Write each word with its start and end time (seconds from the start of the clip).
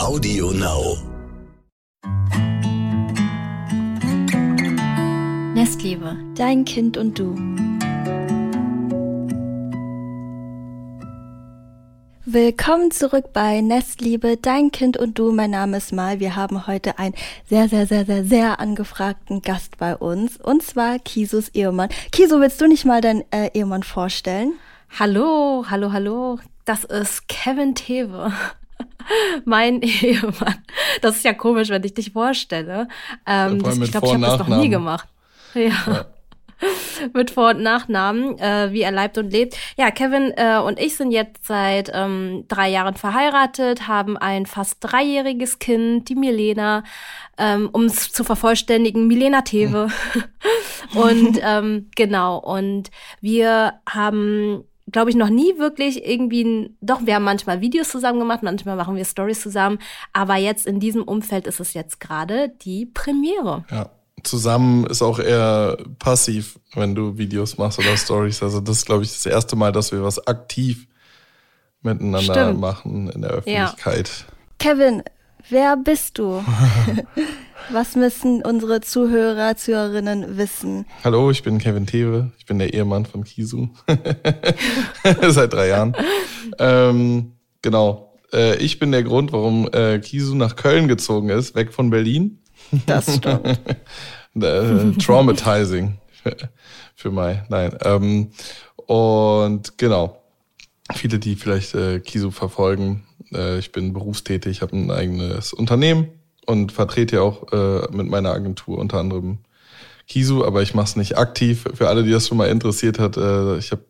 Audio 0.00 0.50
Now. 0.52 0.96
Nestliebe, 5.54 6.16
dein 6.34 6.64
Kind 6.64 6.96
und 6.96 7.18
du. 7.18 7.34
Willkommen 12.24 12.90
zurück 12.90 13.34
bei 13.34 13.60
Nestliebe, 13.60 14.38
dein 14.38 14.72
Kind 14.72 14.96
und 14.96 15.18
du. 15.18 15.32
Mein 15.32 15.50
Name 15.50 15.76
ist 15.76 15.92
Mal. 15.92 16.18
Wir 16.18 16.34
haben 16.34 16.66
heute 16.66 16.98
einen 16.98 17.14
sehr, 17.46 17.68
sehr, 17.68 17.86
sehr, 17.86 18.06
sehr, 18.06 18.24
sehr 18.24 18.58
angefragten 18.58 19.42
Gast 19.42 19.76
bei 19.76 19.94
uns. 19.94 20.38
Und 20.38 20.62
zwar 20.62 20.98
Kisus 20.98 21.50
Ehemann. 21.50 21.90
Kiso, 22.10 22.40
willst 22.40 22.58
du 22.62 22.66
nicht 22.66 22.86
mal 22.86 23.02
deinen 23.02 23.22
äh, 23.30 23.50
Ehemann 23.52 23.82
vorstellen? 23.82 24.54
Hallo, 24.98 25.66
hallo, 25.68 25.92
hallo. 25.92 26.38
Das 26.64 26.84
ist 26.84 27.28
Kevin 27.28 27.74
Tewe. 27.74 28.32
mein 29.44 29.82
Ehemann. 29.82 30.64
Das 31.00 31.16
ist 31.16 31.24
ja 31.24 31.32
komisch, 31.32 31.68
wenn 31.68 31.84
ich 31.84 31.94
dich 31.94 32.12
vorstelle. 32.12 32.88
Ähm, 33.26 33.62
das, 33.62 33.78
ich 33.78 33.90
glaube, 33.90 34.06
ich 34.06 34.12
habe 34.14 34.22
das 34.22 34.38
noch 34.38 34.60
nie 34.60 34.68
gemacht. 34.68 35.08
ja. 35.54 35.70
ja. 35.86 36.06
mit 37.14 37.30
Vor- 37.30 37.50
und 37.50 37.62
Nachnamen, 37.62 38.38
äh, 38.38 38.72
wie 38.72 38.82
er 38.82 38.92
leibt 38.92 39.18
und 39.18 39.30
lebt. 39.30 39.56
Ja, 39.76 39.90
Kevin 39.90 40.32
äh, 40.36 40.58
und 40.58 40.78
ich 40.78 40.96
sind 40.96 41.10
jetzt 41.10 41.46
seit 41.46 41.90
ähm, 41.92 42.44
drei 42.48 42.68
Jahren 42.68 42.94
verheiratet, 42.94 43.88
haben 43.88 44.16
ein 44.16 44.46
fast 44.46 44.78
dreijähriges 44.80 45.58
Kind, 45.58 46.08
die 46.08 46.14
Milena, 46.14 46.84
ähm, 47.38 47.68
um 47.72 47.84
es 47.84 48.12
zu 48.12 48.24
vervollständigen, 48.24 49.06
Milena 49.06 49.42
Tewe. 49.42 49.88
und 50.94 51.40
ähm, 51.42 51.90
genau, 51.96 52.38
und 52.38 52.90
wir 53.20 53.74
haben 53.88 54.64
glaube 54.92 55.10
ich, 55.10 55.16
noch 55.16 55.30
nie 55.30 55.58
wirklich 55.58 56.06
irgendwie, 56.06 56.44
ein, 56.44 56.76
doch, 56.80 57.04
wir 57.04 57.14
haben 57.14 57.24
manchmal 57.24 57.60
Videos 57.60 57.88
zusammen 57.88 58.18
gemacht, 58.18 58.42
manchmal 58.42 58.76
machen 58.76 58.96
wir 58.96 59.04
Stories 59.04 59.40
zusammen, 59.40 59.78
aber 60.12 60.36
jetzt 60.36 60.66
in 60.66 60.80
diesem 60.80 61.02
Umfeld 61.02 61.46
ist 61.46 61.60
es 61.60 61.74
jetzt 61.74 62.00
gerade 62.00 62.50
die 62.62 62.86
Premiere. 62.86 63.64
Ja 63.70 63.90
zusammen 64.22 64.86
ist 64.86 65.02
auch 65.02 65.18
eher 65.18 65.76
passiv, 65.98 66.58
wenn 66.74 66.94
du 66.94 67.16
Videos 67.16 67.58
machst 67.58 67.78
oder 67.78 67.96
Stories. 67.96 68.42
Also 68.42 68.60
das 68.60 68.78
ist, 68.78 68.86
glaube 68.86 69.02
ich, 69.02 69.10
das 69.10 69.26
erste 69.26 69.56
Mal, 69.56 69.72
dass 69.72 69.92
wir 69.92 70.02
was 70.02 70.26
aktiv 70.26 70.86
miteinander 71.82 72.34
Stimmt. 72.34 72.60
machen 72.60 73.10
in 73.10 73.22
der 73.22 73.30
Öffentlichkeit. 73.30 74.08
Ja. 74.08 74.34
Kevin, 74.58 75.02
wer 75.48 75.76
bist 75.76 76.18
du? 76.18 76.44
was 77.72 77.96
müssen 77.96 78.42
unsere 78.42 78.80
Zuhörer, 78.80 79.56
Zuhörerinnen 79.56 80.36
wissen? 80.36 80.86
Hallo, 81.04 81.30
ich 81.30 81.42
bin 81.42 81.58
Kevin 81.58 81.86
Thewe. 81.86 82.32
Ich 82.38 82.46
bin 82.46 82.58
der 82.58 82.74
Ehemann 82.74 83.06
von 83.06 83.24
Kisu. 83.24 83.68
Seit 85.28 85.52
drei 85.52 85.68
Jahren. 85.68 85.94
ähm, 86.58 87.32
genau. 87.62 88.14
Äh, 88.32 88.56
ich 88.56 88.78
bin 88.78 88.92
der 88.92 89.02
Grund, 89.02 89.32
warum 89.32 89.68
äh, 89.72 89.98
Kisu 89.98 90.34
nach 90.34 90.56
Köln 90.56 90.88
gezogen 90.88 91.30
ist, 91.30 91.54
weg 91.54 91.72
von 91.72 91.90
Berlin. 91.90 92.38
Das 92.86 93.16
stimmt. 93.16 93.60
Äh, 94.40 94.92
traumatizing 94.92 95.98
für 96.94 97.10
Mai. 97.10 97.44
Nein. 97.48 97.76
Ähm, 97.82 98.30
und 98.76 99.76
genau. 99.76 100.22
Viele, 100.94 101.18
die 101.18 101.34
vielleicht 101.34 101.74
äh, 101.74 101.98
Kisu 101.98 102.30
verfolgen. 102.30 103.02
Äh, 103.34 103.58
ich 103.58 103.72
bin 103.72 103.92
berufstätig, 103.92 104.62
habe 104.62 104.76
ein 104.76 104.92
eigenes 104.92 105.52
Unternehmen 105.52 106.19
und 106.50 106.72
vertrete 106.72 107.16
ja 107.16 107.22
auch 107.22 107.52
äh, 107.52 107.86
mit 107.92 108.08
meiner 108.08 108.32
Agentur 108.32 108.78
unter 108.78 108.98
anderem 108.98 109.38
Kisu, 110.08 110.44
aber 110.44 110.62
ich 110.62 110.74
mache 110.74 110.86
es 110.86 110.96
nicht 110.96 111.16
aktiv. 111.16 111.64
Für 111.74 111.88
alle, 111.88 112.02
die 112.02 112.10
das 112.10 112.26
schon 112.26 112.36
mal 112.36 112.48
interessiert 112.48 112.98
hat, 112.98 113.16
äh, 113.16 113.56
ich 113.58 113.70
habe 113.70 113.84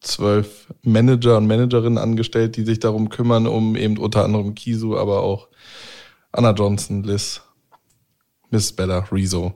zwölf 0.00 0.66
Manager 0.82 1.38
und 1.38 1.46
Managerinnen 1.46 1.96
angestellt, 1.96 2.56
die 2.56 2.64
sich 2.64 2.78
darum 2.78 3.08
kümmern, 3.08 3.46
um 3.46 3.74
eben 3.74 3.96
unter 3.96 4.22
anderem 4.22 4.54
Kisu, 4.54 4.98
aber 4.98 5.22
auch 5.22 5.48
Anna 6.30 6.50
Johnson, 6.50 7.02
Liz 7.02 7.40
Miss 8.50 8.72
Bella, 8.72 9.06
Rezo, 9.10 9.54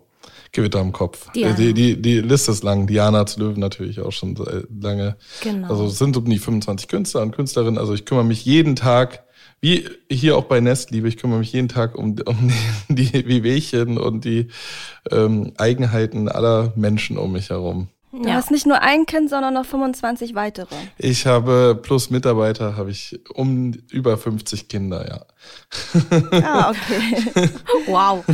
Gewitter 0.53 0.81
im 0.81 0.93
Kopf. 0.93 1.31
Die, 1.33 1.75
die, 1.75 2.01
die 2.01 2.21
Liste 2.21 2.53
ist 2.53 2.65
lang. 2.65 2.87
Diana 2.87 3.27
zu 3.27 3.41
Löwen 3.41 3.61
natürlich 3.61 4.01
auch 4.01 4.13
schon 4.13 4.35
lange. 4.81 5.17
Genau. 5.43 5.69
Also 5.69 5.87
es 5.87 5.99
sind 5.99 6.17
um 6.17 6.25
die 6.25 6.39
25 6.39 6.89
Künstler 6.89 7.23
und 7.23 7.33
Künstlerinnen. 7.33 7.79
Also 7.79 7.93
ich 7.93 8.07
kümmere 8.07 8.25
mich 8.25 8.45
jeden 8.45 8.75
Tag, 8.75 9.25
wie 9.61 9.89
hier 10.11 10.37
auch 10.37 10.45
bei 10.45 10.61
Nestliebe, 10.61 11.09
ich 11.09 11.17
kümmere 11.17 11.41
mich 11.41 11.53
jeden 11.53 11.69
Tag 11.69 11.97
um, 11.97 12.17
um 12.25 12.53
die, 12.89 13.07
die 13.07 13.27
Wehwehchen 13.27 13.99
und 13.99 14.25
die 14.25 14.49
ähm, 15.11 15.53
Eigenheiten 15.57 16.29
aller 16.29 16.73
Menschen 16.77 17.19
um 17.19 17.33
mich 17.33 17.51
herum. 17.51 17.89
Du 18.11 18.27
ja. 18.27 18.35
hast 18.35 18.51
nicht 18.51 18.67
nur 18.67 18.81
ein 18.81 19.05
Kind, 19.05 19.29
sondern 19.29 19.53
noch 19.55 19.67
25 19.67 20.35
weitere. 20.35 20.75
Ich 20.97 21.27
habe 21.27 21.79
plus 21.81 22.09
Mitarbeiter 22.09 22.77
habe 22.77 22.91
ich 22.91 23.21
um 23.35 23.73
über 23.91 24.17
50 24.17 24.69
Kinder, 24.69 25.07
ja. 25.07 25.27
Ah, 26.43 26.71
okay. 26.71 27.51
wow. 27.87 28.25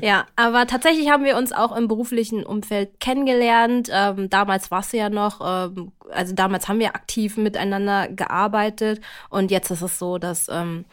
Ja, 0.00 0.26
aber 0.36 0.66
tatsächlich 0.66 1.10
haben 1.10 1.24
wir 1.24 1.36
uns 1.36 1.52
auch 1.52 1.76
im 1.76 1.88
beruflichen 1.88 2.44
Umfeld 2.44 3.00
kennengelernt. 3.00 3.88
Ähm, 3.92 4.30
damals 4.30 4.70
war 4.70 4.80
es 4.80 4.92
ja 4.92 5.10
noch, 5.10 5.40
ähm, 5.44 5.92
also 6.10 6.32
damals 6.32 6.68
haben 6.68 6.78
wir 6.78 6.94
aktiv 6.94 7.36
miteinander 7.36 8.08
gearbeitet 8.08 9.00
und 9.28 9.50
jetzt 9.50 9.70
ist 9.70 9.82
es 9.82 9.98
so, 9.98 10.18
dass 10.18 10.48
ähm, 10.48 10.84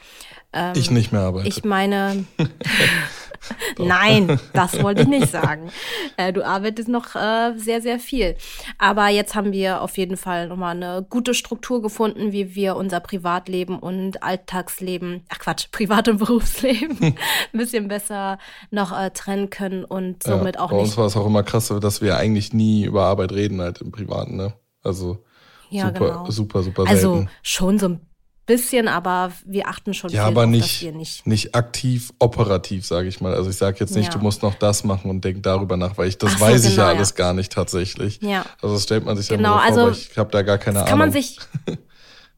ich 0.76 0.92
nicht 0.92 1.12
mehr 1.12 1.22
arbeite. 1.22 1.48
Ich 1.48 1.64
meine, 1.64 2.26
Nein, 3.78 4.40
das 4.54 4.82
wollte 4.82 5.04
ich 5.04 5.08
nicht 5.08 5.32
sagen. 5.32 5.70
Äh, 6.16 6.32
du 6.32 6.46
arbeitest 6.46 6.90
noch 6.90 7.16
äh, 7.16 7.58
sehr, 7.58 7.82
sehr 7.82 7.98
viel. 7.98 8.36
Aber 8.78 9.08
jetzt 9.08 9.34
haben 9.34 9.52
wir 9.52 9.82
auf 9.82 9.98
jeden 9.98 10.16
Fall 10.16 10.48
nochmal 10.48 10.76
eine 10.76 11.04
gute 11.10 11.34
Struktur 11.34 11.82
gefunden, 11.82 12.32
wie 12.32 12.54
wir 12.54 12.76
unser 12.76 13.00
Privatleben 13.00 13.80
und 13.80 14.22
Alltagsleben, 14.22 15.26
ach 15.30 15.40
Quatsch, 15.40 15.72
Privat- 15.72 16.08
und 16.10 16.20
Berufsleben 16.20 16.98
ein 17.02 17.16
bisschen 17.54 17.88
besser 17.88 18.38
noch 18.70 18.98
äh, 18.98 19.10
trennen 19.10 19.50
können 19.50 19.86
und 19.86 20.22
somit 20.22 20.56
ja, 20.56 20.62
auch 20.62 20.70
bei 20.70 20.76
nicht. 20.76 20.82
Bei 20.82 20.90
uns 20.90 20.98
war 20.98 21.06
es 21.08 21.18
auch 21.18 21.26
immer 21.26 21.42
krass, 21.42 21.74
dass 21.82 22.02
wir 22.02 22.18
eigentlich 22.18 22.54
nie 22.54 22.84
über 22.84 23.06
Arbeit 23.06 23.32
reden 23.32 23.60
halt 23.60 23.82
im 23.82 23.92
Privaten, 23.92 24.36
ne? 24.36 24.54
Also 24.84 25.24
ja, 25.72 25.88
super, 25.88 26.00
genau. 26.00 26.30
super, 26.30 26.64
super, 26.64 26.64
super 26.64 26.88
Also 26.88 27.16
selten. 27.16 27.30
schon 27.42 27.80
so 27.80 27.88
ein 27.88 28.02
bisschen, 28.46 28.88
aber 28.88 29.32
wir 29.46 29.68
achten 29.68 29.94
schon 29.94 30.12
ja, 30.12 30.26
aber 30.26 30.46
nicht, 30.46 30.76
dass 30.76 30.82
wir 30.82 30.92
nicht 30.92 31.26
nicht 31.26 31.56
aktiv 31.56 32.12
operativ, 32.20 32.86
sage 32.86 33.08
ich 33.08 33.22
mal. 33.22 33.34
Also 33.34 33.50
ich 33.50 33.56
sage 33.56 33.78
jetzt 33.80 33.96
nicht, 33.96 34.08
ja. 34.08 34.18
du 34.18 34.24
musst 34.24 34.44
noch 34.44 34.56
das 34.56 34.84
machen 34.84 35.10
und 35.10 35.24
denk 35.24 35.44
darüber 35.44 35.78
nach, 35.78 35.98
weil 35.98 36.10
ich 36.10 36.18
das 36.18 36.34
so, 36.34 36.40
weiß 36.40 36.62
genau, 36.62 36.72
ich 36.72 36.78
ja 36.78 36.88
alles 36.88 37.16
gar 37.16 37.34
nicht 37.34 37.52
tatsächlich. 37.52 38.20
Ja. 38.22 38.46
Also 38.62 38.76
das 38.76 38.84
stellt 38.84 39.06
man 39.06 39.16
sich 39.16 39.30
genau, 39.30 39.58
ja 39.58 39.70
nur 39.70 39.76
vor, 39.76 39.86
also, 39.86 40.00
ich 40.12 40.18
habe 40.18 40.32
da 40.32 40.42
gar 40.42 40.58
keine 40.58 40.80
das 40.80 40.88
Ahnung. 40.88 40.90
Kann 40.90 41.00
man 41.00 41.12
sich 41.12 41.40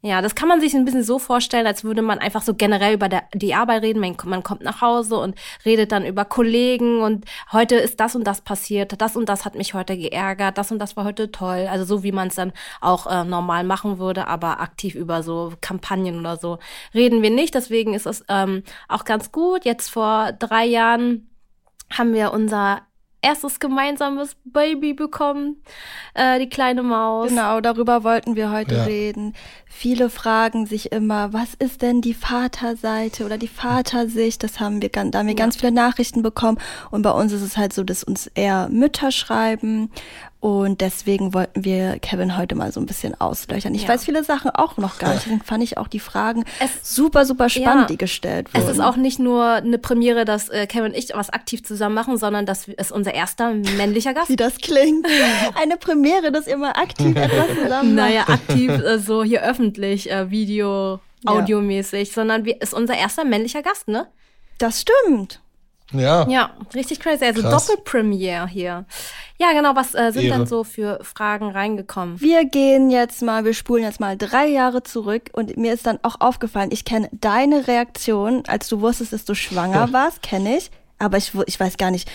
Ja, 0.06 0.22
das 0.22 0.36
kann 0.36 0.48
man 0.48 0.62
sich 0.62 0.76
ein 0.76 0.86
bisschen 0.86 1.02
so 1.02 1.18
vorstellen, 1.18 1.66
als 1.66 1.84
würde 1.84 2.04
man 2.04 2.20
einfach 2.20 2.44
so 2.44 2.54
generell 2.54 2.94
über 2.94 3.10
der, 3.10 3.24
die 3.34 3.56
Arbeit 3.56 3.82
reden. 3.82 4.00
Man, 4.00 4.16
man, 4.26 4.44
kommt 4.44 4.62
nach 4.62 4.80
Hause 4.80 5.18
und 5.18 5.34
redet 5.66 5.92
dann 5.92 6.06
über 6.06 6.26
Kollegen 6.26 7.02
und 7.02 7.26
heute 7.52 7.74
ist 7.78 8.00
das 8.00 8.16
und 8.16 8.24
das 8.24 8.42
passiert, 8.42 9.02
das 9.02 9.16
und 9.16 9.28
das 9.30 9.46
hat 9.46 9.56
mich 9.56 9.74
heute 9.74 9.98
geärgert, 9.98 10.60
das 10.60 10.72
und 10.72 10.78
das 10.78 10.96
war 10.96 11.06
heute 11.06 11.32
toll. 11.32 11.68
Also 11.68 11.86
so 11.86 12.04
wie 12.04 12.12
man 12.12 12.28
es 12.28 12.36
dann 12.36 12.54
auch 12.82 13.08
äh, 13.08 13.24
normal 13.24 13.64
machen 13.64 13.98
würde, 13.98 14.28
aber 14.28 14.60
aktiv 14.60 14.94
über 14.94 15.24
so 15.24 15.54
Kampagnen 15.60 16.20
oder 16.20 16.38
so 16.38 16.60
reden 16.94 17.24
wir 17.24 17.32
nicht. 17.32 17.56
Deswegen 17.56 17.96
ist 17.96 18.06
es 18.06 18.24
ähm, 18.30 18.62
auch 18.88 19.06
ganz 19.06 19.32
gut. 19.32 19.66
Jetzt 19.66 19.90
vor 19.90 20.34
drei 20.34 20.66
Jahren 20.66 21.32
haben 21.90 22.14
wir 22.14 22.32
unser 22.32 22.84
erstes 23.26 23.60
gemeinsames 23.60 24.36
Baby 24.44 24.94
bekommen, 24.94 25.58
äh, 26.14 26.38
die 26.38 26.48
kleine 26.48 26.84
Maus. 26.84 27.30
Genau, 27.30 27.60
darüber 27.60 28.04
wollten 28.04 28.36
wir 28.36 28.52
heute 28.52 28.76
ja. 28.76 28.84
reden. 28.84 29.34
Viele 29.66 30.12
fragen 30.12 30.68
sich 30.68 30.92
immer, 30.92 31.34
was 31.34 31.56
ist 31.56 31.82
denn 31.82 32.02
die 32.02 32.14
Vaterseite 32.14 33.26
oder 33.26 33.40
die 33.40 33.48
Vatersicht? 33.48 34.44
Das 34.44 34.60
haben 34.60 34.80
wir, 34.82 34.90
da 34.90 35.02
haben 35.02 35.28
wir 35.28 35.34
ja. 35.34 35.34
ganz 35.34 35.58
viele 35.58 35.72
Nachrichten 35.72 36.22
bekommen. 36.22 36.60
Und 36.92 37.02
bei 37.02 37.12
uns 37.12 37.34
ist 37.34 37.42
es 37.42 37.58
halt 37.58 37.74
so, 37.74 37.84
dass 37.84 38.04
uns 38.04 38.28
eher 38.28 38.70
Mütter 38.70 39.12
schreiben 39.12 39.90
und 40.46 40.80
deswegen 40.80 41.34
wollten 41.34 41.66
wir 41.66 41.98
Kevin 41.98 42.38
heute 42.38 42.54
mal 42.54 42.72
so 42.72 42.80
ein 42.80 42.86
bisschen 42.86 43.20
auslöchern. 43.20 43.74
Ich 43.74 43.82
ja. 43.82 43.88
weiß 43.88 44.06
viele 44.06 44.24
Sachen 44.24 44.52
auch 44.52 44.78
noch 44.78 45.00
gar 45.00 45.16
nicht. 45.16 45.26
Deswegen 45.26 45.42
fand 45.42 45.64
ich 45.64 45.80
auch 45.80 45.88
die 45.88 45.98
Fragen 46.00 46.46
es, 46.60 46.96
super, 46.96 47.26
super 47.26 47.50
spannend, 47.50 47.82
ja, 47.82 47.88
die 47.88 47.98
gestellt 47.98 48.54
wurden. 48.54 48.64
Es 48.64 48.70
ist 48.70 48.80
auch 48.80 48.96
nicht 48.96 49.18
nur 49.18 49.44
eine 49.44 49.80
Premiere, 49.80 50.24
dass 50.24 50.50
äh, 50.50 50.68
Kevin 50.68 50.92
und 50.92 50.96
ich 50.96 51.10
was 51.16 51.32
aktiv 51.32 51.64
zusammen 51.64 51.96
machen, 51.96 52.20
sondern 52.20 52.46
das 52.46 52.68
ist 52.68 52.92
unser 52.92 53.16
erster 53.16 53.56
männlicher 53.56 54.14
Gast. 54.14 54.30
Wie 54.30 54.36
das 54.36 54.58
klingt. 54.60 55.08
Eine 55.60 55.78
Premiere, 55.78 56.32
dass 56.32 56.46
ihr 56.46 56.58
mal 56.58 56.74
aktiv 56.74 57.16
etwas 57.16 57.48
zusammen 57.64 57.96
macht. 57.96 58.10
Naja, 58.10 58.26
aktiv 58.28 58.70
äh, 58.70 59.00
so 59.00 59.24
hier 59.24 59.42
öffentlich, 59.42 60.12
äh, 60.12 60.30
Video, 60.30 61.00
audiomäßig, 61.26 62.10
ja. 62.10 62.14
sondern 62.14 62.46
wir, 62.46 62.62
ist 62.62 62.76
unser 62.76 62.96
erster 62.96 63.26
männlicher 63.26 63.64
Gast, 63.64 63.88
ne? 63.88 64.10
Das 64.60 64.82
stimmt. 64.82 65.42
Ja. 65.92 66.28
Ja, 66.28 66.52
richtig 66.74 67.00
crazy. 67.00 67.26
Also 67.26 67.42
Doppelpremiere 67.42 68.48
hier. 68.48 68.86
Ja, 69.38 69.52
genau. 69.54 69.76
Was 69.76 69.94
äh, 69.94 70.12
sind 70.12 70.24
Ehre. 70.24 70.40
denn 70.40 70.48
so 70.48 70.64
für 70.64 71.00
Fragen 71.04 71.52
reingekommen? 71.52 72.20
Wir 72.20 72.46
gehen 72.46 72.90
jetzt 72.90 73.22
mal, 73.22 73.46
wir 73.46 73.54
spulen 73.54 73.84
jetzt 73.84 74.00
mal 74.00 74.18
drei 74.18 74.48
Jahre 74.48 74.84
zurück 74.84 75.30
und 75.34 75.58
mir 75.58 75.74
ist 75.74 75.86
dann 75.86 76.00
auch 76.02 76.22
aufgefallen, 76.22 76.70
ich 76.72 76.86
kenne 76.86 77.10
deine 77.12 77.68
Reaktion, 77.68 78.44
als 78.48 78.68
du 78.68 78.82
wusstest, 78.82 79.14
dass 79.14 79.26
du 79.26 79.36
schwanger 79.36 79.94
warst, 79.94 80.22
kenne 80.22 80.58
ich. 80.58 80.72
Aber 80.98 81.18
ich, 81.18 81.34
ich 81.46 81.60
weiß 81.60 81.78
gar 81.78 81.92
nicht. 81.92 82.10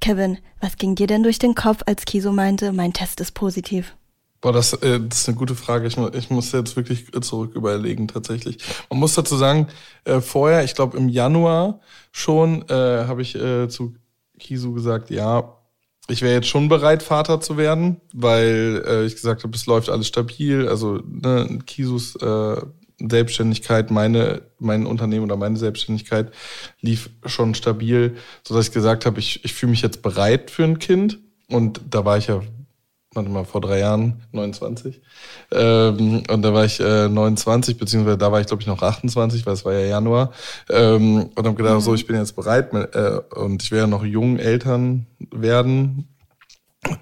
Kevin, 0.00 0.38
was 0.60 0.76
ging 0.76 0.94
dir 0.94 1.08
denn 1.08 1.24
durch 1.24 1.40
den 1.40 1.54
Kopf, 1.54 1.82
als 1.86 2.04
Kiso 2.04 2.30
meinte, 2.30 2.72
mein 2.72 2.92
Test 2.92 3.20
ist 3.20 3.32
positiv? 3.32 3.96
Boah, 4.40 4.52
das, 4.52 4.72
äh, 4.74 5.00
das 5.00 5.20
ist 5.20 5.28
eine 5.28 5.36
gute 5.36 5.54
Frage. 5.54 5.86
Ich, 5.86 5.96
ich 5.96 6.30
muss 6.30 6.52
jetzt 6.52 6.76
wirklich 6.76 7.10
zurück 7.22 7.54
überlegen, 7.54 8.06
tatsächlich. 8.06 8.58
Man 8.88 9.00
muss 9.00 9.14
dazu 9.14 9.36
sagen, 9.36 9.66
äh, 10.04 10.20
vorher, 10.20 10.64
ich 10.64 10.74
glaube 10.74 10.96
im 10.96 11.08
Januar 11.08 11.80
schon, 12.12 12.62
äh, 12.68 13.04
habe 13.06 13.22
ich 13.22 13.34
äh, 13.34 13.68
zu 13.68 13.94
Kisu 14.38 14.72
gesagt, 14.72 15.10
ja, 15.10 15.58
ich 16.08 16.22
wäre 16.22 16.34
jetzt 16.34 16.48
schon 16.48 16.68
bereit, 16.68 17.02
Vater 17.02 17.40
zu 17.40 17.56
werden, 17.56 18.00
weil 18.14 18.82
äh, 18.86 19.04
ich 19.04 19.14
gesagt 19.14 19.44
habe, 19.44 19.54
es 19.54 19.66
läuft 19.66 19.90
alles 19.90 20.06
stabil. 20.06 20.66
Also 20.68 21.00
ne, 21.04 21.58
Kisus 21.66 22.16
äh, 22.16 22.62
Selbstständigkeit, 22.98 23.90
meine, 23.90 24.42
mein 24.58 24.86
Unternehmen 24.86 25.24
oder 25.24 25.36
meine 25.36 25.56
Selbstständigkeit 25.56 26.32
lief 26.80 27.10
schon 27.26 27.54
stabil, 27.54 28.16
so 28.42 28.54
dass 28.54 28.66
ich 28.66 28.72
gesagt 28.72 29.06
habe, 29.06 29.20
ich, 29.20 29.44
ich 29.44 29.52
fühle 29.52 29.70
mich 29.70 29.82
jetzt 29.82 30.02
bereit 30.02 30.50
für 30.50 30.64
ein 30.64 30.78
Kind. 30.78 31.18
Und 31.48 31.80
da 31.90 32.04
war 32.04 32.18
ich 32.18 32.26
ja 32.28 32.40
warte 33.18 33.30
mal, 33.30 33.44
vor 33.44 33.60
drei 33.60 33.80
Jahren 33.80 34.22
29. 34.32 35.00
Ähm, 35.52 36.22
und 36.28 36.42
da 36.42 36.54
war 36.54 36.64
ich 36.64 36.80
äh, 36.80 37.08
29, 37.08 37.76
beziehungsweise 37.76 38.16
da 38.16 38.32
war 38.32 38.40
ich, 38.40 38.46
glaube 38.46 38.62
ich, 38.62 38.66
noch 38.66 38.82
28, 38.82 39.44
weil 39.44 39.54
es 39.54 39.64
war 39.64 39.74
ja 39.74 39.86
Januar. 39.86 40.32
Ähm, 40.70 41.30
und 41.34 41.46
habe 41.46 41.54
gedacht, 41.54 41.74
mhm. 41.74 41.80
so, 41.80 41.94
ich 41.94 42.06
bin 42.06 42.16
jetzt 42.16 42.36
bereit 42.36 42.72
äh, 42.72 43.20
und 43.34 43.62
ich 43.62 43.70
werde 43.70 43.88
noch 43.88 44.04
jung 44.04 44.38
Eltern 44.38 45.06
werden. 45.30 46.08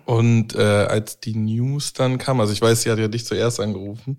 Und 0.07 0.55
äh, 0.55 0.63
als 0.63 1.21
die 1.21 1.37
News 1.37 1.93
dann 1.93 2.19
kam, 2.19 2.41
also 2.41 2.53
ich 2.53 2.63
weiß, 2.63 2.83
sie 2.83 2.91
hat 2.91 2.99
ja 2.99 3.09
dich 3.09 3.27
zuerst 3.27 3.61
angerufen. 3.61 4.17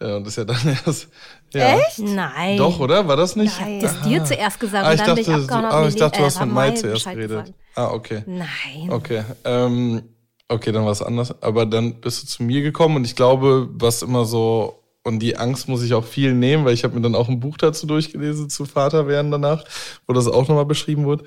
Äh, 0.00 0.14
und 0.14 0.24
das 0.24 0.36
ist 0.36 0.36
ja 0.38 0.44
dann 0.44 0.78
erst. 0.86 1.08
Ja. 1.52 1.78
Echt? 1.78 1.98
Nein. 1.98 2.56
Doch, 2.56 2.80
oder? 2.80 3.06
War 3.06 3.16
das 3.16 3.36
nicht? 3.36 3.60
Nein. 3.60 3.80
Das 3.80 4.00
dir 4.00 4.24
zuerst 4.24 4.58
gesagt 4.58 4.86
ah, 4.86 4.90
und 4.90 4.98
dann 4.98 5.06
dachte, 5.08 5.22
bin 5.22 5.36
ich 5.36 5.42
abgehauen. 5.42 5.64
Ah, 5.64 5.88
ich 5.88 5.96
dachte, 5.96 6.18
du 6.18 6.24
hast 6.24 6.40
mit 6.40 6.52
Mai 6.52 6.70
zuerst 6.72 7.04
geredet. 7.04 7.52
Ah, 7.76 7.90
okay. 7.90 8.22
Nein. 8.26 8.90
Okay. 8.90 9.22
Ähm, 9.44 10.02
Okay, 10.48 10.72
dann 10.72 10.84
war 10.84 10.92
es 10.92 11.02
anders. 11.02 11.42
Aber 11.42 11.66
dann 11.66 12.00
bist 12.00 12.22
du 12.22 12.26
zu 12.26 12.42
mir 12.42 12.62
gekommen 12.62 12.96
und 12.96 13.04
ich 13.04 13.16
glaube, 13.16 13.68
was 13.72 14.02
immer 14.02 14.24
so, 14.24 14.84
und 15.02 15.18
die 15.20 15.36
Angst 15.36 15.68
muss 15.68 15.82
ich 15.82 15.94
auch 15.94 16.04
viel 16.04 16.34
nehmen, 16.34 16.64
weil 16.64 16.74
ich 16.74 16.84
habe 16.84 16.94
mir 16.94 17.02
dann 17.02 17.14
auch 17.14 17.28
ein 17.28 17.40
Buch 17.40 17.56
dazu 17.56 17.86
durchgelesen, 17.86 18.48
zu 18.48 18.64
Vater 18.64 19.06
werden 19.06 19.30
danach, 19.30 19.64
wo 20.06 20.12
das 20.12 20.26
auch 20.26 20.48
nochmal 20.48 20.66
beschrieben 20.66 21.06
wird. 21.06 21.24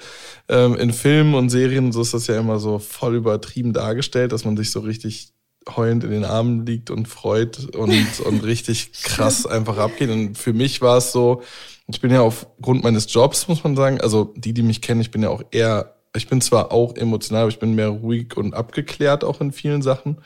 Ähm, 0.49 0.75
in 0.75 0.93
Filmen 0.93 1.35
und 1.35 1.49
Serien, 1.49 1.91
so 1.91 2.01
ist 2.01 2.13
das 2.13 2.27
ja 2.27 2.39
immer 2.39 2.59
so 2.59 2.79
voll 2.79 3.15
übertrieben 3.15 3.73
dargestellt, 3.73 4.31
dass 4.31 4.45
man 4.45 4.57
sich 4.57 4.71
so 4.71 4.79
richtig 4.79 5.33
heulend 5.75 6.03
in 6.03 6.11
den 6.11 6.25
Armen 6.25 6.65
liegt 6.65 6.89
und 6.89 7.07
freut 7.07 7.75
und, 7.75 8.19
und 8.25 8.43
richtig 8.43 8.93
krass 8.93 9.45
einfach 9.45 9.77
abgeht. 9.77 10.09
Und 10.09 10.37
für 10.37 10.53
mich 10.53 10.81
war 10.81 10.97
es 10.97 11.11
so, 11.11 11.41
ich 11.87 12.01
bin 12.01 12.11
ja 12.11 12.21
aufgrund 12.21 12.83
meines 12.83 13.11
Jobs, 13.11 13.47
muss 13.47 13.63
man 13.63 13.75
sagen, 13.75 13.99
also 14.01 14.33
die, 14.35 14.53
die 14.53 14.63
mich 14.63 14.81
kennen, 14.81 15.01
ich 15.01 15.11
bin 15.11 15.23
ja 15.23 15.29
auch 15.29 15.43
eher 15.51 15.96
ich 16.17 16.27
bin 16.27 16.41
zwar 16.41 16.71
auch 16.71 16.95
emotional, 16.95 17.43
aber 17.43 17.51
ich 17.51 17.59
bin 17.59 17.75
mehr 17.75 17.89
ruhig 17.89 18.35
und 18.35 18.53
abgeklärt 18.53 19.23
auch 19.23 19.41
in 19.41 19.51
vielen 19.51 19.81
Sachen. 19.81 20.17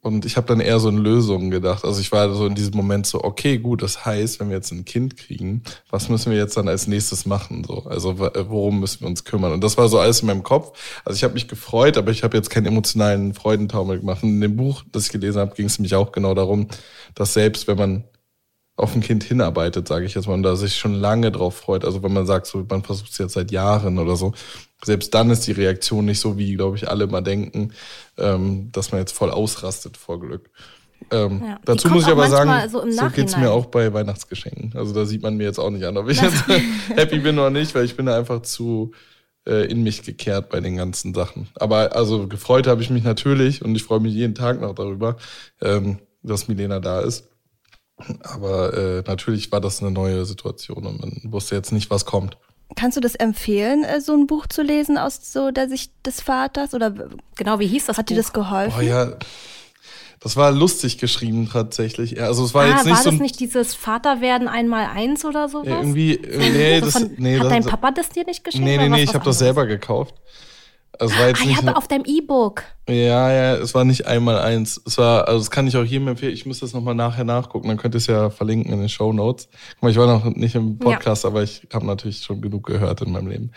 Und 0.00 0.24
ich 0.24 0.36
habe 0.36 0.48
dann 0.48 0.58
eher 0.58 0.80
so 0.80 0.88
in 0.88 0.98
Lösungen 0.98 1.52
gedacht. 1.52 1.84
Also 1.84 2.00
ich 2.00 2.10
war 2.10 2.32
so 2.34 2.46
in 2.46 2.56
diesem 2.56 2.76
Moment 2.76 3.06
so, 3.06 3.22
okay, 3.22 3.58
gut, 3.58 3.82
das 3.82 4.04
heißt, 4.04 4.40
wenn 4.40 4.48
wir 4.48 4.56
jetzt 4.56 4.72
ein 4.72 4.84
Kind 4.84 5.16
kriegen, 5.16 5.62
was 5.90 6.08
müssen 6.08 6.32
wir 6.32 6.38
jetzt 6.38 6.56
dann 6.56 6.66
als 6.66 6.88
nächstes 6.88 7.24
machen? 7.24 7.62
So, 7.62 7.84
also 7.84 8.18
worum 8.18 8.80
müssen 8.80 9.02
wir 9.02 9.06
uns 9.06 9.24
kümmern? 9.24 9.52
Und 9.52 9.62
das 9.62 9.78
war 9.78 9.88
so 9.88 10.00
alles 10.00 10.20
in 10.20 10.26
meinem 10.26 10.42
Kopf. 10.42 10.76
Also 11.04 11.16
ich 11.16 11.22
habe 11.22 11.34
mich 11.34 11.46
gefreut, 11.46 11.96
aber 11.96 12.10
ich 12.10 12.24
habe 12.24 12.36
jetzt 12.36 12.50
keinen 12.50 12.66
emotionalen 12.66 13.32
Freudentaumel 13.32 14.00
gemacht. 14.00 14.24
Und 14.24 14.30
in 14.30 14.40
dem 14.40 14.56
Buch, 14.56 14.82
das 14.90 15.06
ich 15.06 15.12
gelesen 15.12 15.38
habe, 15.38 15.54
ging 15.54 15.66
es 15.66 15.78
nämlich 15.78 15.94
auch 15.94 16.10
genau 16.10 16.34
darum, 16.34 16.66
dass 17.14 17.34
selbst 17.34 17.68
wenn 17.68 17.78
man 17.78 18.04
auf 18.76 18.94
ein 18.96 19.02
Kind 19.02 19.22
hinarbeitet, 19.22 19.86
sage 19.86 20.06
ich 20.06 20.14
jetzt 20.14 20.26
mal, 20.26 20.34
und 20.34 20.42
da 20.42 20.56
sich 20.56 20.76
schon 20.76 20.94
lange 20.94 21.30
drauf 21.30 21.54
freut. 21.56 21.84
Also 21.84 22.02
wenn 22.02 22.12
man 22.12 22.26
sagt, 22.26 22.46
so 22.46 22.66
man 22.68 22.82
versucht 22.82 23.12
es 23.12 23.18
jetzt 23.18 23.34
seit 23.34 23.52
Jahren 23.52 23.98
oder 23.98 24.16
so, 24.16 24.32
selbst 24.84 25.14
dann 25.14 25.30
ist 25.30 25.46
die 25.46 25.52
Reaktion 25.52 26.04
nicht 26.04 26.20
so, 26.20 26.38
wie, 26.38 26.54
glaube 26.54 26.76
ich, 26.76 26.88
alle 26.88 27.06
mal 27.06 27.20
denken, 27.20 27.72
ähm, 28.18 28.70
dass 28.72 28.92
man 28.92 29.00
jetzt 29.00 29.12
voll 29.12 29.30
ausrastet 29.30 29.96
vor 29.96 30.20
Glück. 30.20 30.50
Ähm, 31.10 31.42
ja. 31.44 31.60
Dazu 31.64 31.88
muss 31.88 32.04
ich 32.04 32.12
aber 32.12 32.28
sagen, 32.28 32.70
so, 32.70 32.88
so 32.90 33.10
geht's 33.10 33.36
mir 33.36 33.50
auch 33.50 33.66
bei 33.66 33.92
Weihnachtsgeschenken. 33.92 34.72
Also 34.76 34.94
da 34.94 35.04
sieht 35.04 35.22
man 35.22 35.36
mir 35.36 35.44
jetzt 35.44 35.58
auch 35.58 35.70
nicht 35.70 35.84
an, 35.84 35.96
ob 35.96 36.08
ich 36.08 36.20
jetzt 36.22 36.44
happy 36.94 37.18
bin 37.18 37.38
oder 37.38 37.50
nicht, 37.50 37.74
weil 37.74 37.84
ich 37.84 37.96
bin 37.96 38.06
da 38.06 38.16
einfach 38.16 38.42
zu 38.42 38.92
äh, 39.46 39.66
in 39.66 39.82
mich 39.82 40.02
gekehrt 40.02 40.50
bei 40.50 40.60
den 40.60 40.76
ganzen 40.76 41.14
Sachen. 41.14 41.48
Aber 41.54 41.96
also 41.96 42.28
gefreut 42.28 42.66
habe 42.66 42.82
ich 42.82 42.90
mich 42.90 43.04
natürlich 43.04 43.64
und 43.64 43.74
ich 43.74 43.82
freue 43.82 44.00
mich 44.00 44.14
jeden 44.14 44.34
Tag 44.34 44.60
noch 44.60 44.74
darüber, 44.74 45.16
ähm, 45.60 45.98
dass 46.22 46.48
Milena 46.48 46.80
da 46.80 47.00
ist. 47.00 47.28
Aber 48.22 48.74
äh, 48.74 49.02
natürlich 49.06 49.52
war 49.52 49.60
das 49.60 49.80
eine 49.80 49.90
neue 49.90 50.24
Situation 50.24 50.86
und 50.86 51.00
man 51.00 51.32
wusste 51.32 51.54
jetzt 51.54 51.72
nicht, 51.72 51.90
was 51.90 52.04
kommt. 52.04 52.36
Kannst 52.76 52.96
du 52.96 53.00
das 53.00 53.14
empfehlen, 53.14 53.84
äh, 53.84 54.00
so 54.00 54.14
ein 54.14 54.26
Buch 54.26 54.46
zu 54.46 54.62
lesen 54.62 54.98
aus 54.98 55.20
so 55.32 55.50
der 55.50 55.68
Sicht 55.68 55.92
des 56.06 56.20
Vaters? 56.20 56.74
Oder 56.74 56.94
genau, 57.36 57.58
wie 57.58 57.66
hieß 57.66 57.86
das? 57.86 57.98
Hat 57.98 58.06
Buch? 58.06 58.14
dir 58.14 58.16
das 58.16 58.32
geholfen? 58.32 58.74
Oh 58.78 58.82
ja, 58.82 59.16
das 60.22 60.36
war 60.36 60.52
lustig 60.52 60.98
geschrieben 60.98 61.48
tatsächlich. 61.52 62.22
Also 62.22 62.44
es 62.44 62.54
war 62.54 62.64
ah, 62.64 62.68
jetzt 62.68 62.84
nicht 62.84 62.94
war 62.94 63.02
so. 63.02 63.06
War 63.06 63.12
das 63.12 63.20
nicht 63.20 63.40
dieses 63.40 63.74
Vaterwerden 63.74 64.46
einmal 64.46 64.86
eins 64.86 65.24
oder 65.24 65.48
sowas? 65.48 65.68
Ja, 65.68 65.78
irgendwie, 65.78 66.20
nee, 66.24 66.80
das, 66.80 67.06
nee, 67.16 67.36
hat 67.36 67.44
das, 67.44 67.52
dein 67.52 67.64
Papa 67.64 67.90
das 67.90 68.08
dir 68.10 68.24
nicht 68.24 68.44
geschenkt? 68.44 68.64
Nee, 68.64 68.78
nee, 68.78 68.88
nee, 68.88 69.02
ich 69.02 69.14
habe 69.14 69.24
das 69.24 69.38
selber 69.38 69.66
gekauft. 69.66 70.14
Also 70.98 71.14
war 71.16 71.28
jetzt 71.28 71.42
ah, 71.42 71.46
nicht 71.46 71.62
ja, 71.62 71.74
auf 71.74 71.88
deinem 71.88 72.04
E-Book. 72.04 72.64
Ja, 72.88 73.32
ja, 73.32 73.54
es 73.56 73.74
war 73.74 73.84
nicht 73.84 74.06
einmal 74.06 74.38
eins. 74.38 74.80
Es 74.84 74.98
war, 74.98 75.26
also 75.26 75.38
das 75.38 75.50
kann 75.50 75.66
ich 75.66 75.76
auch 75.76 75.84
jedem 75.84 76.08
empfehlen. 76.08 76.34
Ich 76.34 76.44
muss 76.44 76.60
das 76.60 76.74
nochmal 76.74 76.94
nachher 76.94 77.24
nachgucken, 77.24 77.68
dann 77.68 77.78
könnt 77.78 77.94
ihr 77.94 77.98
es 77.98 78.06
ja 78.06 78.28
verlinken 78.28 78.72
in 78.72 78.80
den 78.80 78.88
Show 78.88 79.12
Notes. 79.12 79.48
Guck 79.74 79.82
mal, 79.82 79.90
ich 79.90 79.96
war 79.96 80.06
noch 80.06 80.24
nicht 80.24 80.54
im 80.54 80.78
Podcast, 80.78 81.24
ja. 81.24 81.30
aber 81.30 81.42
ich 81.42 81.66
habe 81.72 81.86
natürlich 81.86 82.18
schon 82.18 82.42
genug 82.42 82.66
gehört 82.66 83.00
in 83.00 83.12
meinem 83.12 83.28
Leben. 83.28 83.52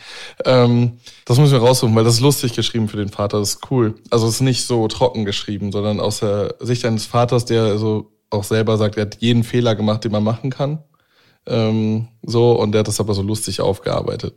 Ähm, 0.46 0.94
das 1.26 1.38
muss 1.38 1.52
ich 1.52 1.60
mir 1.60 1.66
raussuchen, 1.66 1.96
weil 1.96 2.04
das 2.06 2.16
ist 2.16 2.22
lustig 2.22 2.54
geschrieben 2.54 2.88
für 2.88 2.98
den 2.98 3.10
Vater. 3.10 3.40
Das 3.40 3.50
ist 3.50 3.72
cool. 3.72 3.96
Also 4.12 4.28
es 4.28 4.36
ist 4.36 4.42
nicht 4.42 4.66
so 4.66 4.88
trocken 4.88 5.26
geschrieben, 5.26 5.72
sondern 5.72 6.00
aus 6.00 6.22
der 6.22 6.56
Sicht 6.60 6.86
eines 6.86 7.06
Vaters, 7.06 7.46
der 7.46 7.78
so 7.78 8.12
auch 8.30 8.44
selber 8.44 8.78
sagt, 8.78 8.98
er 8.98 9.04
hat 9.04 9.18
jeden 9.20 9.44
Fehler 9.44 9.76
gemacht, 9.76 10.04
den 10.04 10.12
man 10.12 10.24
machen 10.24 10.50
kann. 10.50 10.84
Ähm, 11.48 12.08
so, 12.24 12.54
und 12.60 12.72
der 12.72 12.80
hat 12.80 12.88
das 12.88 13.00
aber 13.00 13.14
so 13.14 13.22
lustig 13.22 13.62
aufgearbeitet. 13.62 14.36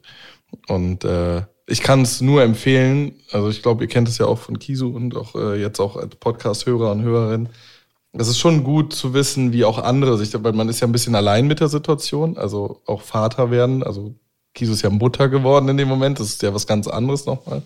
Und 0.67 1.05
äh, 1.05 1.43
ich 1.69 1.82
kann 1.82 2.03
es 2.03 2.20
nur 2.20 2.43
empfehlen. 2.43 3.15
Also 3.31 3.50
ich 3.50 3.62
glaube, 3.62 3.85
ihr 3.85 3.88
kennt 3.88 4.09
es 4.09 4.19
ja 4.19 4.26
auch 4.26 4.38
von 4.38 4.59
Kisu 4.59 4.88
und 4.88 5.15
auch 5.17 5.35
äh, 5.35 5.61
jetzt 5.61 5.81
auch 5.81 5.97
als 5.97 6.17
Podcast-Hörer 6.17 6.93
und 6.93 7.03
Hörerin. 7.03 7.49
Es 8.12 8.29
ist 8.29 8.38
schon 8.38 8.65
gut 8.65 8.94
zu 8.94 9.12
wissen, 9.12 9.53
wie 9.53 9.65
auch 9.65 9.79
andere 9.79 10.17
sich, 10.17 10.32
weil 10.43 10.55
man 10.55 10.69
ist 10.69 10.81
ja 10.81 10.87
ein 10.88 10.93
bisschen 10.93 11.15
allein 11.15 11.47
mit 11.47 11.61
der 11.61 11.69
Situation, 11.69 12.38
also 12.38 12.81
auch 12.87 13.03
Vater 13.03 13.50
werden. 13.50 13.82
Also 13.82 14.15
Kisu 14.55 14.73
ist 14.73 14.82
ja 14.82 14.91
Mutter 14.91 15.29
geworden 15.29 15.69
in 15.69 15.76
dem 15.76 15.88
Moment. 15.88 16.19
Das 16.20 16.29
ist 16.29 16.43
ja 16.43 16.55
was 16.55 16.67
ganz 16.67 16.88
anderes 16.88 17.26
nochmal, 17.26 17.62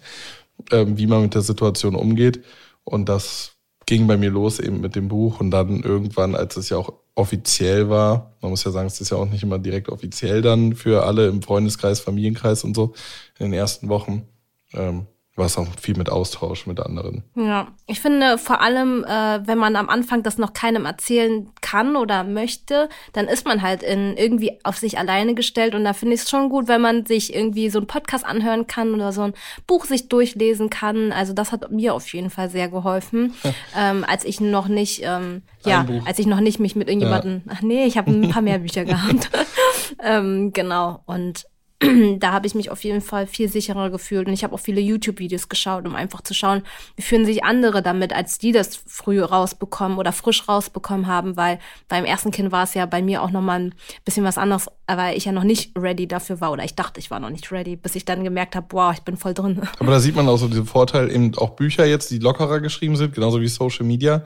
ähm, 0.72 0.99
wie 0.99 1.06
man 1.06 1.22
mit 1.22 1.34
der 1.34 1.43
Situation 1.43 1.94
umgeht. 1.94 2.44
Und 2.84 3.08
das 3.08 3.52
ging 3.87 4.06
bei 4.06 4.17
mir 4.17 4.31
los 4.31 4.58
eben 4.58 4.81
mit 4.81 4.94
dem 4.94 5.08
Buch 5.08 5.40
und 5.40 5.50
dann 5.50 5.82
irgendwann, 5.82 6.34
als 6.34 6.56
es 6.56 6.69
ja 6.69 6.76
auch 6.76 6.93
offiziell 7.14 7.88
war, 7.90 8.37
man 8.40 8.50
muss 8.50 8.64
ja 8.64 8.70
sagen, 8.70 8.87
es 8.87 9.00
ist 9.00 9.11
ja 9.11 9.17
auch 9.17 9.29
nicht 9.29 9.43
immer 9.43 9.58
direkt 9.58 9.88
offiziell 9.88 10.43
dann 10.43 10.75
für 10.75 11.05
alle 11.05 11.29
im 11.29 11.43
Freundeskreis, 11.43 12.00
Familienkreis 12.00 12.64
und 12.64 12.75
so 12.75 12.95
in 13.38 13.47
den 13.47 13.52
ersten 13.52 13.88
Wochen, 13.88 14.26
ähm, 14.73 15.06
war 15.34 15.46
es 15.46 15.56
auch 15.56 15.66
viel 15.80 15.96
mit 15.96 16.10
Austausch 16.10 16.66
mit 16.66 16.78
anderen. 16.78 17.24
Ja, 17.34 17.68
ich 17.86 18.00
finde 18.00 18.36
vor 18.36 18.60
allem, 18.60 19.02
äh, 19.04 19.40
wenn 19.46 19.56
man 19.56 19.76
am 19.76 19.88
Anfang 19.88 20.22
das 20.22 20.36
noch 20.36 20.52
keinem 20.52 20.84
erzählen 20.84 21.48
kann 21.62 21.96
oder 21.96 22.22
möchte, 22.22 22.90
dann 23.14 23.28
ist 23.28 23.46
man 23.46 23.62
halt 23.62 23.82
in 23.82 24.16
irgendwie 24.18 24.58
auf 24.62 24.76
sich 24.76 24.98
alleine 24.98 25.34
gestellt 25.34 25.74
und 25.74 25.84
da 25.84 25.94
finde 25.94 26.14
ich 26.14 26.22
es 26.22 26.30
schon 26.30 26.50
gut, 26.50 26.68
wenn 26.68 26.82
man 26.82 27.06
sich 27.06 27.34
irgendwie 27.34 27.70
so 27.70 27.78
einen 27.78 27.86
Podcast 27.86 28.26
anhören 28.26 28.66
kann 28.66 28.92
oder 28.92 29.12
so 29.12 29.22
ein 29.22 29.34
Buch 29.66 29.86
sich 29.86 30.08
durchlesen 30.08 30.68
kann. 30.68 31.12
Also 31.12 31.32
das 31.32 31.50
hat 31.50 31.70
mir 31.70 31.94
auf 31.94 32.12
jeden 32.12 32.28
Fall 32.28 32.50
sehr 32.50 32.68
geholfen, 32.68 33.32
ähm, 33.76 34.04
als 34.06 34.24
ich 34.24 34.40
noch 34.40 34.68
nicht, 34.68 35.00
ähm, 35.02 35.42
ja, 35.64 35.86
als 36.04 36.18
ich 36.18 36.26
noch 36.26 36.40
nicht 36.40 36.60
mich 36.60 36.76
mit 36.76 36.88
irgendjemandem, 36.88 37.42
ja. 37.46 37.52
ach 37.54 37.62
nee, 37.62 37.84
ich 37.86 37.96
habe 37.96 38.10
ein 38.10 38.28
paar 38.28 38.42
mehr 38.42 38.58
Bücher 38.58 38.84
gehabt. 38.84 39.30
ähm, 40.02 40.52
genau 40.52 41.00
und 41.06 41.46
da 42.18 42.32
habe 42.32 42.46
ich 42.46 42.54
mich 42.54 42.70
auf 42.70 42.84
jeden 42.84 43.00
Fall 43.00 43.26
viel 43.26 43.48
sicherer 43.48 43.90
gefühlt. 43.90 44.26
Und 44.26 44.32
ich 44.32 44.44
habe 44.44 44.54
auch 44.54 44.60
viele 44.60 44.80
YouTube-Videos 44.80 45.48
geschaut, 45.48 45.86
um 45.86 45.94
einfach 45.94 46.22
zu 46.22 46.34
schauen, 46.34 46.62
wie 46.96 47.02
fühlen 47.02 47.24
sich 47.24 47.44
andere 47.44 47.82
damit, 47.82 48.12
als 48.12 48.38
die 48.38 48.52
das 48.52 48.76
früh 48.86 49.20
rausbekommen 49.20 49.98
oder 49.98 50.12
frisch 50.12 50.48
rausbekommen 50.48 51.06
haben, 51.06 51.36
weil 51.36 51.58
beim 51.88 52.04
ersten 52.04 52.30
Kind 52.30 52.52
war 52.52 52.64
es 52.64 52.74
ja 52.74 52.86
bei 52.86 53.02
mir 53.02 53.22
auch 53.22 53.30
nochmal 53.30 53.60
ein 53.60 53.74
bisschen 54.04 54.24
was 54.24 54.38
anderes, 54.38 54.68
weil 54.86 55.16
ich 55.16 55.24
ja 55.24 55.32
noch 55.32 55.44
nicht 55.44 55.76
ready 55.76 56.06
dafür 56.06 56.40
war 56.40 56.52
oder 56.52 56.64
ich 56.64 56.74
dachte, 56.74 57.00
ich 57.00 57.10
war 57.10 57.20
noch 57.20 57.30
nicht 57.30 57.50
ready, 57.50 57.76
bis 57.76 57.94
ich 57.94 58.04
dann 58.04 58.24
gemerkt 58.24 58.56
habe, 58.56 58.66
wow, 58.70 58.92
ich 58.92 59.02
bin 59.02 59.16
voll 59.16 59.34
drin. 59.34 59.62
Aber 59.78 59.90
da 59.90 60.00
sieht 60.00 60.16
man 60.16 60.28
auch 60.28 60.36
so 60.36 60.48
diesen 60.48 60.66
Vorteil, 60.66 61.10
eben 61.10 61.36
auch 61.36 61.50
Bücher 61.50 61.84
jetzt, 61.84 62.10
die 62.10 62.18
lockerer 62.18 62.60
geschrieben 62.60 62.96
sind, 62.96 63.14
genauso 63.14 63.40
wie 63.40 63.48
Social 63.48 63.86
Media 63.86 64.24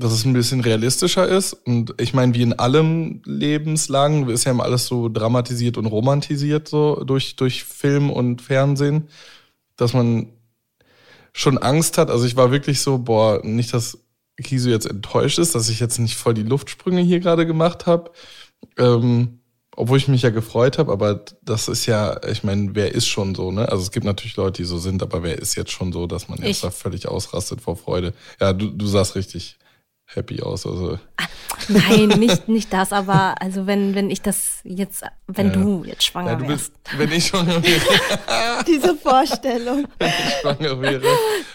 dass 0.00 0.12
es 0.12 0.24
ein 0.24 0.32
bisschen 0.32 0.60
realistischer 0.60 1.28
ist. 1.28 1.52
Und 1.52 1.94
ich 2.00 2.14
meine, 2.14 2.34
wie 2.34 2.42
in 2.42 2.58
allem 2.58 3.22
Lebenslagen 3.24 4.28
ist 4.28 4.44
ja 4.44 4.52
immer 4.52 4.64
alles 4.64 4.86
so 4.86 5.08
dramatisiert 5.08 5.76
und 5.76 5.86
romantisiert, 5.86 6.68
so 6.68 7.04
durch, 7.04 7.36
durch 7.36 7.64
Film 7.64 8.10
und 8.10 8.40
Fernsehen, 8.40 9.08
dass 9.76 9.92
man 9.92 10.32
schon 11.32 11.58
Angst 11.58 11.98
hat. 11.98 12.10
Also 12.10 12.24
ich 12.24 12.36
war 12.36 12.50
wirklich 12.50 12.80
so, 12.80 12.98
boah, 12.98 13.40
nicht, 13.44 13.74
dass 13.74 13.98
Kisu 14.42 14.70
jetzt 14.70 14.86
enttäuscht 14.86 15.38
ist, 15.38 15.54
dass 15.54 15.68
ich 15.68 15.80
jetzt 15.80 15.98
nicht 15.98 16.16
voll 16.16 16.34
die 16.34 16.42
Luftsprünge 16.42 17.02
hier 17.02 17.20
gerade 17.20 17.46
gemacht 17.46 17.86
habe. 17.86 18.10
Ähm, 18.78 19.40
obwohl 19.76 19.98
ich 19.98 20.08
mich 20.08 20.22
ja 20.22 20.30
gefreut 20.30 20.78
habe, 20.78 20.92
aber 20.92 21.24
das 21.42 21.68
ist 21.68 21.86
ja, 21.86 22.20
ich 22.26 22.42
meine, 22.42 22.74
wer 22.74 22.94
ist 22.94 23.06
schon 23.06 23.34
so, 23.34 23.50
ne? 23.52 23.68
Also 23.68 23.82
es 23.82 23.92
gibt 23.92 24.04
natürlich 24.04 24.36
Leute, 24.36 24.62
die 24.62 24.68
so 24.68 24.78
sind, 24.78 25.02
aber 25.02 25.22
wer 25.22 25.38
ist 25.38 25.54
jetzt 25.54 25.70
schon 25.70 25.92
so, 25.92 26.06
dass 26.06 26.28
man 26.28 26.42
jetzt 26.42 26.64
da 26.64 26.70
völlig 26.70 27.06
ausrastet 27.06 27.60
vor 27.60 27.76
Freude? 27.76 28.12
Ja, 28.40 28.52
du, 28.52 28.70
du 28.70 28.86
sagst 28.86 29.14
richtig. 29.14 29.58
Happy 30.14 30.42
aus. 30.42 30.66
Also. 30.66 30.98
Ah, 31.16 31.26
nein, 31.68 32.08
nicht, 32.18 32.48
nicht 32.48 32.72
das, 32.72 32.92
aber 32.92 33.40
also 33.40 33.66
wenn, 33.66 33.94
wenn 33.94 34.10
ich 34.10 34.22
das 34.22 34.60
jetzt, 34.64 35.04
wenn 35.26 35.48
ja. 35.48 35.52
du 35.52 35.84
jetzt 35.84 36.04
schwanger 36.04 36.32
ja, 36.32 36.36
du 36.36 36.46
bist, 36.46 36.72
wärst. 36.84 36.98
Wenn 36.98 37.12
ich 37.12 37.26
schwanger 37.26 37.62
wäre. 37.62 37.80
Diese 38.66 38.94
Vorstellung. 38.96 39.86
Wenn 39.98 40.08
ich 40.08 40.34
schwanger 40.40 40.80
wäre. 40.80 41.02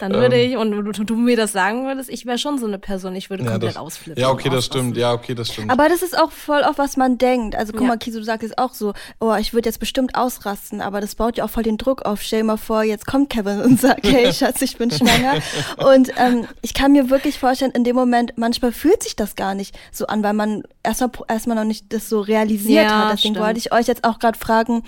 Dann 0.00 0.12
würde 0.12 0.36
ähm, 0.36 0.50
ich, 0.50 0.56
und 0.56 0.70
du, 0.70 1.04
du, 1.04 1.16
mir 1.16 1.36
das 1.36 1.52
sagen 1.52 1.86
würdest, 1.86 2.10
ich 2.10 2.26
wäre 2.26 2.38
schon 2.38 2.58
so 2.58 2.66
eine 2.66 2.78
Person, 2.78 3.14
ich 3.14 3.30
würde 3.30 3.44
ja, 3.44 3.50
komplett 3.50 3.70
das, 3.70 3.76
ausflippen. 3.76 4.20
Ja, 4.20 4.30
okay, 4.30 4.48
das 4.48 4.66
stimmt, 4.66 4.96
ja, 4.96 5.12
okay, 5.12 5.34
das 5.34 5.52
stimmt. 5.52 5.70
Aber 5.70 5.88
das 5.88 6.02
ist 6.02 6.18
auch 6.18 6.32
voll 6.32 6.64
auf 6.64 6.78
was 6.78 6.96
man 6.96 7.18
denkt. 7.18 7.54
Also 7.54 7.72
guck 7.72 7.86
mal, 7.86 7.96
Kisu, 7.96 8.18
du 8.18 8.24
sagst 8.24 8.42
jetzt 8.42 8.58
auch 8.58 8.74
so, 8.74 8.94
oh, 9.20 9.34
ich 9.34 9.52
würde 9.52 9.68
jetzt 9.68 9.78
bestimmt 9.78 10.14
ausrasten, 10.14 10.80
aber 10.80 11.00
das 11.00 11.14
baut 11.14 11.36
ja 11.36 11.44
auch 11.44 11.50
voll 11.50 11.62
den 11.62 11.78
Druck 11.78 12.02
auf. 12.02 12.22
Stell 12.22 12.40
dir 12.40 12.46
mal 12.46 12.56
vor, 12.56 12.82
jetzt 12.82 13.06
kommt 13.06 13.30
Kevin 13.30 13.60
und 13.60 13.80
sagt, 13.80 14.06
hey 14.06 14.32
Schatz, 14.32 14.62
ich 14.62 14.76
bin 14.76 14.90
schwanger. 14.90 15.34
und 15.76 16.12
ähm, 16.16 16.46
ich 16.62 16.74
kann 16.74 16.92
mir 16.92 17.10
wirklich 17.10 17.38
vorstellen, 17.38 17.72
in 17.72 17.84
dem 17.84 17.96
Moment, 17.96 18.36
manchmal 18.46 18.70
fühlt 18.70 19.02
sich 19.02 19.16
das 19.16 19.34
gar 19.34 19.54
nicht 19.54 19.76
so 19.90 20.06
an, 20.06 20.22
weil 20.22 20.32
man 20.32 20.62
erstmal 20.84 21.10
erstmal 21.26 21.56
noch 21.56 21.64
nicht 21.64 21.92
das 21.92 22.08
so 22.08 22.20
realisiert 22.20 22.84
ja, 22.84 22.98
hat. 22.98 23.12
Deswegen 23.14 23.34
stimmt. 23.34 23.44
wollte 23.44 23.58
ich 23.58 23.72
euch 23.72 23.88
jetzt 23.88 24.04
auch 24.04 24.20
gerade 24.20 24.38
fragen, 24.38 24.84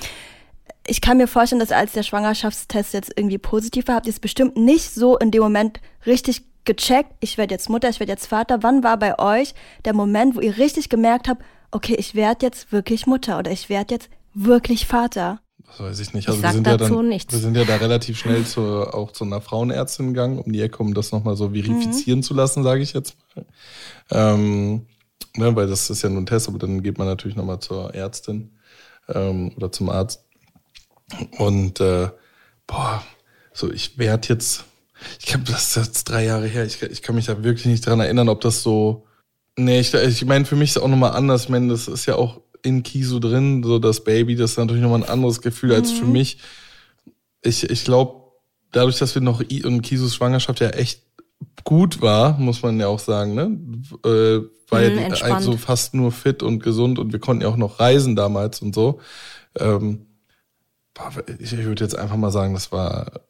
ich 0.86 1.00
kann 1.00 1.16
mir 1.16 1.26
vorstellen, 1.26 1.58
dass 1.58 1.72
als 1.72 1.92
der 1.92 2.04
Schwangerschaftstest 2.04 2.94
jetzt 2.94 3.12
irgendwie 3.16 3.38
positiv 3.38 3.88
war, 3.88 3.96
habt 3.96 4.06
ihr 4.06 4.12
es 4.12 4.20
bestimmt 4.20 4.56
nicht 4.56 4.94
so 4.94 5.18
in 5.18 5.32
dem 5.32 5.42
Moment 5.42 5.80
richtig 6.06 6.44
gecheckt, 6.64 7.12
ich 7.20 7.36
werde 7.36 7.52
jetzt 7.52 7.68
Mutter, 7.68 7.88
ich 7.88 7.98
werde 7.98 8.12
jetzt 8.12 8.26
Vater. 8.26 8.62
Wann 8.62 8.84
war 8.84 8.96
bei 8.96 9.18
euch 9.18 9.54
der 9.84 9.94
Moment, 9.94 10.36
wo 10.36 10.40
ihr 10.40 10.56
richtig 10.56 10.88
gemerkt 10.88 11.28
habt, 11.28 11.42
okay, 11.72 11.96
ich 11.98 12.14
werde 12.14 12.46
jetzt 12.46 12.70
wirklich 12.70 13.06
Mutter 13.06 13.40
oder 13.40 13.50
ich 13.50 13.68
werde 13.68 13.94
jetzt 13.94 14.08
wirklich 14.34 14.86
Vater? 14.86 15.40
Das 15.68 15.80
weiß 15.80 16.00
ich 16.00 16.14
nicht. 16.14 16.28
Also 16.28 16.38
ich 16.38 16.44
wir, 16.44 16.52
sind 16.52 16.66
ja 16.66 16.76
dann, 16.76 17.08
nichts. 17.08 17.32
wir 17.32 17.40
sind 17.40 17.56
ja 17.56 17.64
da 17.64 17.76
relativ 17.76 18.18
schnell 18.18 18.44
zu, 18.44 18.60
auch 18.60 19.12
zu 19.12 19.24
einer 19.24 19.40
Frauenärztin 19.40 20.08
gegangen, 20.08 20.38
um 20.38 20.52
die 20.52 20.60
Ecke, 20.60 20.78
um 20.78 20.94
das 20.94 21.12
nochmal 21.12 21.36
so 21.36 21.50
verifizieren 21.50 22.20
mhm. 22.20 22.22
zu 22.22 22.34
lassen, 22.34 22.62
sage 22.62 22.82
ich 22.82 22.92
jetzt 22.92 23.16
mal. 23.34 23.44
Ähm, 24.10 24.86
ne, 25.36 25.54
weil 25.54 25.66
das 25.66 25.90
ist 25.90 26.02
ja 26.02 26.08
nur 26.08 26.22
ein 26.22 26.26
Test, 26.26 26.48
aber 26.48 26.58
dann 26.58 26.82
geht 26.82 26.98
man 26.98 27.06
natürlich 27.06 27.36
nochmal 27.36 27.60
zur 27.60 27.94
Ärztin 27.94 28.50
ähm, 29.08 29.52
oder 29.56 29.70
zum 29.70 29.90
Arzt. 29.90 30.24
Und 31.38 31.80
äh, 31.80 32.08
boah, 32.66 33.02
so 33.52 33.70
ich 33.70 33.98
werde 33.98 34.28
jetzt, 34.28 34.64
ich 35.18 35.26
glaube, 35.26 35.44
das 35.44 35.68
ist 35.68 35.76
jetzt 35.76 36.04
drei 36.04 36.24
Jahre 36.24 36.46
her, 36.46 36.64
ich, 36.64 36.82
ich 36.82 37.02
kann 37.02 37.14
mich 37.14 37.26
da 37.26 37.42
wirklich 37.42 37.66
nicht 37.66 37.86
dran 37.86 38.00
erinnern, 38.00 38.28
ob 38.28 38.40
das 38.40 38.62
so. 38.62 39.06
Nee, 39.56 39.80
ich, 39.80 39.92
ich 39.92 40.24
meine, 40.24 40.44
für 40.44 40.54
mich 40.54 40.70
ist 40.70 40.76
es 40.76 40.82
auch 40.82 40.88
nochmal 40.88 41.12
anders. 41.12 41.44
Ich 41.44 41.48
meine, 41.48 41.68
das 41.68 41.88
ist 41.88 42.06
ja 42.06 42.14
auch 42.14 42.40
in 42.62 42.82
Kiso 42.82 43.18
drin, 43.18 43.62
so 43.62 43.78
das 43.78 44.04
Baby, 44.04 44.36
das 44.36 44.52
ist 44.52 44.58
natürlich 44.58 44.82
nochmal 44.82 45.02
ein 45.02 45.08
anderes 45.08 45.40
Gefühl 45.40 45.74
als 45.74 45.90
für 45.92 46.04
mhm. 46.04 46.12
mich. 46.12 46.38
Ich, 47.42 47.68
ich 47.68 47.84
glaube, 47.84 48.32
dadurch, 48.72 48.98
dass 48.98 49.14
wir 49.14 49.22
noch 49.22 49.40
und 49.40 49.82
Kisos 49.82 50.14
Schwangerschaft 50.14 50.60
ja 50.60 50.70
echt 50.70 51.02
gut 51.64 52.00
war, 52.00 52.38
muss 52.38 52.62
man 52.62 52.80
ja 52.80 52.88
auch 52.88 52.98
sagen, 52.98 53.34
ne? 53.34 53.58
Äh, 54.04 54.42
war 54.70 54.80
mhm, 54.80 54.98
ja 54.98 55.34
also 55.34 55.56
fast 55.56 55.94
nur 55.94 56.12
fit 56.12 56.42
und 56.42 56.62
gesund 56.62 56.98
und 56.98 57.12
wir 57.12 57.20
konnten 57.20 57.42
ja 57.42 57.48
auch 57.48 57.56
noch 57.56 57.80
reisen 57.80 58.16
damals 58.16 58.60
und 58.60 58.74
so. 58.74 59.00
Ähm, 59.58 60.06
ich 61.38 61.56
würde 61.56 61.84
jetzt 61.84 61.96
einfach 61.96 62.16
mal 62.16 62.30
sagen, 62.30 62.54
das 62.54 62.72
war 62.72 63.27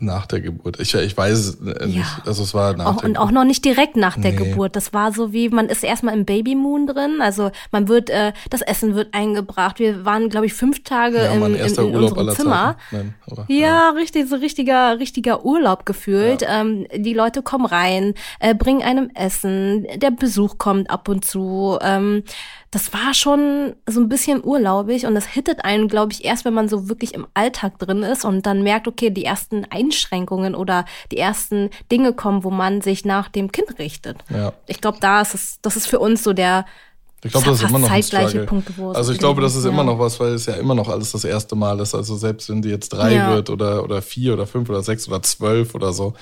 nach 0.00 0.26
der 0.26 0.40
Geburt. 0.40 0.78
Ich, 0.78 0.94
ich 0.94 1.16
weiß 1.16 1.58
nicht. 1.60 1.96
Ja. 1.96 2.04
Also 2.24 2.44
es 2.44 2.54
war 2.54 2.76
nach 2.76 2.86
auch, 2.86 2.96
der 2.98 3.10
Und 3.10 3.16
auch 3.16 3.32
noch 3.32 3.42
nicht 3.42 3.64
direkt 3.64 3.96
nach 3.96 4.14
der 4.14 4.30
nee. 4.30 4.36
Geburt. 4.36 4.76
Das 4.76 4.92
war 4.92 5.12
so 5.12 5.32
wie, 5.32 5.48
man 5.48 5.68
ist 5.68 5.82
erstmal 5.82 6.14
im 6.14 6.24
Babymoon 6.24 6.86
drin. 6.86 7.20
Also 7.20 7.50
man 7.72 7.88
wird, 7.88 8.08
äh, 8.08 8.32
das 8.48 8.62
Essen 8.62 8.94
wird 8.94 9.12
eingebracht. 9.12 9.80
Wir 9.80 10.04
waren, 10.04 10.28
glaube 10.28 10.46
ich, 10.46 10.54
fünf 10.54 10.84
Tage 10.84 11.16
ja, 11.16 11.32
im, 11.32 11.42
in, 11.42 11.54
in, 11.56 11.74
in 11.74 11.96
unserem 11.96 12.30
Zimmer. 12.30 12.76
Nein, 12.92 13.14
aber, 13.28 13.44
ja, 13.48 13.58
ja, 13.58 13.90
richtig, 13.90 14.28
so 14.28 14.36
richtiger, 14.36 15.00
richtiger 15.00 15.44
Urlaub 15.44 15.84
gefühlt. 15.84 16.42
Ja. 16.42 16.60
Ähm, 16.60 16.86
die 16.94 17.14
Leute 17.14 17.42
kommen 17.42 17.66
rein, 17.66 18.14
äh, 18.38 18.54
bringen 18.54 18.82
einem 18.82 19.10
Essen, 19.14 19.84
der 19.96 20.12
Besuch 20.12 20.58
kommt 20.58 20.90
ab 20.90 21.08
und 21.08 21.24
zu. 21.24 21.76
Ähm, 21.82 22.22
das 22.70 22.92
war 22.92 23.14
schon 23.14 23.76
so 23.86 23.98
ein 23.98 24.10
bisschen 24.10 24.44
urlaubig 24.44 25.06
und 25.06 25.14
das 25.14 25.26
hittet 25.26 25.64
einen, 25.64 25.88
glaube 25.88 26.12
ich, 26.12 26.24
erst, 26.24 26.44
wenn 26.44 26.52
man 26.52 26.68
so 26.68 26.88
wirklich 26.90 27.14
im 27.14 27.26
Alltag 27.32 27.78
drin 27.78 28.02
ist 28.02 28.26
und 28.26 28.44
dann 28.44 28.62
merkt, 28.62 28.86
okay, 28.86 29.08
die 29.08 29.24
ersten 29.24 29.64
Einschränkungen 29.88 30.54
oder 30.54 30.84
die 31.10 31.18
ersten 31.18 31.70
Dinge 31.90 32.12
kommen, 32.12 32.44
wo 32.44 32.50
man 32.50 32.80
sich 32.80 33.04
nach 33.04 33.28
dem 33.28 33.52
Kind 33.52 33.78
richtet. 33.78 34.18
Ja. 34.30 34.52
Ich 34.66 34.80
glaube, 34.80 34.98
da 35.00 35.20
ist 35.20 35.34
es, 35.34 35.58
das 35.62 35.76
ist 35.76 35.86
für 35.86 35.98
uns 35.98 36.22
so 36.22 36.32
der 36.32 36.64
ich 37.24 37.32
glaube, 37.32 37.48
das 37.48 37.60
ist 37.60 37.68
immer 37.68 37.80
noch 37.80 37.90
ein 37.90 38.02
Struggle. 38.02 38.46
Punkte, 38.46 38.72
also 38.94 39.10
ich 39.10 39.18
glaube, 39.18 39.42
das 39.42 39.56
ist 39.56 39.64
ja. 39.64 39.70
immer 39.70 39.82
noch 39.82 39.98
was, 39.98 40.20
weil 40.20 40.34
es 40.34 40.46
ja 40.46 40.54
immer 40.54 40.76
noch 40.76 40.88
alles 40.88 41.10
das 41.10 41.24
erste 41.24 41.56
Mal 41.56 41.80
ist. 41.80 41.92
Also 41.92 42.16
selbst 42.16 42.48
wenn 42.48 42.62
die 42.62 42.68
jetzt 42.68 42.90
drei 42.90 43.14
ja. 43.14 43.34
wird 43.34 43.50
oder, 43.50 43.82
oder 43.82 44.02
vier 44.02 44.34
oder 44.34 44.46
fünf 44.46 44.68
oder 44.68 44.84
sechs 44.84 45.08
oder 45.08 45.20
zwölf 45.20 45.74
oder 45.74 45.92
so, 45.92 46.14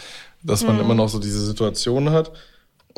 dass 0.43 0.65
man 0.65 0.77
mhm. 0.77 0.83
immer 0.83 0.95
noch 0.95 1.11
so 1.11 1.19
diese 1.19 1.45
Situation 1.45 2.11
hat. 2.11 2.33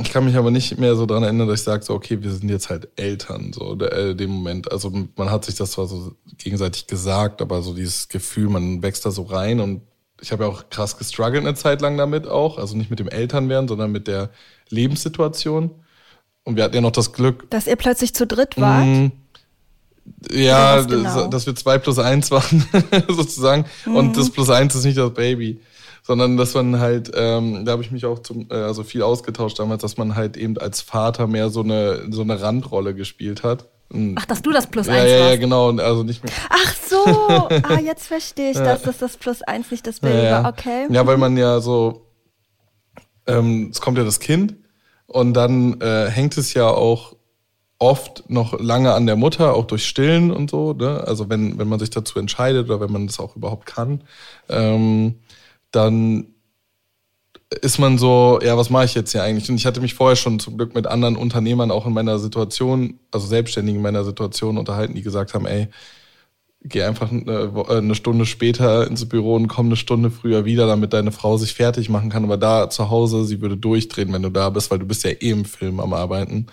Ich 0.00 0.12
kann 0.12 0.24
mich 0.24 0.36
aber 0.36 0.52
nicht 0.52 0.78
mehr 0.78 0.94
so 0.94 1.06
dran 1.06 1.24
erinnern, 1.24 1.48
dass 1.48 1.58
ich 1.58 1.64
sage, 1.64 1.84
so, 1.84 1.92
okay, 1.92 2.22
wir 2.22 2.30
sind 2.30 2.48
jetzt 2.48 2.70
halt 2.70 2.88
Eltern, 2.94 3.52
so 3.52 3.76
äh, 3.80 4.14
dem 4.14 4.30
Moment. 4.30 4.70
Also 4.70 4.92
man 5.16 5.30
hat 5.32 5.44
sich 5.44 5.56
das 5.56 5.72
zwar 5.72 5.86
so 5.88 6.12
gegenseitig 6.36 6.86
gesagt, 6.86 7.42
aber 7.42 7.62
so 7.62 7.74
dieses 7.74 8.06
Gefühl, 8.06 8.48
man 8.48 8.80
wächst 8.80 9.04
da 9.06 9.10
so 9.10 9.22
rein 9.22 9.58
und 9.58 9.82
ich 10.20 10.32
habe 10.32 10.44
ja 10.44 10.50
auch 10.50 10.70
krass 10.70 10.96
gestruggelt 10.96 11.44
eine 11.44 11.54
Zeit 11.54 11.80
lang 11.80 11.96
damit 11.96 12.26
auch. 12.26 12.58
Also 12.58 12.76
nicht 12.76 12.90
mit 12.90 12.98
dem 12.98 13.08
Elternwerden, 13.08 13.68
sondern 13.68 13.92
mit 13.92 14.06
der 14.08 14.30
Lebenssituation. 14.68 15.70
Und 16.44 16.56
wir 16.56 16.64
hatten 16.64 16.74
ja 16.74 16.80
noch 16.80 16.92
das 16.92 17.12
Glück. 17.12 17.50
Dass 17.50 17.66
ihr 17.66 17.76
plötzlich 17.76 18.14
zu 18.14 18.26
dritt 18.26 18.58
wart? 18.58 18.86
Mh, 18.86 19.10
ja, 20.30 20.80
genau? 20.82 21.26
dass 21.28 21.46
wir 21.46 21.54
zwei 21.54 21.78
plus 21.78 21.98
eins 21.98 22.30
waren, 22.30 22.66
sozusagen. 23.08 23.66
Mhm. 23.84 23.96
Und 23.96 24.16
das 24.16 24.30
plus 24.30 24.50
eins 24.50 24.74
ist 24.74 24.84
nicht 24.84 24.98
das 24.98 25.12
Baby 25.12 25.60
sondern 26.08 26.38
dass 26.38 26.54
man 26.54 26.80
halt, 26.80 27.12
ähm, 27.14 27.66
da 27.66 27.72
habe 27.72 27.82
ich 27.82 27.90
mich 27.90 28.06
auch 28.06 28.20
zum, 28.20 28.46
äh, 28.50 28.54
also 28.54 28.82
viel 28.82 29.02
ausgetauscht 29.02 29.58
damals, 29.58 29.82
dass 29.82 29.98
man 29.98 30.16
halt 30.16 30.38
eben 30.38 30.56
als 30.56 30.80
Vater 30.80 31.26
mehr 31.26 31.50
so 31.50 31.60
eine, 31.60 32.10
so 32.10 32.22
eine 32.22 32.40
Randrolle 32.40 32.94
gespielt 32.94 33.42
hat. 33.42 33.68
Ach, 34.16 34.26
dass 34.26 34.42
du 34.42 34.52
das 34.52 34.66
Plus 34.66 34.86
ja, 34.86 34.94
eins 34.94 35.10
ja, 35.10 35.30
Ja, 35.30 35.36
genau, 35.36 35.70
also 35.76 36.02
nicht 36.02 36.22
mehr. 36.22 36.32
Ach 36.50 36.74
so, 36.74 37.48
ah, 37.48 37.80
jetzt 37.82 38.06
verstehe 38.06 38.50
ich, 38.50 38.56
ja. 38.56 38.64
dass 38.64 38.82
das 38.82 38.98
das 38.98 39.16
Plus 39.16 39.42
eins 39.42 39.70
nicht 39.70 39.86
das 39.86 40.00
Baby 40.00 40.24
ja, 40.24 40.42
war, 40.42 40.52
okay. 40.52 40.86
Ja, 40.90 41.06
weil 41.06 41.16
man 41.16 41.36
ja 41.36 41.60
so, 41.60 42.06
ähm, 43.26 43.70
es 43.70 43.80
kommt 43.80 43.96
ja 43.96 44.04
das 44.04 44.20
Kind 44.20 44.56
und 45.06 45.32
dann 45.32 45.80
äh, 45.80 46.10
hängt 46.10 46.36
es 46.36 46.52
ja 46.52 46.68
auch 46.68 47.16
oft 47.78 48.28
noch 48.28 48.58
lange 48.60 48.92
an 48.92 49.06
der 49.06 49.16
Mutter, 49.16 49.54
auch 49.54 49.64
durch 49.64 49.86
Stillen 49.86 50.30
und 50.32 50.50
so, 50.50 50.72
ne? 50.72 51.04
Also 51.06 51.30
wenn, 51.30 51.58
wenn 51.58 51.68
man 51.68 51.78
sich 51.78 51.90
dazu 51.90 52.18
entscheidet 52.18 52.66
oder 52.66 52.80
wenn 52.80 52.92
man 52.92 53.06
das 53.06 53.20
auch 53.20 53.36
überhaupt 53.36 53.66
kann. 53.66 54.02
Ähm, 54.48 55.20
dann 55.70 56.34
ist 57.50 57.78
man 57.78 57.96
so, 57.96 58.38
ja, 58.42 58.56
was 58.56 58.70
mache 58.70 58.84
ich 58.84 58.94
jetzt 58.94 59.12
hier 59.12 59.22
eigentlich? 59.22 59.48
Und 59.48 59.56
ich 59.56 59.66
hatte 59.66 59.80
mich 59.80 59.94
vorher 59.94 60.16
schon 60.16 60.38
zum 60.38 60.56
Glück 60.56 60.74
mit 60.74 60.86
anderen 60.86 61.16
Unternehmern 61.16 61.70
auch 61.70 61.86
in 61.86 61.94
meiner 61.94 62.18
Situation, 62.18 62.98
also 63.10 63.26
Selbstständigen 63.26 63.78
in 63.78 63.82
meiner 63.82 64.04
Situation 64.04 64.58
unterhalten, 64.58 64.94
die 64.94 65.02
gesagt 65.02 65.34
haben, 65.34 65.46
ey, 65.46 65.68
geh 66.62 66.82
einfach 66.82 67.10
eine, 67.10 67.94
Stunde 67.94 68.26
später 68.26 68.86
ins 68.86 69.08
Büro 69.08 69.34
und 69.34 69.48
komm 69.48 69.66
eine 69.66 69.76
Stunde 69.76 70.10
früher 70.10 70.44
wieder, 70.44 70.66
damit 70.66 70.92
deine 70.92 71.12
Frau 71.12 71.36
sich 71.38 71.54
fertig 71.54 71.88
machen 71.88 72.10
kann. 72.10 72.24
Aber 72.24 72.36
da 72.36 72.68
zu 72.68 72.90
Hause, 72.90 73.24
sie 73.24 73.40
würde 73.40 73.56
durchdrehen, 73.56 74.12
wenn 74.12 74.22
du 74.22 74.30
da 74.30 74.50
bist, 74.50 74.70
weil 74.70 74.80
du 74.80 74.86
bist 74.86 75.04
ja 75.04 75.10
eh 75.10 75.30
im 75.30 75.44
Film 75.44 75.80
am 75.80 75.94
Arbeiten 75.94 76.46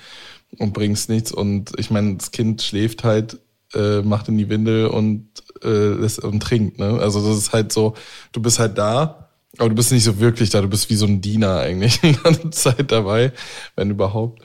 und 0.58 0.74
bringst 0.74 1.10
nichts. 1.10 1.32
Und 1.32 1.72
ich 1.78 1.92
meine, 1.92 2.16
das 2.16 2.32
Kind 2.32 2.62
schläft 2.62 3.04
halt, 3.04 3.40
äh, 3.74 4.02
macht 4.02 4.30
in 4.30 4.38
die 4.38 4.50
Windel 4.50 4.88
und 4.88 5.28
äh, 5.64 5.98
und 6.22 6.40
trinkt. 6.42 6.80
Ne? 6.80 7.00
Also 7.00 7.28
das 7.28 7.38
ist 7.38 7.54
halt 7.54 7.72
so, 7.72 7.96
du 8.32 8.42
bist 8.42 8.60
halt 8.60 8.78
da, 8.78 9.25
aber 9.58 9.70
du 9.70 9.76
bist 9.76 9.92
nicht 9.92 10.04
so 10.04 10.20
wirklich 10.20 10.50
da. 10.50 10.62
Du 10.62 10.68
bist 10.68 10.90
wie 10.90 10.96
so 10.96 11.06
ein 11.06 11.22
Diener 11.22 11.60
eigentlich 11.60 12.00
die 12.02 12.14
ganze 12.14 12.50
Zeit 12.50 12.92
dabei, 12.92 13.32
wenn 13.76 13.92
überhaupt. 13.92 14.42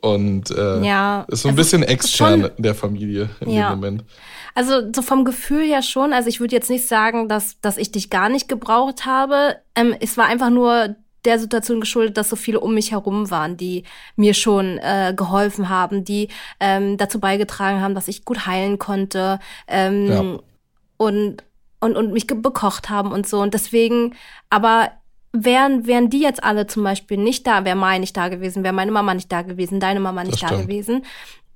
Und 0.00 0.50
äh, 0.50 0.82
ja, 0.84 1.24
ist 1.28 1.42
so 1.42 1.48
ein 1.48 1.56
bisschen 1.56 1.82
extern 1.82 2.42
schon, 2.42 2.50
der 2.58 2.74
Familie 2.74 3.30
in 3.40 3.50
ja. 3.50 3.70
dem 3.70 3.80
Moment. 3.80 4.04
Also 4.54 4.92
so 4.94 5.02
vom 5.02 5.24
Gefühl 5.24 5.64
her 5.64 5.82
schon. 5.82 6.12
Also 6.12 6.28
ich 6.28 6.40
würde 6.40 6.54
jetzt 6.54 6.70
nicht 6.70 6.86
sagen, 6.86 7.28
dass, 7.28 7.60
dass 7.60 7.78
ich 7.78 7.92
dich 7.92 8.10
gar 8.10 8.28
nicht 8.28 8.48
gebraucht 8.48 9.06
habe. 9.06 9.56
Ähm, 9.74 9.94
es 10.00 10.16
war 10.16 10.26
einfach 10.26 10.50
nur 10.50 10.96
der 11.24 11.38
Situation 11.38 11.80
geschuldet, 11.80 12.16
dass 12.16 12.28
so 12.28 12.36
viele 12.36 12.60
um 12.60 12.74
mich 12.74 12.92
herum 12.92 13.30
waren, 13.30 13.56
die 13.56 13.84
mir 14.16 14.34
schon 14.34 14.78
äh, 14.78 15.14
geholfen 15.16 15.68
haben, 15.68 16.04
die 16.04 16.28
ähm, 16.60 16.96
dazu 16.96 17.18
beigetragen 17.20 17.80
haben, 17.80 17.94
dass 17.94 18.08
ich 18.08 18.24
gut 18.24 18.46
heilen 18.46 18.78
konnte. 18.78 19.38
Ähm, 19.66 20.06
ja 20.06 20.38
und, 20.98 21.44
und, 21.80 21.96
und 21.96 22.12
mich 22.12 22.26
bekocht 22.26 22.90
haben 22.90 23.12
und 23.12 23.26
so. 23.26 23.40
Und 23.40 23.54
deswegen, 23.54 24.14
aber 24.50 24.92
wären, 25.32 25.86
wären 25.86 26.10
die 26.10 26.20
jetzt 26.20 26.42
alle 26.42 26.66
zum 26.66 26.84
Beispiel 26.84 27.18
nicht 27.18 27.46
da, 27.46 27.64
wäre 27.64 27.76
Mai 27.76 27.98
nicht 27.98 28.16
da 28.16 28.28
gewesen, 28.28 28.64
wäre 28.64 28.74
meine 28.74 28.92
Mama 28.92 29.14
nicht 29.14 29.30
da 29.30 29.42
gewesen, 29.42 29.80
deine 29.80 30.00
Mama 30.00 30.24
nicht 30.24 30.42
da 30.42 30.48
gewesen, 30.48 31.04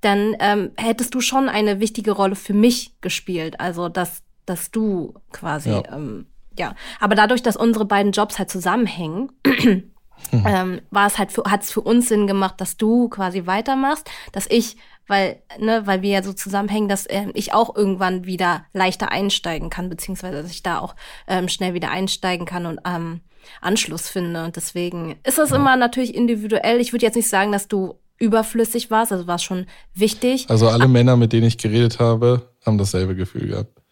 dann 0.00 0.36
ähm, 0.40 0.72
hättest 0.76 1.14
du 1.14 1.20
schon 1.20 1.48
eine 1.48 1.80
wichtige 1.80 2.12
Rolle 2.12 2.34
für 2.34 2.54
mich 2.54 3.00
gespielt. 3.00 3.60
Also, 3.60 3.88
dass, 3.88 4.22
dass 4.46 4.70
du 4.70 5.14
quasi, 5.30 5.70
ja. 5.70 5.82
Ähm, 5.92 6.26
ja. 6.58 6.74
Aber 7.00 7.14
dadurch, 7.14 7.42
dass 7.42 7.56
unsere 7.56 7.84
beiden 7.84 8.12
Jobs 8.12 8.38
halt 8.38 8.50
zusammenhängen, 8.50 9.32
mhm. 9.46 9.92
ähm, 10.32 10.80
war 10.90 11.06
es 11.06 11.18
halt 11.18 11.32
für, 11.32 11.44
hat 11.44 11.62
es 11.62 11.72
für 11.72 11.80
uns 11.80 12.08
Sinn 12.08 12.26
gemacht, 12.26 12.60
dass 12.60 12.76
du 12.76 13.08
quasi 13.08 13.46
weitermachst, 13.46 14.10
dass 14.32 14.46
ich 14.50 14.76
weil, 15.12 15.42
ne, 15.58 15.86
weil 15.86 16.00
wir 16.00 16.08
ja 16.08 16.22
so 16.22 16.32
zusammenhängen, 16.32 16.88
dass 16.88 17.04
äh, 17.04 17.26
ich 17.34 17.52
auch 17.52 17.76
irgendwann 17.76 18.24
wieder 18.24 18.64
leichter 18.72 19.12
einsteigen 19.12 19.68
kann, 19.68 19.90
beziehungsweise 19.90 20.40
dass 20.40 20.50
ich 20.50 20.62
da 20.62 20.78
auch 20.78 20.96
ähm, 21.28 21.50
schnell 21.50 21.74
wieder 21.74 21.90
einsteigen 21.90 22.46
kann 22.46 22.64
und 22.64 22.80
ähm, 22.86 23.20
Anschluss 23.60 24.08
finde. 24.08 24.42
Und 24.42 24.56
deswegen 24.56 25.16
ist 25.22 25.38
es 25.38 25.50
ja. 25.50 25.56
immer 25.56 25.76
natürlich 25.76 26.14
individuell. 26.14 26.80
Ich 26.80 26.94
würde 26.94 27.04
jetzt 27.04 27.16
nicht 27.16 27.28
sagen, 27.28 27.52
dass 27.52 27.68
du 27.68 27.96
überflüssig 28.18 28.90
warst, 28.90 29.12
also 29.12 29.26
war 29.26 29.34
es 29.34 29.42
schon 29.42 29.66
wichtig. 29.92 30.48
Also 30.48 30.68
alle 30.68 30.88
Männer, 30.88 31.18
mit 31.18 31.34
denen 31.34 31.46
ich 31.46 31.58
geredet 31.58 31.98
habe, 31.98 32.48
haben 32.64 32.78
dasselbe 32.78 33.14
Gefühl 33.14 33.48
gehabt. 33.48 33.82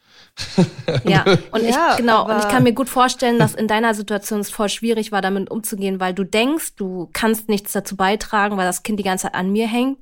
ja, 1.05 1.25
und 1.51 1.63
ich, 1.63 1.75
ja, 1.75 1.97
genau, 1.97 2.27
und 2.27 2.39
ich 2.39 2.49
kann 2.49 2.63
mir 2.63 2.73
gut 2.73 2.89
vorstellen, 2.89 3.39
dass 3.39 3.55
in 3.55 3.69
deiner 3.69 3.95
Situation 3.95 4.41
es 4.41 4.51
voll 4.51 4.69
schwierig 4.69 5.13
war, 5.13 5.21
damit 5.21 5.51
umzugehen, 5.51 6.01
weil 6.01 6.15
du 6.15 6.25
denkst, 6.25 6.77
du 6.77 7.11
kannst 7.13 7.49
nichts 7.49 7.73
dazu 7.73 7.97
beitragen, 7.97 8.57
weil 8.57 8.67
das 8.67 8.83
Kind 8.83 8.99
die 8.99 9.05
ganze 9.05 9.25
Zeit 9.25 9.35
an 9.35 9.53
mir 9.53 9.67
hängt. 9.67 9.99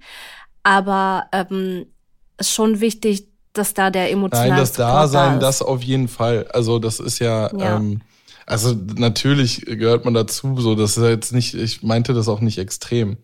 Aber 0.69 1.29
ähm, 1.33 1.87
ist 2.37 2.53
schon 2.53 2.81
wichtig, 2.81 3.29
dass 3.55 3.73
da 3.73 3.89
der 3.89 4.11
emotionale 4.11 4.51
Nein, 4.51 4.59
das 4.59 4.73
Dasein, 4.73 5.41
da 5.41 5.47
das 5.47 5.63
auf 5.63 5.83
jeden 5.83 6.09
Fall. 6.09 6.47
Also 6.53 6.79
das 6.79 7.01
ist 7.01 7.21
ja, 7.21 7.51
ja. 7.57 7.77
Ähm, 7.77 8.03
also 8.45 8.77
natürlich 8.97 9.63
gehört 9.63 10.05
man 10.05 10.13
dazu, 10.13 10.61
so 10.61 10.75
das 10.75 10.99
ist 10.99 11.05
jetzt 11.05 11.33
nicht, 11.33 11.55
ich 11.55 11.83
meinte 11.83 12.13
das 12.13 12.29
auch 12.29 12.43
nicht 12.43 12.59
extrem. 12.59 13.17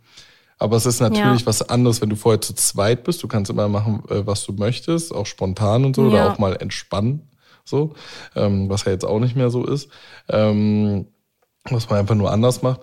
Aber 0.59 0.79
es 0.79 0.87
ist 0.87 1.01
natürlich 1.01 1.41
ja. 1.41 1.47
was 1.47 1.69
anderes, 1.69 2.01
wenn 2.01 2.09
du 2.09 2.17
vorher 2.17 2.41
zu 2.41 2.55
zweit 2.55 3.05
bist. 3.05 3.23
Du 3.23 3.29
kannst 3.29 3.51
immer 3.51 3.69
machen, 3.69 4.03
äh, 4.09 4.27
was 4.27 4.47
du 4.47 4.55
möchtest, 4.55 5.15
auch 5.15 5.27
spontan 5.27 5.85
und 5.85 5.97
so, 5.97 6.05
ja. 6.05 6.09
oder 6.09 6.33
auch 6.33 6.39
mal 6.39 6.57
entspannen, 6.57 7.29
so, 7.63 7.93
ähm, 8.35 8.71
was 8.71 8.87
ja 8.87 8.93
jetzt 8.93 9.05
auch 9.05 9.21
nicht 9.21 9.37
mehr 9.37 9.51
so 9.51 9.67
ist, 9.67 9.91
ähm, 10.31 11.09
was 11.69 11.91
man 11.91 11.99
einfach 11.99 12.15
nur 12.15 12.31
anders 12.33 12.63
macht. 12.63 12.81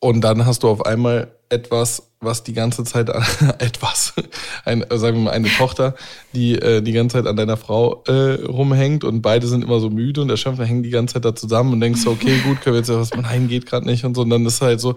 Und 0.00 0.22
dann 0.22 0.46
hast 0.46 0.62
du 0.62 0.68
auf 0.68 0.84
einmal 0.86 1.30
etwas, 1.50 2.10
was 2.20 2.42
die 2.42 2.52
ganze 2.52 2.84
Zeit 2.84 3.10
an, 3.10 3.24
etwas, 3.58 4.14
ein, 4.64 4.84
sagen 4.90 5.18
wir 5.18 5.24
mal 5.24 5.30
eine 5.32 5.48
Tochter, 5.48 5.94
die 6.32 6.54
äh, 6.54 6.80
die 6.80 6.92
ganze 6.92 7.18
Zeit 7.18 7.26
an 7.26 7.36
deiner 7.36 7.56
Frau 7.56 8.02
äh, 8.06 8.42
rumhängt 8.44 9.04
und 9.04 9.20
beide 9.20 9.46
sind 9.46 9.62
immer 9.62 9.80
so 9.80 9.90
müde 9.90 10.22
und 10.22 10.30
erschöpft, 10.30 10.58
dann 10.58 10.66
hängen 10.66 10.82
die 10.82 10.90
ganze 10.90 11.14
Zeit 11.14 11.24
da 11.24 11.34
zusammen 11.34 11.72
und 11.74 11.80
denkst 11.80 12.00
so, 12.00 12.10
okay, 12.10 12.38
gut, 12.44 12.60
können 12.60 12.74
wir 12.74 12.80
jetzt 12.80 12.88
ja 12.88 12.98
was, 12.98 13.10
nein, 13.14 13.48
geht 13.48 13.66
gerade 13.66 13.86
nicht 13.86 14.04
und 14.04 14.14
so. 14.14 14.22
Und 14.22 14.30
dann 14.30 14.46
ist 14.46 14.62
halt 14.62 14.80
so, 14.80 14.96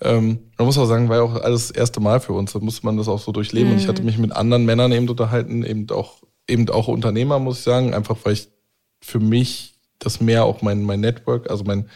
ähm, 0.00 0.38
man 0.56 0.66
muss 0.66 0.78
auch 0.78 0.86
sagen, 0.86 1.08
war 1.08 1.16
ja 1.16 1.22
auch 1.22 1.34
alles 1.34 1.68
das 1.68 1.76
erste 1.76 2.00
Mal 2.00 2.20
für 2.20 2.32
uns. 2.32 2.52
Da 2.52 2.60
musste 2.60 2.86
man 2.86 2.96
das 2.96 3.08
auch 3.08 3.18
so 3.18 3.32
durchleben. 3.32 3.68
Mhm. 3.68 3.74
Und 3.74 3.82
ich 3.82 3.88
hatte 3.88 4.02
mhm. 4.02 4.06
mich 4.06 4.18
mit 4.18 4.32
anderen 4.32 4.64
Männern 4.64 4.92
eben 4.92 5.08
unterhalten, 5.08 5.64
eben 5.64 5.90
auch, 5.90 6.22
eben 6.46 6.68
auch 6.70 6.88
Unternehmer, 6.88 7.38
muss 7.38 7.58
ich 7.58 7.64
sagen, 7.64 7.94
einfach 7.94 8.16
weil 8.24 8.34
ich 8.34 8.48
für 9.00 9.20
mich 9.20 9.77
das 9.98 10.20
mehr 10.20 10.44
auch 10.44 10.62
mein, 10.62 10.82
mein 10.82 11.00
Network, 11.00 11.50
also 11.50 11.64
mein, 11.64 11.88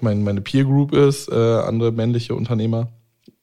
mein, 0.00 0.22
meine 0.22 0.40
Peer 0.40 0.64
Group 0.64 0.94
ist, 0.94 1.28
äh, 1.28 1.34
andere 1.34 1.92
männliche 1.92 2.34
Unternehmer. 2.34 2.92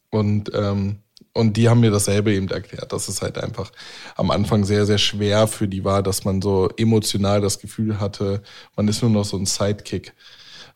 Und, 0.09 0.51
ähm, 0.53 0.99
und 1.33 1.57
die 1.57 1.67
haben 1.67 1.81
mir 1.81 1.91
dasselbe 1.91 2.33
eben 2.33 2.47
erklärt, 2.47 2.93
dass 2.93 3.09
es 3.09 3.21
halt 3.21 3.37
einfach 3.37 3.71
am 4.15 4.31
Anfang 4.31 4.63
sehr, 4.63 4.85
sehr 4.85 4.97
schwer 4.97 5.47
für 5.47 5.67
die 5.67 5.83
war, 5.83 6.01
dass 6.01 6.23
man 6.23 6.41
so 6.41 6.69
emotional 6.77 7.41
das 7.41 7.59
Gefühl 7.59 7.99
hatte, 7.99 8.41
man 8.77 8.87
ist 8.87 9.01
nur 9.01 9.11
noch 9.11 9.25
so 9.25 9.37
ein 9.37 9.45
Sidekick. 9.45 10.13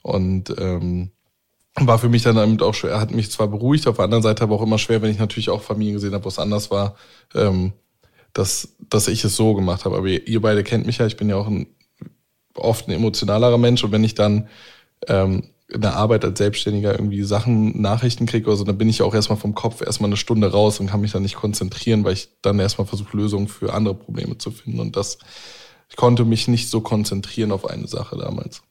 Und 0.01 0.53
ähm, 0.57 1.11
war 1.75 1.99
für 1.99 2.09
mich 2.09 2.23
dann 2.23 2.37
eben 2.37 2.61
auch 2.61 2.73
schwer. 2.73 2.91
Er 2.91 2.99
hat 2.99 3.11
mich 3.11 3.31
zwar 3.31 3.47
beruhigt, 3.47 3.87
auf 3.87 3.97
der 3.97 4.05
anderen 4.05 4.23
Seite 4.23 4.43
aber 4.43 4.55
auch 4.55 4.61
immer 4.61 4.77
schwer, 4.77 5.01
wenn 5.01 5.11
ich 5.11 5.19
natürlich 5.19 5.49
auch 5.49 5.61
Familien 5.61 5.95
gesehen 5.95 6.13
habe, 6.13 6.25
wo 6.25 6.29
es 6.29 6.39
anders 6.39 6.71
war, 6.71 6.95
ähm, 7.35 7.73
dass, 8.33 8.75
dass 8.89 9.07
ich 9.07 9.23
es 9.23 9.35
so 9.35 9.53
gemacht 9.53 9.85
habe. 9.85 9.97
Aber 9.97 10.07
ihr, 10.07 10.27
ihr 10.27 10.41
beide 10.41 10.63
kennt 10.63 10.85
mich 10.85 10.97
ja, 10.97 11.05
ich 11.05 11.17
bin 11.17 11.29
ja 11.29 11.35
auch 11.35 11.47
ein, 11.47 11.67
oft 12.59 12.87
ein 12.87 12.91
emotionalerer 12.91 13.57
Mensch 13.57 13.83
und 13.83 13.91
wenn 13.91 14.03
ich 14.03 14.15
dann 14.15 14.47
ähm, 15.07 15.43
in 15.71 15.81
der 15.81 15.95
Arbeit 15.95 16.25
als 16.25 16.39
Selbstständiger 16.39 16.93
irgendwie 16.93 17.23
Sachen, 17.23 17.79
Nachrichten 17.79 18.25
kriege 18.25 18.47
oder 18.47 18.57
so, 18.57 18.63
dann 18.63 18.77
bin 18.77 18.89
ich 18.89 19.01
auch 19.03 19.13
erstmal 19.13 19.37
vom 19.37 19.53
Kopf 19.53 19.81
erstmal 19.81 20.09
eine 20.09 20.17
Stunde 20.17 20.51
raus 20.51 20.79
und 20.79 20.87
kann 20.87 21.01
mich 21.01 21.11
dann 21.11 21.21
nicht 21.21 21.35
konzentrieren, 21.35 22.03
weil 22.03 22.13
ich 22.13 22.29
dann 22.41 22.59
erstmal 22.59 22.87
versuche, 22.87 23.15
Lösungen 23.15 23.47
für 23.47 23.73
andere 23.73 23.93
Probleme 23.93 24.37
zu 24.37 24.49
finden. 24.49 24.79
Und 24.79 24.95
das, 24.95 25.19
ich 25.87 25.95
konnte 25.95 26.25
mich 26.25 26.47
nicht 26.47 26.69
so 26.69 26.81
konzentrieren 26.81 27.51
auf 27.51 27.69
eine 27.69 27.87
Sache 27.87 28.17
damals. 28.17 28.63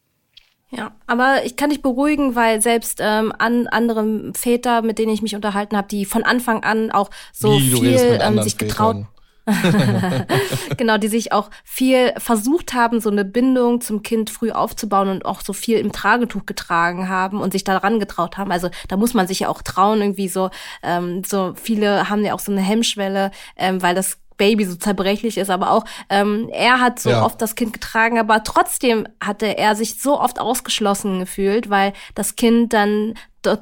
Ja, 0.71 0.93
aber 1.07 1.45
ich 1.47 1.57
kann 1.57 1.71
dich 1.71 1.83
beruhigen, 1.83 2.35
weil 2.35 2.61
selbst 2.61 2.99
ähm, 3.01 3.33
an 3.39 3.69
andere 3.69 4.33
Väter, 4.35 4.83
mit 4.83 4.99
denen 4.99 5.13
ich 5.13 5.23
mich 5.23 5.35
unterhalten 5.35 5.77
habe, 5.77 5.89
die 5.89 6.05
von 6.05 6.25
Anfang 6.25 6.63
an 6.63 6.91
auch 6.91 7.11
so 7.33 7.59
Wie, 7.59 7.71
viel 7.71 8.19
ähm, 8.21 8.43
sich 8.43 8.59
getraut. 8.59 9.07
genau, 10.77 10.99
die 10.99 11.09
sich 11.09 11.33
auch 11.33 11.51
viel 11.65 12.13
versucht 12.19 12.75
haben, 12.75 13.01
so 13.01 13.11
eine 13.11 13.25
Bindung 13.25 13.81
zum 13.81 14.03
Kind 14.03 14.31
früh 14.31 14.51
aufzubauen 14.51 15.09
und 15.09 15.25
auch 15.25 15.41
so 15.41 15.53
viel 15.53 15.79
im 15.79 15.93
Tragetuch 15.93 16.47
getragen 16.47 17.09
haben 17.09 17.41
und 17.41 17.53
sich 17.53 17.65
daran 17.65 17.99
getraut 17.99 18.37
haben. 18.37 18.53
Also 18.53 18.69
da 18.89 18.97
muss 18.97 19.15
man 19.15 19.27
sich 19.27 19.41
ja 19.41 19.49
auch 19.49 19.63
trauen, 19.63 20.01
irgendwie 20.01 20.29
so, 20.29 20.51
ähm, 20.83 21.23
so 21.25 21.55
viele 21.55 22.09
haben 22.09 22.25
ja 22.25 22.35
auch 22.35 22.41
so 22.41 22.53
eine 22.53 22.61
Hemmschwelle, 22.61 23.31
ähm, 23.57 23.83
weil 23.83 23.95
das 23.95 24.19
Baby 24.39 24.65
so 24.65 24.77
zerbrechlich 24.77 25.37
ist, 25.37 25.51
aber 25.51 25.73
auch 25.73 25.85
ähm, 26.09 26.49
er 26.51 26.81
hat 26.81 26.99
so 26.99 27.11
ja. 27.11 27.25
oft 27.25 27.43
das 27.43 27.55
Kind 27.55 27.75
getragen, 27.75 28.19
aber 28.19 28.43
trotzdem 28.43 29.07
hatte 29.23 29.59
er 29.59 29.75
sich 29.75 30.01
so 30.01 30.19
oft 30.19 30.41
ausgeschlossen 30.41 31.19
gefühlt, 31.19 31.69
weil 31.69 31.93
das 32.15 32.37
Kind 32.37 32.73
dann 32.73 33.15
äh, 33.45 33.59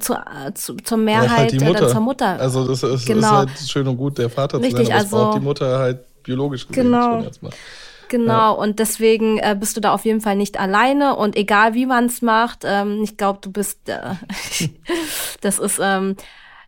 zu, 0.53 0.77
zur 0.77 0.97
Mehrheit 0.97 1.29
halt 1.29 1.51
die 1.51 1.59
Mutter. 1.59 1.87
zur 1.89 2.01
Mutter. 2.01 2.39
Also 2.39 2.65
das 2.67 2.83
ist, 2.83 3.05
genau. 3.05 3.27
ist 3.27 3.33
halt 3.33 3.49
schön 3.67 3.87
und 3.87 3.97
gut, 3.97 4.17
der 4.17 4.29
Vater 4.29 4.59
Richtig, 4.59 4.77
zu 4.77 4.85
sein, 4.85 4.91
aber 4.93 5.01
also, 5.01 5.17
braucht 5.17 5.37
die 5.37 5.43
Mutter 5.43 5.79
halt 5.79 6.23
biologisch 6.23 6.67
gesehen 6.67 6.83
genau. 6.85 7.23
Genau, 8.09 8.31
ja. 8.33 8.49
und 8.51 8.79
deswegen 8.79 9.37
äh, 9.39 9.55
bist 9.59 9.75
du 9.75 9.81
da 9.81 9.93
auf 9.93 10.05
jeden 10.05 10.21
Fall 10.21 10.37
nicht 10.37 10.57
alleine 10.57 11.15
und 11.17 11.35
egal 11.35 11.73
wie 11.73 11.85
man 11.85 12.05
es 12.05 12.21
macht, 12.21 12.59
ähm, 12.63 13.01
ich 13.03 13.17
glaube, 13.17 13.39
du 13.41 13.51
bist, 13.51 13.89
äh, 13.89 14.15
das 15.41 15.59
ist 15.59 15.79
ähm, 15.81 16.15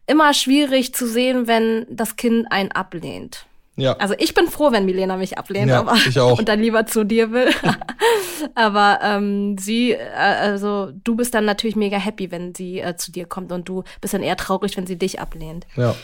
immer 0.05 0.33
schwierig 0.33 0.93
zu 0.93 1.07
sehen, 1.07 1.47
wenn 1.47 1.85
das 1.89 2.17
Kind 2.17 2.51
einen 2.51 2.71
ablehnt. 2.71 3.45
Ja. 3.79 3.93
Also 3.97 4.15
ich 4.17 4.33
bin 4.33 4.47
froh, 4.47 4.71
wenn 4.71 4.85
Milena 4.85 5.17
mich 5.17 5.37
ablehnt, 5.37 5.69
ja, 5.69 5.79
aber 5.79 5.95
ich 5.95 6.19
auch. 6.19 6.39
und 6.39 6.49
dann 6.49 6.59
lieber 6.59 6.85
zu 6.85 7.03
dir 7.03 7.31
will. 7.31 7.49
aber 8.55 8.99
ähm, 9.01 9.57
sie, 9.57 9.91
äh, 9.91 10.13
also 10.15 10.91
du 11.03 11.15
bist 11.15 11.33
dann 11.33 11.45
natürlich 11.45 11.75
mega 11.75 11.97
happy, 11.97 12.31
wenn 12.31 12.53
sie 12.55 12.79
äh, 12.79 12.95
zu 12.95 13.11
dir 13.11 13.25
kommt 13.25 13.51
und 13.51 13.67
du 13.67 13.83
bist 14.01 14.13
dann 14.13 14.23
eher 14.23 14.37
traurig, 14.37 14.77
wenn 14.77 14.87
sie 14.87 14.97
dich 14.97 15.19
ablehnt. 15.19 15.65
Ja. 15.75 15.95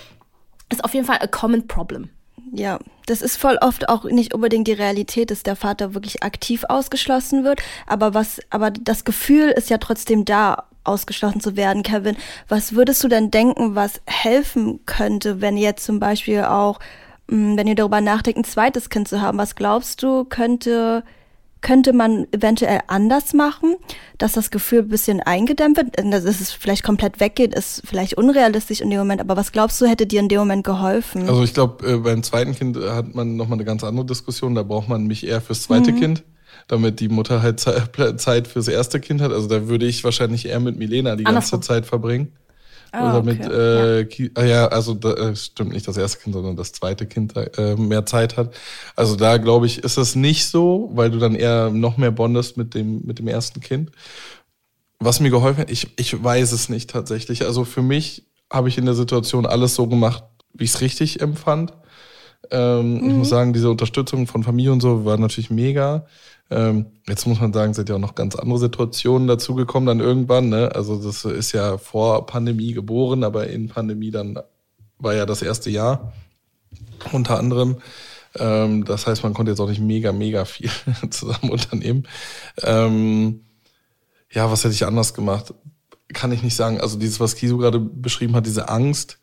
Ist 0.72 0.84
auf 0.84 0.94
jeden 0.94 1.06
Fall 1.06 1.20
a 1.22 1.28
common 1.28 1.68
problem. 1.68 2.10
Ja, 2.52 2.80
das 3.08 3.22
ist 3.22 3.38
voll 3.38 3.58
oft 3.62 3.90
auch 3.90 4.06
nicht 4.06 4.34
unbedingt 4.34 4.68
die 4.68 4.74
Realität, 4.74 5.32
dass 5.32 5.44
der 5.44 5.56
Vater 5.56 5.94
wirklich 5.94 6.24
aktiv 6.24 6.64
ausgeschlossen 6.68 7.44
wird, 7.44 7.62
aber 7.88 8.14
was, 8.14 8.40
aber 8.50 8.72
das 8.72 9.04
Gefühl 9.04 9.50
ist 9.50 9.70
ja 9.70 9.78
trotzdem 9.78 10.26
da, 10.26 10.66
ausgeschlossen 10.86 11.42
zu 11.42 11.56
werden, 11.56 11.84
Kevin. 11.84 12.16
Was 12.48 12.74
würdest 12.74 13.04
du 13.04 13.08
denn 13.08 13.32
denken, 13.32 13.76
was 13.76 14.02
helfen 14.06 14.80
könnte, 14.86 15.42
wenn 15.42 15.58
jetzt 15.58 15.86
zum 15.86 16.00
Beispiel 16.00 16.44
auch 16.44 16.80
wenn 17.28 17.68
ihr 17.68 17.76
darüber 17.76 18.02
nachdenkt, 18.02 18.40
ein 18.40 18.44
zweites 18.44 18.90
Kind 18.90 19.08
zu 19.08 19.22
haben, 19.22 19.38
was 19.38 19.56
glaubst 19.56 20.04
du, 20.04 20.26
könnte, 20.26 21.04
könnte 21.62 21.94
man 21.94 22.28
eventuell 22.32 22.82
anders 22.88 23.34
machen, 23.34 23.76
dass 24.18 24.34
das 24.34 24.52
Gefühl 24.52 24.80
ein 24.80 24.90
bisschen 24.90 25.22
eingedämmt 25.22 25.78
wird? 25.78 25.88
Dass 25.98 26.24
es 26.24 26.52
vielleicht 26.52 26.84
komplett 26.84 27.20
weggeht, 27.20 27.54
ist 27.56 27.82
vielleicht 27.86 28.16
unrealistisch 28.16 28.82
in 28.82 28.90
dem 28.90 29.00
Moment, 29.00 29.22
aber 29.22 29.36
was 29.36 29.52
glaubst 29.52 29.82
du, 29.82 29.88
hätte 29.88 30.06
dir 30.06 30.20
in 30.20 30.30
dem 30.30 30.40
Moment 30.40 30.64
geholfen? 30.64 31.28
Also 31.28 31.44
ich 31.44 31.54
glaube, 31.54 31.88
äh, 31.88 31.98
beim 31.98 32.22
zweiten 32.22 32.56
Kind 32.56 32.78
hat 32.78 33.16
man 33.16 33.36
nochmal 33.36 33.58
eine 33.58 33.66
ganz 33.66 33.84
andere 33.84 34.06
Diskussion, 34.06 34.54
da 34.54 34.64
braucht 34.64 34.90
man 34.90 35.06
mich 35.06 35.26
eher 35.26 35.42
fürs 35.42 35.64
zweite 35.64 35.92
mhm. 35.92 36.00
Kind 36.00 36.24
damit 36.68 37.00
die 37.00 37.10
Mutter 37.10 37.42
halt 37.42 37.60
Zeit 38.18 38.48
fürs 38.48 38.68
erste 38.68 39.00
Kind 39.00 39.22
hat. 39.22 39.32
Also 39.32 39.48
da 39.48 39.68
würde 39.68 39.86
ich 39.86 40.04
wahrscheinlich 40.04 40.48
eher 40.48 40.60
mit 40.60 40.78
Milena 40.78 41.16
die 41.16 41.24
ganze 41.24 41.60
Zeit 41.60 41.86
verbringen. 41.86 42.32
Ah, 42.96 43.18
okay. 43.18 43.42
äh, 43.52 44.08
ja. 44.38 44.46
ja, 44.46 44.68
also 44.68 44.94
da, 44.94 45.14
äh, 45.14 45.36
stimmt 45.36 45.74
nicht 45.74 45.88
das 45.88 45.98
erste 45.98 46.20
Kind, 46.20 46.34
sondern 46.34 46.56
das 46.56 46.72
zweite 46.72 47.06
Kind 47.06 47.36
äh, 47.36 47.76
mehr 47.76 48.06
Zeit 48.06 48.38
hat. 48.38 48.54
Also 48.96 49.16
da 49.16 49.38
glaube 49.38 49.66
ich, 49.66 49.84
ist 49.84 49.98
es 49.98 50.16
nicht 50.16 50.48
so, 50.48 50.92
weil 50.94 51.12
du 51.12 51.20
dann 51.20 51.36
eher 51.36 51.70
noch 51.70 51.98
mehr 51.98 52.12
bondest 52.12 52.58
mit 52.58 52.74
dem, 52.74 53.02
mit 53.06 53.20
dem 53.20 53.28
ersten 53.28 53.60
Kind. 53.60 53.92
Was 55.00 55.20
mir 55.20 55.30
geholfen 55.30 55.60
hat, 55.62 55.72
ich, 55.72 55.90
ich 56.00 56.24
weiß 56.24 56.52
es 56.54 56.70
nicht 56.70 56.90
tatsächlich. 56.90 57.44
Also 57.44 57.66
für 57.66 57.82
mich 57.82 58.26
habe 58.52 58.70
ich 58.70 58.78
in 58.78 58.86
der 58.86 58.96
Situation 58.96 59.46
alles 59.46 59.76
so 59.76 59.88
gemacht, 59.88 60.24
wie 60.54 60.64
ich 60.64 60.74
es 60.74 60.82
richtig 60.82 61.22
empfand. 61.22 61.74
Ähm, 62.52 63.00
mhm. 63.00 63.10
Ich 63.10 63.16
muss 63.16 63.30
sagen, 63.30 63.54
diese 63.54 63.70
Unterstützung 63.70 64.28
von 64.28 64.44
Familie 64.44 64.72
und 64.72 64.82
so 64.82 65.04
war 65.04 65.18
natürlich 65.18 65.50
mega. 65.50 66.06
Ähm, 66.52 66.88
jetzt 67.08 67.26
muss 67.26 67.40
man 67.40 67.54
sagen, 67.54 67.74
sind 67.74 67.90
ja 67.90 67.96
auch 67.96 68.00
noch 68.00 68.16
ganz 68.16 68.36
andere 68.36 68.60
Situationen 68.60 69.28
dazugekommen 69.28 69.88
dann 69.88 70.00
irgendwann. 70.00 70.50
Ne? 70.50 70.74
Also 70.74 71.02
das 71.02 71.26
ist 71.26 71.52
ja 71.54 71.78
vor 71.78 72.26
Pandemie 72.26 72.74
geboren, 72.74 73.24
aber 73.24 73.48
in 73.48 73.68
Pandemie 73.68 74.12
dann 74.12 74.40
war 75.00 75.16
ja 75.16 75.26
das 75.26 75.42
erste 75.42 75.70
Jahr 75.70 76.14
unter 77.12 77.40
anderem. 77.40 77.78
Ähm, 78.38 78.86
das 78.86 79.08
heißt, 79.08 79.24
man 79.24 79.34
konnte 79.34 79.52
jetzt 79.52 79.60
auch 79.60 79.70
nicht 79.70 79.82
mega, 79.82 80.12
mega 80.12 80.46
viel 80.46 80.70
zusammen 81.10 81.52
unternehmen. 81.52 82.08
Ähm, 82.62 83.46
ja, 84.32 84.52
was 84.52 84.64
hätte 84.64 84.74
ich 84.74 84.86
anders 84.86 85.14
gemacht? 85.14 85.54
Kann 86.14 86.32
ich 86.32 86.44
nicht 86.44 86.56
sagen. 86.56 86.80
Also 86.80 87.00
dieses, 87.00 87.20
was 87.20 87.36
Kisu 87.36 87.58
gerade 87.58 87.80
beschrieben 87.80 88.36
hat, 88.36 88.46
diese 88.46 88.70
Angst, 88.70 89.20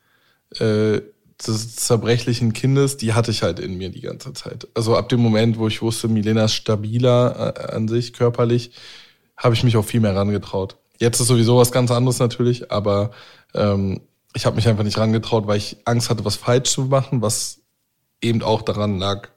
äh, 0.58 1.00
des 1.42 1.76
zerbrechlichen 1.76 2.52
Kindes, 2.52 2.96
die 2.96 3.12
hatte 3.12 3.30
ich 3.30 3.42
halt 3.42 3.58
in 3.58 3.76
mir 3.76 3.90
die 3.90 4.00
ganze 4.00 4.32
Zeit. 4.32 4.68
Also 4.74 4.96
ab 4.96 5.08
dem 5.08 5.20
Moment, 5.20 5.58
wo 5.58 5.68
ich 5.68 5.82
wusste, 5.82 6.08
Milena 6.08 6.44
ist 6.44 6.54
stabiler 6.54 7.54
äh, 7.56 7.72
an 7.74 7.88
sich 7.88 8.12
körperlich, 8.12 8.72
habe 9.36 9.54
ich 9.54 9.64
mich 9.64 9.76
auch 9.76 9.84
viel 9.84 10.00
mehr 10.00 10.14
rangetraut. 10.14 10.76
Jetzt 10.98 11.20
ist 11.20 11.28
sowieso 11.28 11.56
was 11.56 11.72
ganz 11.72 11.90
anderes 11.90 12.18
natürlich, 12.18 12.70
aber 12.70 13.10
ähm, 13.54 14.00
ich 14.34 14.46
habe 14.46 14.56
mich 14.56 14.68
einfach 14.68 14.84
nicht 14.84 14.98
rangetraut, 14.98 15.46
weil 15.46 15.58
ich 15.58 15.78
Angst 15.84 16.10
hatte, 16.10 16.24
was 16.24 16.36
falsch 16.36 16.70
zu 16.70 16.82
machen, 16.82 17.22
was 17.22 17.60
eben 18.20 18.42
auch 18.42 18.62
daran 18.62 18.98
lag, 18.98 19.28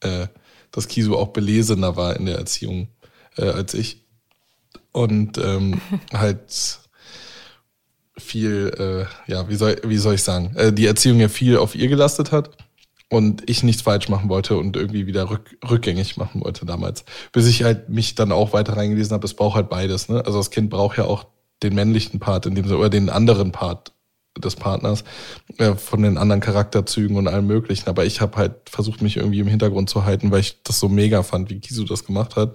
äh, 0.00 0.28
dass 0.70 0.88
Kisu 0.88 1.16
auch 1.16 1.28
belesener 1.28 1.96
war 1.96 2.16
in 2.16 2.26
der 2.26 2.38
Erziehung 2.38 2.88
äh, 3.36 3.48
als 3.48 3.74
ich. 3.74 4.04
und 4.92 5.38
ähm, 5.38 5.80
halt 6.12 6.80
viel, 8.20 8.72
äh, 9.26 9.30
ja, 9.30 9.48
wie 9.48 9.56
soll, 9.56 9.80
wie 9.84 9.96
soll 9.96 10.14
ich 10.14 10.22
sagen, 10.22 10.54
äh, 10.56 10.72
die 10.72 10.86
Erziehung 10.86 11.20
ja 11.20 11.28
viel 11.28 11.56
auf 11.56 11.74
ihr 11.74 11.88
gelastet 11.88 12.32
hat 12.32 12.50
und 13.10 13.48
ich 13.50 13.62
nichts 13.62 13.82
falsch 13.82 14.08
machen 14.08 14.28
wollte 14.28 14.56
und 14.56 14.76
irgendwie 14.76 15.06
wieder 15.06 15.30
rück, 15.30 15.58
rückgängig 15.68 16.16
machen 16.16 16.42
wollte 16.42 16.64
damals. 16.64 17.04
Bis 17.32 17.46
ich 17.48 17.64
halt 17.64 17.88
mich 17.88 18.14
dann 18.14 18.32
auch 18.32 18.52
weiter 18.52 18.76
reingelesen 18.76 19.14
habe, 19.14 19.26
es 19.26 19.34
braucht 19.34 19.56
halt 19.56 19.68
beides. 19.68 20.08
Ne? 20.08 20.24
Also 20.24 20.38
das 20.38 20.50
Kind 20.50 20.70
braucht 20.70 20.96
ja 20.96 21.04
auch 21.04 21.26
den 21.62 21.74
männlichen 21.74 22.20
Part 22.20 22.46
in 22.46 22.54
dem 22.54 22.64
Sinne, 22.66 22.78
oder 22.78 22.90
den 22.90 23.10
anderen 23.10 23.52
Part 23.52 23.92
des 24.38 24.54
Partners, 24.56 25.04
äh, 25.58 25.74
von 25.74 26.02
den 26.02 26.16
anderen 26.16 26.40
Charakterzügen 26.40 27.16
und 27.16 27.26
allem 27.26 27.46
möglichen. 27.46 27.88
Aber 27.88 28.04
ich 28.04 28.20
habe 28.20 28.36
halt 28.36 28.70
versucht, 28.70 29.02
mich 29.02 29.16
irgendwie 29.16 29.40
im 29.40 29.48
Hintergrund 29.48 29.90
zu 29.90 30.04
halten, 30.04 30.30
weil 30.30 30.40
ich 30.40 30.62
das 30.62 30.78
so 30.78 30.88
mega 30.88 31.22
fand, 31.22 31.50
wie 31.50 31.60
Kisu 31.60 31.84
das 31.84 32.04
gemacht 32.04 32.36
hat. 32.36 32.54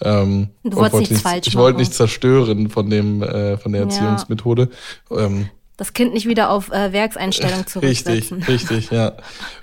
Ähm, 0.00 0.48
du 0.62 0.76
wolltest 0.76 0.94
nichts, 0.94 1.10
nichts 1.10 1.22
falsch 1.22 1.46
Ich 1.46 1.56
wollte 1.56 1.78
nichts 1.78 1.96
zerstören 1.96 2.68
von 2.68 2.90
dem 2.90 3.22
äh, 3.22 3.56
von 3.56 3.72
der 3.72 3.82
Erziehungsmethode. 3.82 4.68
Ähm, 5.10 5.48
das 5.78 5.92
Kind 5.92 6.14
nicht 6.14 6.26
wieder 6.26 6.50
auf 6.50 6.72
äh, 6.72 6.92
Werkseinstellung 6.92 7.66
zurücksetzen. 7.66 8.42
Richtig, 8.42 8.70
richtig, 8.70 8.90
ja. 8.90 9.12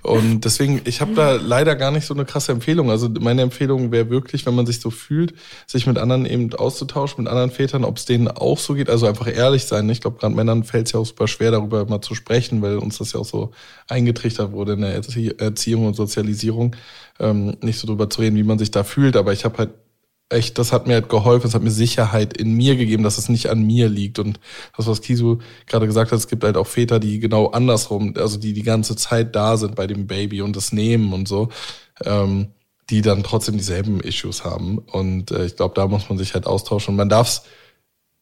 Und 0.04 0.46
deswegen, 0.46 0.82
ich 0.86 1.02
habe 1.02 1.16
da 1.16 1.34
leider 1.34 1.76
gar 1.76 1.90
nicht 1.90 2.06
so 2.06 2.14
eine 2.14 2.24
krasse 2.24 2.52
Empfehlung. 2.52 2.92
Also 2.92 3.10
meine 3.20 3.42
Empfehlung 3.42 3.92
wäre 3.92 4.12
wirklich, 4.12 4.46
wenn 4.46 4.54
man 4.54 4.68
sich 4.68 4.80
so 4.80 4.92
fühlt, 4.92 5.34
sich 5.66 5.88
mit 5.88 5.98
anderen 5.98 6.28
eben 6.28 6.54
auszutauschen, 6.54 7.24
mit 7.24 7.32
anderen 7.32 7.50
Vätern, 7.50 7.84
ob 7.84 7.98
es 7.98 8.06
denen 8.06 8.28
auch 8.28 8.60
so 8.60 8.76
geht. 8.76 8.92
Also 8.92 9.08
einfach 9.08 9.28
ehrlich 9.28 9.66
sein. 9.66 9.90
Ich 9.90 10.02
glaube, 10.02 10.20
gerade 10.20 10.36
Männern 10.36 10.64
fällt 10.64 10.86
es 10.86 10.92
ja 10.92 11.00
auch 11.00 11.06
super 11.06 11.28
schwer, 11.28 11.50
darüber 11.50 11.84
mal 11.86 12.02
zu 12.02 12.14
sprechen, 12.14 12.62
weil 12.62 12.78
uns 12.78 13.00
das 13.00 13.14
ja 13.14 13.20
auch 13.20 13.26
so 13.26 13.52
eingetrichtert 13.88 14.52
wurde 14.52 14.74
in 14.74 14.82
der 14.82 14.94
Erziehung 14.94 15.88
und 15.88 15.96
Sozialisierung, 15.96 16.76
ähm, 17.20 17.58
nicht 17.62 17.80
so 17.80 17.88
drüber 17.88 18.08
zu 18.12 18.22
reden, 18.22 18.38
wie 18.38 18.44
man 18.44 18.60
sich 18.60 18.70
da 18.70 18.84
fühlt. 18.84 19.18
Aber 19.18 19.34
ich 19.34 19.46
habe 19.46 19.58
halt 19.58 19.72
echt, 20.34 20.58
das 20.58 20.74
hat 20.74 20.88
mir 20.88 20.96
halt 20.96 21.10
geholfen, 21.10 21.48
es 21.48 21.54
hat 21.54 21.64
mir 21.64 21.72
Sicherheit 21.72 22.36
in 22.36 22.54
mir 22.54 22.76
gegeben, 22.76 23.04
dass 23.04 23.18
es 23.18 23.30
nicht 23.30 23.50
an 23.50 23.64
mir 23.64 23.88
liegt. 23.88 24.20
Und 24.20 24.40
das, 24.76 24.88
was 24.88 25.02
Kisu 25.02 25.38
gerade 25.68 25.86
gesagt 25.86 26.12
hat, 26.12 26.20
es 26.20 26.28
gibt 26.28 26.44
halt 26.44 26.58
auch 26.58 26.68
Väter, 26.68 27.00
die 27.00 27.20
genau 27.20 27.48
andersrum, 27.48 28.14
also 28.18 28.38
die 28.38 28.54
die 28.54 28.64
ganze 28.64 28.96
Zeit 28.96 29.36
da 29.36 29.58
sind 29.58 29.76
bei 29.76 29.88
dem 29.88 30.08
Baby 30.08 30.42
und 30.42 30.56
das 30.56 30.74
nehmen 30.74 31.14
und 31.14 31.28
so, 31.28 31.50
ähm, 32.04 32.50
die 32.90 33.02
dann 33.02 33.24
trotzdem 33.24 33.58
dieselben 33.58 34.00
Issues 34.02 34.44
haben. 34.44 34.80
Und 34.80 35.32
äh, 35.32 35.46
ich 35.46 35.56
glaube, 35.56 35.76
da 35.76 35.88
muss 35.88 36.10
man 36.10 36.18
sich 36.18 36.34
halt 36.34 36.48
austauschen. 36.48 36.94
Und 36.94 36.98
man 36.98 37.10
darf 37.10 37.28
es 37.28 37.44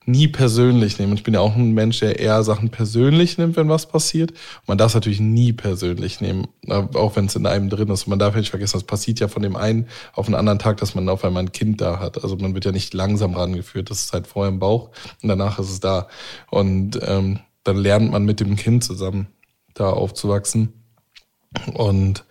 nie 0.06 0.28
persönlich 0.28 0.98
nehmen. 0.98 1.12
Und 1.12 1.18
ich 1.18 1.24
bin 1.24 1.36
ja 1.36 1.42
auch 1.42 1.56
ein 1.56 1.74
Mensch, 1.74 2.00
der 2.00 2.20
eher 2.20 2.44
Sachen 2.44 2.70
persönlich 2.70 3.38
nimmt, 3.38 3.56
wenn 3.56 3.70
was 3.70 3.86
passiert. 3.86 4.32
Und 4.32 4.68
man 4.70 4.78
darf 4.78 4.92
es 4.92 4.96
natürlich 4.96 5.20
nie 5.20 5.54
persönlich 5.54 6.22
nehmen, 6.22 6.48
auch 6.68 7.16
wenn 7.16 7.26
es 7.26 7.36
in 7.36 7.46
einem 7.46 7.70
drin 7.70 7.90
ist. 7.90 8.04
Und 8.04 8.10
man 8.10 8.20
darf 8.20 8.34
ja 8.34 8.40
nicht 8.40 8.50
vergessen, 8.50 8.78
das 8.78 8.84
passiert 8.84 9.20
ja 9.20 9.28
von 9.28 9.44
dem 9.44 9.56
einen 9.56 9.88
auf 10.14 10.26
den 10.26 10.36
anderen 10.36 10.60
Tag, 10.60 10.78
dass 10.78 10.96
man 10.96 11.08
auf 11.08 11.24
einmal 11.24 11.44
ein 11.44 11.52
Kind 11.52 11.82
da 11.82 12.00
hat. 12.00 12.24
Also 12.24 12.36
man 12.36 12.56
wird 12.56 12.66
ja 12.66 12.72
nicht 12.72 12.94
langsam 12.94 13.36
rangeführt. 13.36 13.92
Das 13.92 14.00
ist 14.00 14.14
halt 14.14 14.26
vorher 14.26 14.52
im 14.52 14.60
Bauch 14.60 14.90
und 15.22 15.30
danach 15.30 15.60
ist 15.60 15.70
es 15.70 15.80
da. 15.80 16.08
Und 16.50 17.00
ähm, 17.04 17.40
dann 17.64 17.78
lernt 17.78 18.12
man 18.12 18.24
mit 18.24 18.40
dem 18.40 18.56
Kind 18.56 18.84
zusammen 18.84 19.28
da 19.76 19.92
aufzuwachsen. 19.92 20.74
Und 21.74 22.26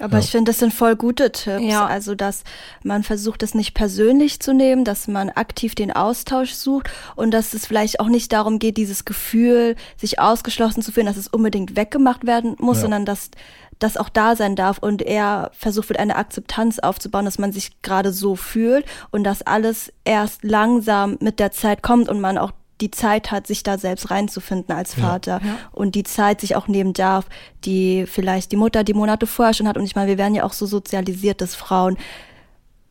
aber 0.00 0.14
ja. 0.14 0.24
ich 0.24 0.30
finde, 0.30 0.50
das 0.50 0.58
sind 0.58 0.72
voll 0.72 0.96
gute 0.96 1.32
Tipps. 1.32 1.62
Ja. 1.64 1.86
Also, 1.86 2.14
dass 2.14 2.44
man 2.82 3.02
versucht, 3.02 3.42
es 3.42 3.54
nicht 3.54 3.74
persönlich 3.74 4.40
zu 4.40 4.54
nehmen, 4.54 4.84
dass 4.84 5.08
man 5.08 5.30
aktiv 5.30 5.74
den 5.74 5.92
Austausch 5.92 6.52
sucht 6.52 6.90
und 7.16 7.32
dass 7.32 7.54
es 7.54 7.66
vielleicht 7.66 8.00
auch 8.00 8.08
nicht 8.08 8.32
darum 8.32 8.58
geht, 8.58 8.76
dieses 8.76 9.04
Gefühl, 9.04 9.76
sich 9.96 10.18
ausgeschlossen 10.18 10.82
zu 10.82 10.92
fühlen, 10.92 11.06
dass 11.06 11.16
es 11.16 11.28
unbedingt 11.28 11.76
weggemacht 11.76 12.26
werden 12.26 12.56
muss, 12.58 12.78
ja. 12.78 12.82
sondern 12.82 13.04
dass 13.04 13.30
das 13.78 13.96
auch 13.96 14.08
da 14.08 14.36
sein 14.36 14.56
darf 14.56 14.78
und 14.78 15.02
er 15.02 15.50
versucht 15.56 15.88
wird, 15.88 16.00
eine 16.00 16.16
Akzeptanz 16.16 16.78
aufzubauen, 16.78 17.24
dass 17.24 17.38
man 17.38 17.52
sich 17.52 17.80
gerade 17.82 18.12
so 18.12 18.34
fühlt 18.34 18.84
und 19.10 19.24
dass 19.24 19.42
alles 19.42 19.92
erst 20.04 20.42
langsam 20.42 21.16
mit 21.20 21.38
der 21.38 21.52
Zeit 21.52 21.82
kommt 21.82 22.08
und 22.08 22.20
man 22.20 22.38
auch 22.38 22.52
die 22.80 22.90
Zeit 22.90 23.30
hat, 23.30 23.46
sich 23.46 23.62
da 23.62 23.76
selbst 23.78 24.10
reinzufinden 24.10 24.74
als 24.74 24.94
Vater 24.94 25.40
ja, 25.42 25.46
ja. 25.46 25.58
und 25.72 25.94
die 25.94 26.04
Zeit 26.04 26.40
sich 26.40 26.54
auch 26.54 26.68
nehmen 26.68 26.92
darf, 26.92 27.26
die 27.64 28.06
vielleicht 28.06 28.52
die 28.52 28.56
Mutter 28.56 28.84
die 28.84 28.94
Monate 28.94 29.26
vorher 29.26 29.54
schon 29.54 29.66
hat. 29.68 29.76
Und 29.76 29.84
ich 29.84 29.96
meine, 29.96 30.08
wir 30.08 30.18
werden 30.18 30.34
ja 30.34 30.44
auch 30.44 30.52
so 30.52 30.66
sozialisiert, 30.66 31.40
dass 31.40 31.54
Frauen 31.54 31.96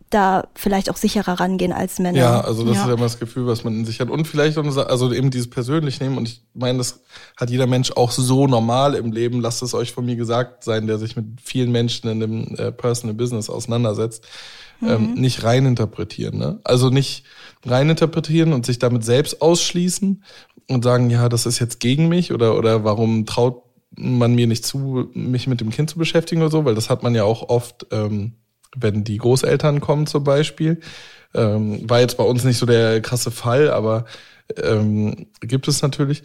da 0.10 0.48
vielleicht 0.56 0.90
auch 0.90 0.98
sicherer 0.98 1.40
rangehen 1.40 1.74
als 1.74 2.00
Männer. 2.00 2.18
Ja, 2.18 2.42
also 2.42 2.64
das 2.64 2.76
ja. 2.76 2.82
ist 2.82 2.88
ja 2.88 2.94
immer 2.94 3.04
das 3.04 3.20
Gefühl, 3.20 3.46
was 3.48 3.64
man 3.64 3.76
in 3.76 3.86
sich 3.86 4.00
hat. 4.00 4.10
Und 4.10 4.26
vielleicht 4.26 4.58
also 4.58 5.14
eben 5.14 5.32
dieses 5.32 5.50
persönlich 5.50 6.00
nehmen. 6.00 6.18
Und 6.18 6.28
ich 6.28 6.44
meine, 6.54 6.78
das 6.78 7.02
hat 7.36 7.50
jeder 7.50 7.68
Mensch 7.68 7.92
auch 7.92 8.12
so 8.12 8.48
normal 8.48 8.96
im 8.96 9.12
Leben. 9.12 9.42
Lasst 9.42 9.62
es 9.64 9.74
euch 9.74 9.92
von 9.92 10.06
mir 10.06 10.16
gesagt 10.16 10.64
sein, 10.64 10.88
der 10.88 10.98
sich 10.98 11.16
mit 11.16 11.26
vielen 11.42 11.72
Menschen 11.72 12.10
in 12.10 12.20
dem 12.20 12.56
äh, 12.56 12.72
Personal 12.72 13.16
Business 13.16 13.50
auseinandersetzt. 13.50 14.24
Ähm, 14.82 14.88
mhm. 14.88 14.94
Ähm, 14.94 15.14
nicht 15.16 15.44
reininterpretieren. 15.44 16.38
Ne? 16.38 16.60
Also 16.64 16.90
nicht 16.90 17.24
reininterpretieren 17.66 18.54
und 18.54 18.66
sich 18.66 18.80
damit 18.80 19.04
selbst 19.04 19.42
ausschließen 19.42 20.24
und 20.68 20.84
sagen, 20.84 21.10
ja, 21.10 21.30
das 21.30 21.46
ist 21.46 21.60
jetzt 21.60 21.80
gegen 21.80 22.08
mich 22.08 22.32
oder, 22.32 22.58
oder 22.58 22.84
warum 22.84 23.26
traut 23.26 23.64
man 23.96 24.36
mir 24.36 24.48
nicht 24.48 24.66
zu, 24.66 25.10
mich 25.14 25.48
mit 25.48 25.62
dem 25.62 25.72
Kind 25.72 25.90
zu 25.90 25.98
beschäftigen 25.98 26.42
oder 26.42 26.52
so, 26.52 26.66
weil 26.66 26.76
das 26.76 26.90
hat 26.90 27.04
man 27.04 27.16
ja 27.16 27.24
auch 27.24 27.50
oft, 27.50 27.88
ähm, 27.92 28.34
wenn 28.76 29.04
die 29.04 29.18
Großeltern 29.18 29.82
kommen 29.82 30.08
zum 30.08 30.24
Beispiel. 30.24 30.80
Ähm, 31.34 31.90
war 31.90 32.00
jetzt 32.00 32.18
bei 32.18 32.24
uns 32.24 32.44
nicht 32.44 32.58
so 32.58 32.66
der 32.66 33.02
krasse 33.02 33.32
Fall, 33.32 33.70
aber 33.70 34.06
ähm, 34.62 35.28
gibt 35.42 35.68
es 35.68 35.82
natürlich 35.82 36.24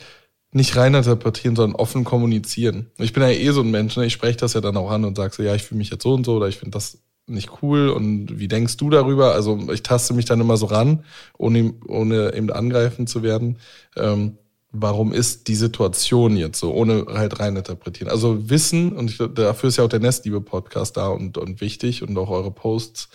nicht 0.52 0.76
reininterpretieren, 0.76 1.56
sondern 1.56 1.80
offen 1.80 2.04
kommunizieren. 2.04 2.90
Ich 2.98 3.12
bin 3.12 3.22
ja 3.22 3.30
eh 3.30 3.50
so 3.50 3.62
ein 3.62 3.70
Mensch, 3.70 3.96
ne? 3.96 4.06
ich 4.06 4.12
spreche 4.12 4.36
das 4.36 4.52
ja 4.52 4.60
dann 4.60 4.76
auch 4.76 4.90
an 4.90 5.04
und 5.04 5.16
sage 5.16 5.34
so, 5.34 5.42
ja, 5.42 5.54
ich 5.54 5.62
fühle 5.62 5.78
mich 5.78 5.90
jetzt 5.90 6.02
so 6.02 6.12
und 6.12 6.24
so 6.24 6.36
oder 6.36 6.48
ich 6.48 6.58
finde 6.58 6.72
das 6.72 6.98
nicht 7.26 7.62
cool 7.62 7.88
und 7.88 8.38
wie 8.38 8.48
denkst 8.48 8.76
du 8.76 8.90
darüber? 8.90 9.32
Also 9.32 9.58
ich 9.72 9.82
taste 9.82 10.12
mich 10.12 10.26
dann 10.26 10.40
immer 10.40 10.56
so 10.56 10.66
ran, 10.66 11.04
ohne, 11.38 11.72
ohne 11.86 12.34
eben 12.34 12.50
angreifen 12.50 13.06
zu 13.06 13.22
werden. 13.22 13.58
Ähm, 13.96 14.38
warum 14.72 15.12
ist 15.12 15.48
die 15.48 15.54
Situation 15.54 16.36
jetzt 16.36 16.58
so, 16.58 16.72
ohne 16.72 17.06
halt 17.08 17.38
rein 17.40 17.56
interpretieren. 17.56 18.10
Also 18.10 18.48
Wissen, 18.48 18.92
und 18.92 19.10
ich, 19.10 19.18
dafür 19.34 19.68
ist 19.68 19.76
ja 19.76 19.84
auch 19.84 19.88
der 19.88 20.00
Nestliebe-Podcast 20.00 20.96
da 20.96 21.08
und, 21.08 21.38
und 21.38 21.60
wichtig 21.60 22.02
und 22.02 22.16
auch 22.16 22.30
eure 22.30 22.50
Posts, 22.50 23.08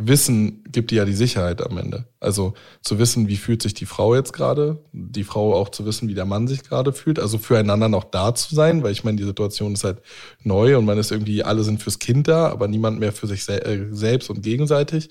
Wissen 0.00 0.62
gibt 0.70 0.92
dir 0.92 0.98
ja 0.98 1.04
die 1.04 1.12
Sicherheit 1.12 1.60
am 1.60 1.76
Ende. 1.76 2.04
Also 2.20 2.54
zu 2.82 3.00
wissen, 3.00 3.26
wie 3.26 3.36
fühlt 3.36 3.62
sich 3.62 3.74
die 3.74 3.84
Frau 3.84 4.14
jetzt 4.14 4.32
gerade, 4.32 4.80
die 4.92 5.24
Frau 5.24 5.54
auch 5.54 5.70
zu 5.70 5.84
wissen, 5.86 6.08
wie 6.08 6.14
der 6.14 6.24
Mann 6.24 6.46
sich 6.46 6.62
gerade 6.62 6.92
fühlt, 6.92 7.18
also 7.18 7.36
füreinander 7.36 7.88
noch 7.88 8.04
da 8.04 8.32
zu 8.32 8.54
sein, 8.54 8.84
weil 8.84 8.92
ich 8.92 9.02
meine, 9.02 9.16
die 9.16 9.24
Situation 9.24 9.72
ist 9.72 9.82
halt 9.82 10.00
neu 10.44 10.78
und 10.78 10.84
man 10.84 10.98
ist 10.98 11.10
irgendwie, 11.10 11.42
alle 11.42 11.64
sind 11.64 11.82
fürs 11.82 11.98
Kind 11.98 12.28
da, 12.28 12.48
aber 12.48 12.68
niemand 12.68 13.00
mehr 13.00 13.12
für 13.12 13.26
sich 13.26 13.44
se 13.44 13.64
äh, 13.64 13.88
selbst 13.90 14.30
und 14.30 14.42
gegenseitig. 14.42 15.08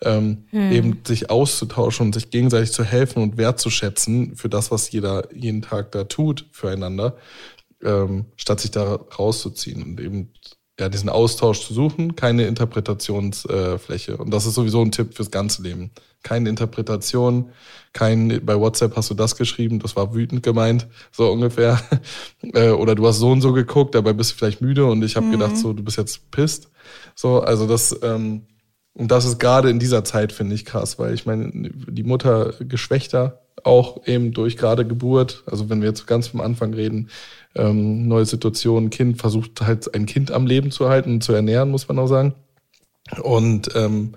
Ähm, 0.00 0.44
hm. 0.50 0.70
eben 0.70 1.00
sich 1.04 1.28
auszutauschen 1.28 2.06
und 2.06 2.12
sich 2.12 2.30
gegenseitig 2.30 2.70
zu 2.70 2.84
helfen 2.84 3.20
und 3.20 3.36
wertzuschätzen 3.36 4.36
für 4.36 4.48
das, 4.48 4.70
was 4.70 4.92
jeder 4.92 5.26
jeden 5.34 5.60
Tag 5.60 5.90
da 5.90 6.04
tut 6.04 6.46
füreinander, 6.52 7.16
ähm, 7.82 8.26
statt 8.36 8.60
sich 8.60 8.70
da 8.70 8.94
rauszuziehen 8.94 9.82
und 9.82 10.00
eben 10.00 10.30
ja, 10.78 10.88
diesen 10.88 11.08
Austausch 11.08 11.66
zu 11.66 11.74
suchen, 11.74 12.14
keine 12.14 12.46
Interpretationsfläche. 12.46 14.12
Äh, 14.12 14.16
und 14.16 14.30
das 14.30 14.46
ist 14.46 14.54
sowieso 14.54 14.80
ein 14.80 14.92
Tipp 14.92 15.14
fürs 15.14 15.30
ganze 15.30 15.62
Leben. 15.62 15.90
Keine 16.22 16.48
Interpretation, 16.48 17.50
kein, 17.92 18.44
bei 18.44 18.58
WhatsApp 18.58 18.96
hast 18.96 19.10
du 19.10 19.14
das 19.14 19.36
geschrieben, 19.36 19.80
das 19.80 19.96
war 19.96 20.14
wütend 20.14 20.42
gemeint, 20.42 20.86
so 21.10 21.30
ungefähr. 21.30 21.80
äh, 22.54 22.70
oder 22.70 22.94
du 22.94 23.06
hast 23.06 23.18
so 23.18 23.30
und 23.30 23.40
so 23.40 23.52
geguckt, 23.52 23.94
dabei 23.94 24.12
bist 24.12 24.32
du 24.32 24.36
vielleicht 24.36 24.60
müde 24.60 24.86
und 24.86 25.02
ich 25.02 25.16
habe 25.16 25.26
mhm. 25.26 25.32
gedacht, 25.32 25.56
so, 25.56 25.72
du 25.72 25.82
bist 25.82 25.96
jetzt 25.96 26.30
pisst. 26.30 26.70
So, 27.14 27.40
also 27.40 27.66
das, 27.66 27.98
ähm, 28.02 28.46
und 28.98 29.10
das 29.12 29.24
ist 29.24 29.38
gerade 29.38 29.70
in 29.70 29.78
dieser 29.78 30.04
Zeit, 30.04 30.32
finde 30.32 30.54
ich, 30.54 30.64
krass, 30.64 30.98
weil 30.98 31.14
ich 31.14 31.24
meine, 31.24 31.50
die 31.52 32.02
Mutter 32.02 32.52
geschwächter, 32.58 33.40
auch 33.64 34.06
eben 34.06 34.32
durch 34.32 34.56
gerade 34.56 34.84
Geburt, 34.84 35.44
also 35.46 35.70
wenn 35.70 35.80
wir 35.80 35.88
jetzt 35.88 36.06
ganz 36.06 36.28
vom 36.28 36.40
Anfang 36.40 36.74
reden, 36.74 37.08
ähm, 37.54 38.08
neue 38.08 38.26
Situation, 38.26 38.90
Kind 38.90 39.18
versucht 39.18 39.60
halt 39.60 39.94
ein 39.94 40.06
Kind 40.06 40.32
am 40.32 40.46
Leben 40.46 40.72
zu 40.72 40.88
halten 40.88 41.14
und 41.14 41.22
zu 41.22 41.32
ernähren, 41.32 41.70
muss 41.70 41.86
man 41.88 41.98
auch 41.98 42.08
sagen. 42.08 42.34
Und 43.22 43.70
ähm, 43.74 44.14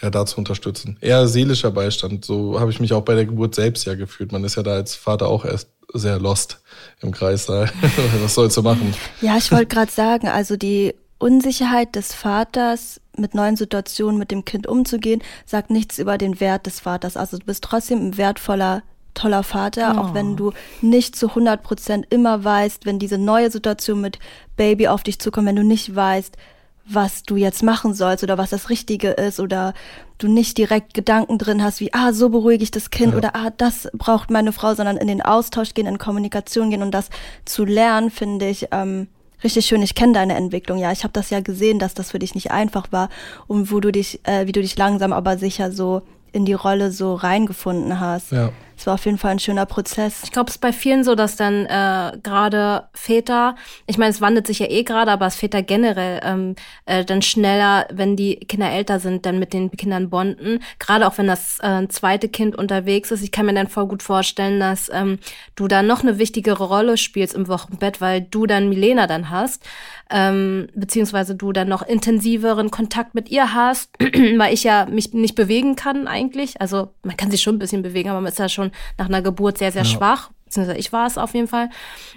ja, 0.00 0.10
da 0.10 0.26
zu 0.26 0.38
unterstützen. 0.38 0.98
Eher 1.00 1.28
seelischer 1.28 1.70
Beistand. 1.70 2.24
So 2.24 2.58
habe 2.58 2.72
ich 2.72 2.80
mich 2.80 2.92
auch 2.92 3.02
bei 3.02 3.14
der 3.14 3.26
Geburt 3.26 3.54
selbst 3.54 3.86
ja 3.86 3.94
gefühlt. 3.94 4.32
Man 4.32 4.42
ist 4.42 4.56
ja 4.56 4.64
da 4.64 4.72
als 4.72 4.96
Vater 4.96 5.28
auch 5.28 5.44
erst 5.44 5.68
sehr 5.94 6.18
lost 6.18 6.60
im 7.02 7.12
Kreissaal. 7.12 7.70
Was 8.22 8.34
sollst 8.34 8.56
du 8.56 8.62
machen? 8.62 8.94
Ja, 9.20 9.36
ich 9.36 9.52
wollte 9.52 9.66
gerade 9.66 9.92
sagen, 9.92 10.26
also 10.26 10.56
die 10.56 10.94
Unsicherheit 11.18 11.94
des 11.94 12.14
Vaters 12.14 13.00
mit 13.16 13.34
neuen 13.34 13.56
Situationen 13.56 14.18
mit 14.18 14.30
dem 14.30 14.44
Kind 14.44 14.66
umzugehen, 14.66 15.22
sagt 15.46 15.70
nichts 15.70 15.98
über 15.98 16.18
den 16.18 16.40
Wert 16.40 16.66
des 16.66 16.80
Vaters. 16.80 17.16
Also 17.16 17.38
du 17.38 17.44
bist 17.44 17.64
trotzdem 17.64 17.98
ein 17.98 18.16
wertvoller 18.16 18.82
toller 19.14 19.42
Vater, 19.42 19.94
oh. 19.94 20.00
auch 20.00 20.14
wenn 20.14 20.32
oh. 20.32 20.36
du 20.36 20.52
nicht 20.80 21.16
zu 21.16 21.28
100 21.28 21.62
Prozent 21.62 22.06
immer 22.10 22.44
weißt, 22.44 22.86
wenn 22.86 22.98
diese 22.98 23.18
neue 23.18 23.50
Situation 23.50 24.00
mit 24.00 24.18
Baby 24.56 24.88
auf 24.88 25.02
dich 25.02 25.18
zukommt, 25.18 25.46
wenn 25.46 25.56
du 25.56 25.64
nicht 25.64 25.94
weißt, 25.94 26.36
was 26.84 27.22
du 27.22 27.36
jetzt 27.36 27.62
machen 27.62 27.94
sollst 27.94 28.24
oder 28.24 28.38
was 28.38 28.50
das 28.50 28.68
Richtige 28.68 29.10
ist 29.10 29.38
oder 29.38 29.72
du 30.18 30.28
nicht 30.28 30.58
direkt 30.58 30.94
Gedanken 30.94 31.38
drin 31.38 31.62
hast 31.62 31.80
wie, 31.80 31.92
ah, 31.92 32.12
so 32.12 32.28
beruhige 32.28 32.64
ich 32.64 32.70
das 32.70 32.90
Kind 32.90 33.12
ja. 33.12 33.18
oder 33.18 33.36
ah, 33.36 33.50
das 33.56 33.88
braucht 33.92 34.30
meine 34.30 34.52
Frau, 34.52 34.74
sondern 34.74 34.96
in 34.96 35.06
den 35.06 35.22
Austausch 35.22 35.74
gehen, 35.74 35.86
in 35.86 35.98
Kommunikation 35.98 36.70
gehen 36.70 36.82
und 36.82 36.92
das 36.92 37.08
zu 37.44 37.64
lernen, 37.64 38.10
finde 38.10 38.48
ich 38.48 38.68
ähm, 38.72 39.08
richtig 39.44 39.66
schön. 39.66 39.82
Ich 39.82 39.94
kenne 39.94 40.12
deine 40.12 40.34
Entwicklung, 40.34 40.78
ja. 40.78 40.92
Ich 40.92 41.04
habe 41.04 41.12
das 41.12 41.30
ja 41.30 41.40
gesehen, 41.40 41.78
dass 41.78 41.94
das 41.94 42.10
für 42.10 42.18
dich 42.18 42.34
nicht 42.34 42.50
einfach 42.50 42.92
war 42.92 43.08
und 43.46 43.70
wo 43.70 43.80
du 43.80 43.92
dich, 43.92 44.20
äh, 44.24 44.46
wie 44.46 44.52
du 44.52 44.60
dich 44.60 44.76
langsam 44.76 45.12
aber 45.12 45.38
sicher 45.38 45.72
so 45.72 46.02
in 46.32 46.44
die 46.44 46.54
Rolle 46.54 46.90
so 46.92 47.14
reingefunden 47.14 48.00
hast. 48.00 48.32
Ja 48.32 48.52
es 48.82 48.86
war 48.88 48.94
auf 48.94 49.04
jeden 49.04 49.16
Fall 49.18 49.30
ein 49.30 49.38
schöner 49.38 49.64
Prozess. 49.64 50.22
Ich 50.24 50.32
glaube, 50.32 50.48
es 50.48 50.56
ist 50.56 50.60
bei 50.60 50.72
vielen 50.72 51.04
so, 51.04 51.14
dass 51.14 51.36
dann 51.36 51.66
äh, 51.66 52.18
gerade 52.20 52.88
Väter, 52.94 53.54
ich 53.86 53.96
meine, 53.96 54.10
es 54.10 54.20
wandelt 54.20 54.48
sich 54.48 54.58
ja 54.58 54.66
eh 54.68 54.82
gerade, 54.82 55.12
aber 55.12 55.26
es 55.26 55.36
Väter 55.36 55.62
generell 55.62 56.20
ähm, 56.24 56.56
äh, 56.86 57.04
dann 57.04 57.22
schneller, 57.22 57.86
wenn 57.92 58.16
die 58.16 58.40
Kinder 58.40 58.72
älter 58.72 58.98
sind, 58.98 59.24
dann 59.24 59.38
mit 59.38 59.52
den 59.52 59.70
Kindern 59.70 60.10
bonden. 60.10 60.58
Gerade 60.80 61.06
auch 61.06 61.16
wenn 61.16 61.28
das 61.28 61.60
äh, 61.60 61.86
zweite 61.90 62.28
Kind 62.28 62.56
unterwegs 62.56 63.12
ist. 63.12 63.22
Ich 63.22 63.30
kann 63.30 63.46
mir 63.46 63.54
dann 63.54 63.68
voll 63.68 63.86
gut 63.86 64.02
vorstellen, 64.02 64.58
dass 64.58 64.90
ähm, 64.92 65.20
du 65.54 65.68
da 65.68 65.84
noch 65.84 66.02
eine 66.02 66.18
wichtigere 66.18 66.64
Rolle 66.64 66.96
spielst 66.96 67.34
im 67.36 67.46
Wochenbett, 67.46 68.00
weil 68.00 68.20
du 68.20 68.46
dann 68.46 68.68
Milena 68.68 69.06
dann 69.06 69.30
hast 69.30 69.64
ähm, 70.12 70.68
beziehungsweise 70.74 71.34
du 71.34 71.52
dann 71.52 71.68
noch 71.68 71.82
intensiveren 71.82 72.70
Kontakt 72.70 73.14
mit 73.14 73.30
ihr 73.30 73.54
hast, 73.54 73.90
weil 74.36 74.52
ich 74.52 74.62
ja 74.62 74.86
mich 74.86 75.14
nicht 75.14 75.34
bewegen 75.34 75.74
kann 75.74 76.06
eigentlich. 76.06 76.60
Also 76.60 76.90
man 77.02 77.16
kann 77.16 77.30
sich 77.30 77.40
schon 77.40 77.56
ein 77.56 77.58
bisschen 77.58 77.82
bewegen, 77.82 78.10
aber 78.10 78.20
man 78.20 78.30
ist 78.30 78.38
ja 78.38 78.48
schon 78.48 78.71
nach 78.98 79.06
einer 79.06 79.22
Geburt 79.22 79.58
sehr, 79.58 79.72
sehr 79.72 79.82
ja. 79.82 79.88
schwach. 79.88 80.30
Beziehungsweise 80.44 80.78
ich 80.78 80.92
war 80.92 81.06
es 81.06 81.16
auf 81.16 81.32
jeden 81.32 81.48
Fall. 81.48 81.70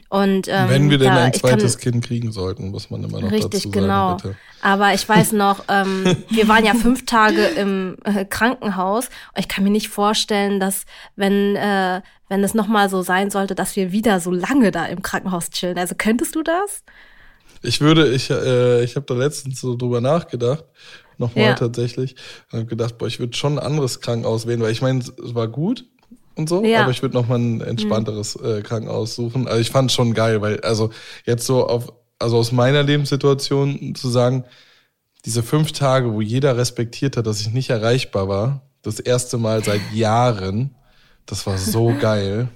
Und, 0.09 0.49
ähm, 0.49 0.67
Wenn 0.67 0.89
wir 0.89 0.97
denn 0.97 1.13
da, 1.13 1.23
ein 1.23 1.33
zweites 1.33 1.77
kann, 1.77 1.93
Kind 1.93 2.05
kriegen 2.05 2.31
sollten, 2.33 2.69
muss 2.69 2.89
man 2.89 3.03
immer 3.03 3.21
noch 3.21 3.31
richtig, 3.31 3.63
dazu 3.63 3.69
sagen. 3.69 3.71
Genau. 3.71 4.15
Bitte. 4.15 4.35
Aber 4.61 4.93
ich 4.93 5.07
weiß 5.07 5.31
noch, 5.31 5.63
ähm, 5.69 6.17
wir 6.29 6.47
waren 6.49 6.65
ja 6.65 6.73
fünf 6.73 7.05
Tage 7.05 7.45
im 7.45 7.95
äh, 8.03 8.25
Krankenhaus. 8.25 9.09
Ich 9.37 9.47
kann 9.47 9.63
mir 9.63 9.69
nicht 9.69 9.87
vorstellen, 9.87 10.59
dass 10.59 10.85
wenn 11.15 11.55
äh, 11.55 12.01
wenn 12.29 12.43
es 12.43 12.53
nochmal 12.53 12.89
so 12.89 13.01
sein 13.01 13.29
sollte, 13.29 13.55
dass 13.55 13.75
wir 13.75 13.91
wieder 13.91 14.19
so 14.19 14.31
lange 14.31 14.71
da 14.71 14.85
im 14.85 15.01
Krankenhaus 15.01 15.49
chillen. 15.49 15.77
Also 15.77 15.95
könntest 15.97 16.35
du 16.35 16.43
das? 16.43 16.83
Ich 17.61 17.81
würde, 17.81 18.11
ich, 18.11 18.29
äh, 18.29 18.83
ich 18.83 18.95
habe 18.95 19.05
da 19.05 19.13
letztens 19.13 19.61
so 19.61 19.75
drüber 19.75 20.01
nachgedacht, 20.01 20.65
nochmal 21.17 21.45
ja. 21.45 21.53
tatsächlich, 21.53 22.15
und 22.51 22.59
habe 22.59 22.65
gedacht, 22.65 22.97
boah, 22.97 23.07
ich 23.07 23.19
würde 23.19 23.35
schon 23.35 23.59
ein 23.59 23.65
anderes 23.65 24.01
Krankenhaus 24.01 24.47
wählen, 24.47 24.61
weil 24.61 24.71
ich 24.71 24.81
meine, 24.81 24.99
es 24.99 25.35
war 25.35 25.47
gut 25.47 25.85
und 26.35 26.49
so, 26.49 26.63
ja. 26.63 26.81
aber 26.81 26.91
ich 26.91 27.01
würde 27.01 27.15
nochmal 27.15 27.39
ein 27.39 27.61
entspannteres 27.61 28.39
mhm. 28.39 28.45
äh, 28.45 28.61
Krankenhaus 28.61 29.15
suchen. 29.15 29.47
Also 29.47 29.61
ich 29.61 29.69
fand 29.69 29.89
es 29.89 29.95
schon 29.95 30.13
geil, 30.13 30.41
weil, 30.41 30.59
also 30.61 30.91
jetzt 31.25 31.45
so 31.45 31.67
auf, 31.67 31.93
also 32.19 32.37
aus 32.37 32.51
meiner 32.51 32.83
Lebenssituation 32.83 33.95
zu 33.95 34.09
sagen, 34.09 34.43
diese 35.25 35.43
fünf 35.43 35.71
Tage, 35.71 36.13
wo 36.13 36.21
jeder 36.21 36.57
respektiert 36.57 37.17
hat, 37.17 37.25
dass 37.25 37.41
ich 37.41 37.51
nicht 37.51 37.69
erreichbar 37.69 38.27
war, 38.27 38.61
das 38.81 38.99
erste 38.99 39.37
Mal 39.37 39.63
seit 39.63 39.81
Jahren, 39.93 40.75
das 41.25 41.47
war 41.47 41.57
so 41.57 41.93
geil. 41.99 42.49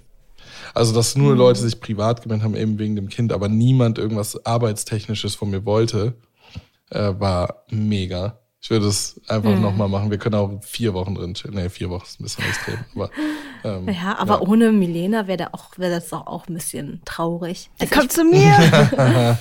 Also, 0.74 0.94
dass 0.94 1.16
nur 1.16 1.34
mhm. 1.34 1.40
Leute 1.40 1.60
sich 1.62 1.80
privat 1.80 2.22
gemeldet 2.22 2.46
haben, 2.46 2.56
eben 2.56 2.78
wegen 2.78 2.96
dem 2.96 3.10
Kind, 3.10 3.34
aber 3.34 3.48
niemand 3.48 3.98
irgendwas 3.98 4.46
Arbeitstechnisches 4.46 5.36
von 5.36 5.50
mir 5.50 5.66
wollte, 5.66 6.14
äh, 6.92 7.14
war 7.18 7.64
mega. 7.70 8.39
Ich 8.62 8.70
würde 8.70 8.88
es 8.88 9.20
einfach 9.30 9.56
mhm. 9.56 9.62
nochmal 9.62 9.88
machen. 9.88 10.12
Wir 10.12 10.18
können 10.18 10.36
auch 10.36 10.52
vier 10.62 10.94
Wochen 10.94 11.16
drin 11.16 11.34
chillen. 11.34 11.56
Nee, 11.56 11.70
vier 11.70 11.90
Wochen 11.90 12.04
ist 12.04 12.20
ein 12.20 12.24
bisschen 12.24 12.44
extrem. 12.44 12.78
Aber, 12.94 13.10
ähm, 13.64 13.88
ja, 13.88 14.18
aber 14.18 14.36
ja. 14.36 14.42
ohne 14.42 14.74
Milena 14.74 15.28
wäre 15.28 15.38
da 15.38 15.50
auch, 15.54 15.78
wäre 15.78 15.96
das 15.96 16.10
doch 16.10 16.28
auch 16.28 16.46
ein 16.50 16.56
bisschen 16.56 17.02
traurig. 17.06 17.70
Also 17.80 17.96
kommt 17.96 18.12
zu 18.12 18.26
mir. 18.26 18.54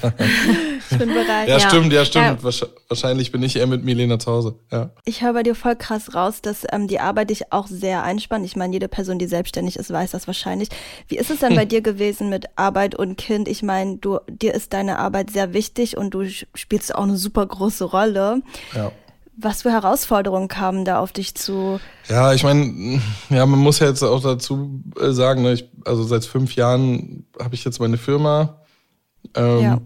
ich 0.91 0.99
bin 0.99 1.09
bereit. 1.09 1.49
Ja, 1.49 1.59
ja. 1.59 1.61
stimmt, 1.61 1.93
ja, 1.93 2.05
stimmt. 2.05 2.43
Ja. 2.45 2.69
Wahrscheinlich 2.89 3.33
bin 3.33 3.43
ich 3.43 3.57
eher 3.57 3.67
mit 3.67 3.85
Milena 3.85 4.21
zu 4.21 4.31
Hause. 4.31 4.55
Ja. 4.71 4.91
Ich 5.05 5.21
höre 5.21 5.33
bei 5.33 5.43
dir 5.43 5.57
voll 5.57 5.75
krass 5.75 6.15
raus, 6.15 6.41
dass 6.41 6.65
ähm, 6.71 6.87
die 6.87 7.01
Arbeit 7.01 7.31
dich 7.31 7.53
auch 7.53 7.67
sehr 7.67 8.05
einspannt. 8.05 8.47
Ich 8.47 8.55
meine, 8.55 8.73
jede 8.73 8.87
Person, 8.87 9.19
die 9.19 9.27
selbstständig 9.27 9.77
ist, 9.77 9.93
weiß 9.93 10.13
das 10.13 10.29
wahrscheinlich. 10.29 10.69
Wie 11.09 11.19
ist 11.19 11.31
es 11.31 11.41
denn 11.41 11.57
bei 11.57 11.65
dir 11.65 11.81
gewesen 11.81 12.29
mit 12.29 12.47
Arbeit 12.55 12.95
und 12.95 13.19
Kind? 13.19 13.49
Ich 13.49 13.65
meine, 13.65 13.97
du, 13.97 14.21
dir 14.29 14.55
ist 14.55 14.73
deine 14.73 15.01
Arbeit 15.01 15.31
sehr 15.31 15.53
wichtig 15.53 15.97
und 15.97 16.15
du 16.15 16.25
spielst 16.55 16.95
auch 16.95 17.03
eine 17.03 17.17
super 17.17 17.45
große 17.45 17.85
Rolle. 17.85 18.43
Ja. 18.77 18.93
Was 19.41 19.63
für 19.63 19.71
Herausforderungen 19.71 20.49
kamen 20.49 20.85
da 20.85 20.99
auf 20.99 21.13
dich 21.13 21.37
zu? 21.37 21.79
Ja, 22.09 22.33
ich 22.33 22.43
meine, 22.43 23.01
ja, 23.31 23.47
man 23.47 23.61
muss 23.61 23.79
ja 23.79 23.87
jetzt 23.87 24.03
auch 24.03 24.21
dazu 24.21 24.83
äh, 25.01 25.13
sagen, 25.13 25.43
ne, 25.43 25.53
ich, 25.53 25.71
also 25.85 26.03
seit 26.03 26.25
fünf 26.25 26.57
Jahren 26.57 27.25
habe 27.41 27.55
ich 27.55 27.65
jetzt 27.65 27.79
meine 27.79 27.99
Firma. 27.99 28.63
Ähm, 29.35 29.61
ja. 29.61 29.81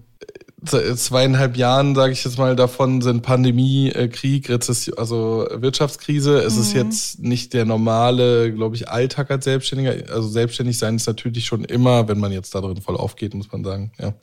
Zweieinhalb 0.65 1.57
Jahren, 1.57 1.95
sage 1.95 2.12
ich 2.12 2.25
jetzt 2.25 2.38
mal, 2.38 2.57
davon 2.57 3.03
sind 3.03 3.23
Pandemie, 3.23 3.91
äh, 3.91 4.09
Krieg, 4.09 4.49
Rezession, 4.49 4.97
also 4.97 5.47
Wirtschaftskrise. 5.51 6.38
Es 6.38 6.55
mhm. 6.55 6.61
ist 6.62 6.73
jetzt 6.73 7.19
nicht 7.19 7.53
der 7.53 7.67
normale, 7.67 8.55
glaube 8.55 8.77
ich, 8.77 8.88
Alltag 8.88 9.31
als 9.31 9.45
Selbstständiger. 9.45 10.15
Also 10.15 10.29
selbstständig 10.29 10.79
sein 10.79 10.97
ist 10.97 11.07
natürlich 11.07 11.45
schon 11.45 11.65
immer, 11.65 12.09
wenn 12.09 12.21
man 12.21 12.33
jetzt 12.33 12.55
da 12.55 12.61
drin 12.61 12.81
voll 12.81 12.97
aufgeht, 12.97 13.35
muss 13.35 13.53
man 13.53 13.65
sagen. 13.65 13.93
Ja. 13.99 14.15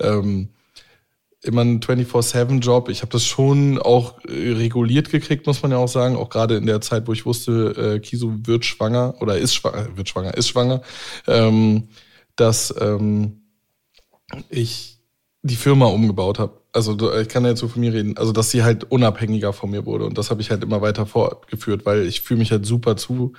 Ähm, 0.00 0.48
immer 1.42 1.62
ein 1.62 1.80
24-7-Job. 1.80 2.88
Ich 2.88 3.02
habe 3.02 3.12
das 3.12 3.24
schon 3.24 3.78
auch 3.78 4.18
äh, 4.24 4.52
reguliert 4.52 5.10
gekriegt, 5.10 5.46
muss 5.46 5.62
man 5.62 5.72
ja 5.72 5.78
auch 5.78 5.88
sagen. 5.88 6.16
Auch 6.16 6.28
gerade 6.28 6.56
in 6.56 6.66
der 6.66 6.80
Zeit, 6.80 7.06
wo 7.08 7.12
ich 7.12 7.26
wusste, 7.26 7.96
äh, 7.96 8.00
Kisu 8.00 8.38
wird 8.44 8.64
schwanger 8.64 9.14
oder 9.20 9.36
ist 9.36 9.54
schwanger, 9.54 9.88
wird 9.96 10.08
schwanger, 10.08 10.34
ist 10.36 10.48
schwanger, 10.48 10.82
ähm, 11.26 11.88
dass 12.36 12.74
ähm, 12.80 13.42
ich 14.48 14.98
die 15.42 15.56
Firma 15.56 15.86
umgebaut 15.86 16.38
habe. 16.38 16.60
Also 16.72 17.12
ich 17.18 17.28
kann 17.28 17.42
ja 17.42 17.50
jetzt 17.50 17.60
so 17.60 17.68
von 17.68 17.80
mir 17.80 17.92
reden. 17.92 18.16
Also 18.16 18.32
dass 18.32 18.50
sie 18.50 18.62
halt 18.62 18.84
unabhängiger 18.84 19.52
von 19.52 19.70
mir 19.70 19.84
wurde 19.84 20.06
und 20.06 20.16
das 20.16 20.30
habe 20.30 20.40
ich 20.40 20.50
halt 20.50 20.62
immer 20.62 20.80
weiter 20.80 21.04
fortgeführt, 21.06 21.84
weil 21.84 22.06
ich 22.06 22.22
fühle 22.22 22.38
mich 22.38 22.52
halt 22.52 22.64
super 22.64 22.96
zu 22.96 23.32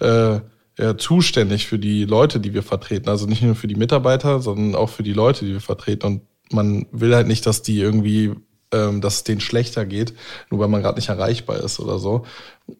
äh, 0.00 0.40
ja, 0.76 0.98
zuständig 0.98 1.66
für 1.66 1.78
die 1.78 2.04
Leute, 2.04 2.40
die 2.40 2.52
wir 2.52 2.64
vertreten. 2.64 3.08
Also 3.08 3.26
nicht 3.26 3.42
nur 3.42 3.54
für 3.54 3.68
die 3.68 3.76
Mitarbeiter, 3.76 4.40
sondern 4.40 4.74
auch 4.74 4.90
für 4.90 5.04
die 5.04 5.12
Leute, 5.12 5.44
die 5.44 5.52
wir 5.52 5.60
vertreten. 5.60 6.06
Und 6.06 6.22
man 6.50 6.86
will 6.92 7.14
halt 7.14 7.26
nicht, 7.26 7.46
dass 7.46 7.62
die 7.62 7.78
irgendwie, 7.78 8.32
ähm, 8.72 9.00
dass 9.00 9.16
es 9.16 9.24
denen 9.24 9.40
schlechter 9.40 9.86
geht, 9.86 10.14
nur 10.50 10.60
weil 10.60 10.68
man 10.68 10.82
gerade 10.82 10.98
nicht 10.98 11.08
erreichbar 11.08 11.62
ist 11.62 11.80
oder 11.80 11.98
so. 11.98 12.24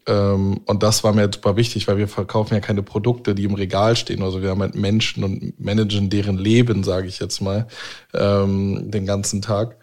Ähm, 0.06 0.60
und 0.66 0.82
das 0.82 1.04
war 1.04 1.12
mir 1.12 1.30
super 1.32 1.56
wichtig, 1.56 1.88
weil 1.88 1.98
wir 1.98 2.08
verkaufen 2.08 2.54
ja 2.54 2.60
keine 2.60 2.82
Produkte, 2.82 3.34
die 3.34 3.44
im 3.44 3.54
Regal 3.54 3.96
stehen. 3.96 4.22
Also 4.22 4.42
wir 4.42 4.50
haben 4.50 4.62
halt 4.62 4.74
Menschen 4.74 5.24
und 5.24 5.60
managen 5.60 6.10
deren 6.10 6.38
Leben, 6.38 6.84
sage 6.84 7.08
ich 7.08 7.18
jetzt 7.18 7.40
mal, 7.40 7.66
ähm, 8.12 8.90
den 8.90 9.06
ganzen 9.06 9.42
Tag. 9.42 9.76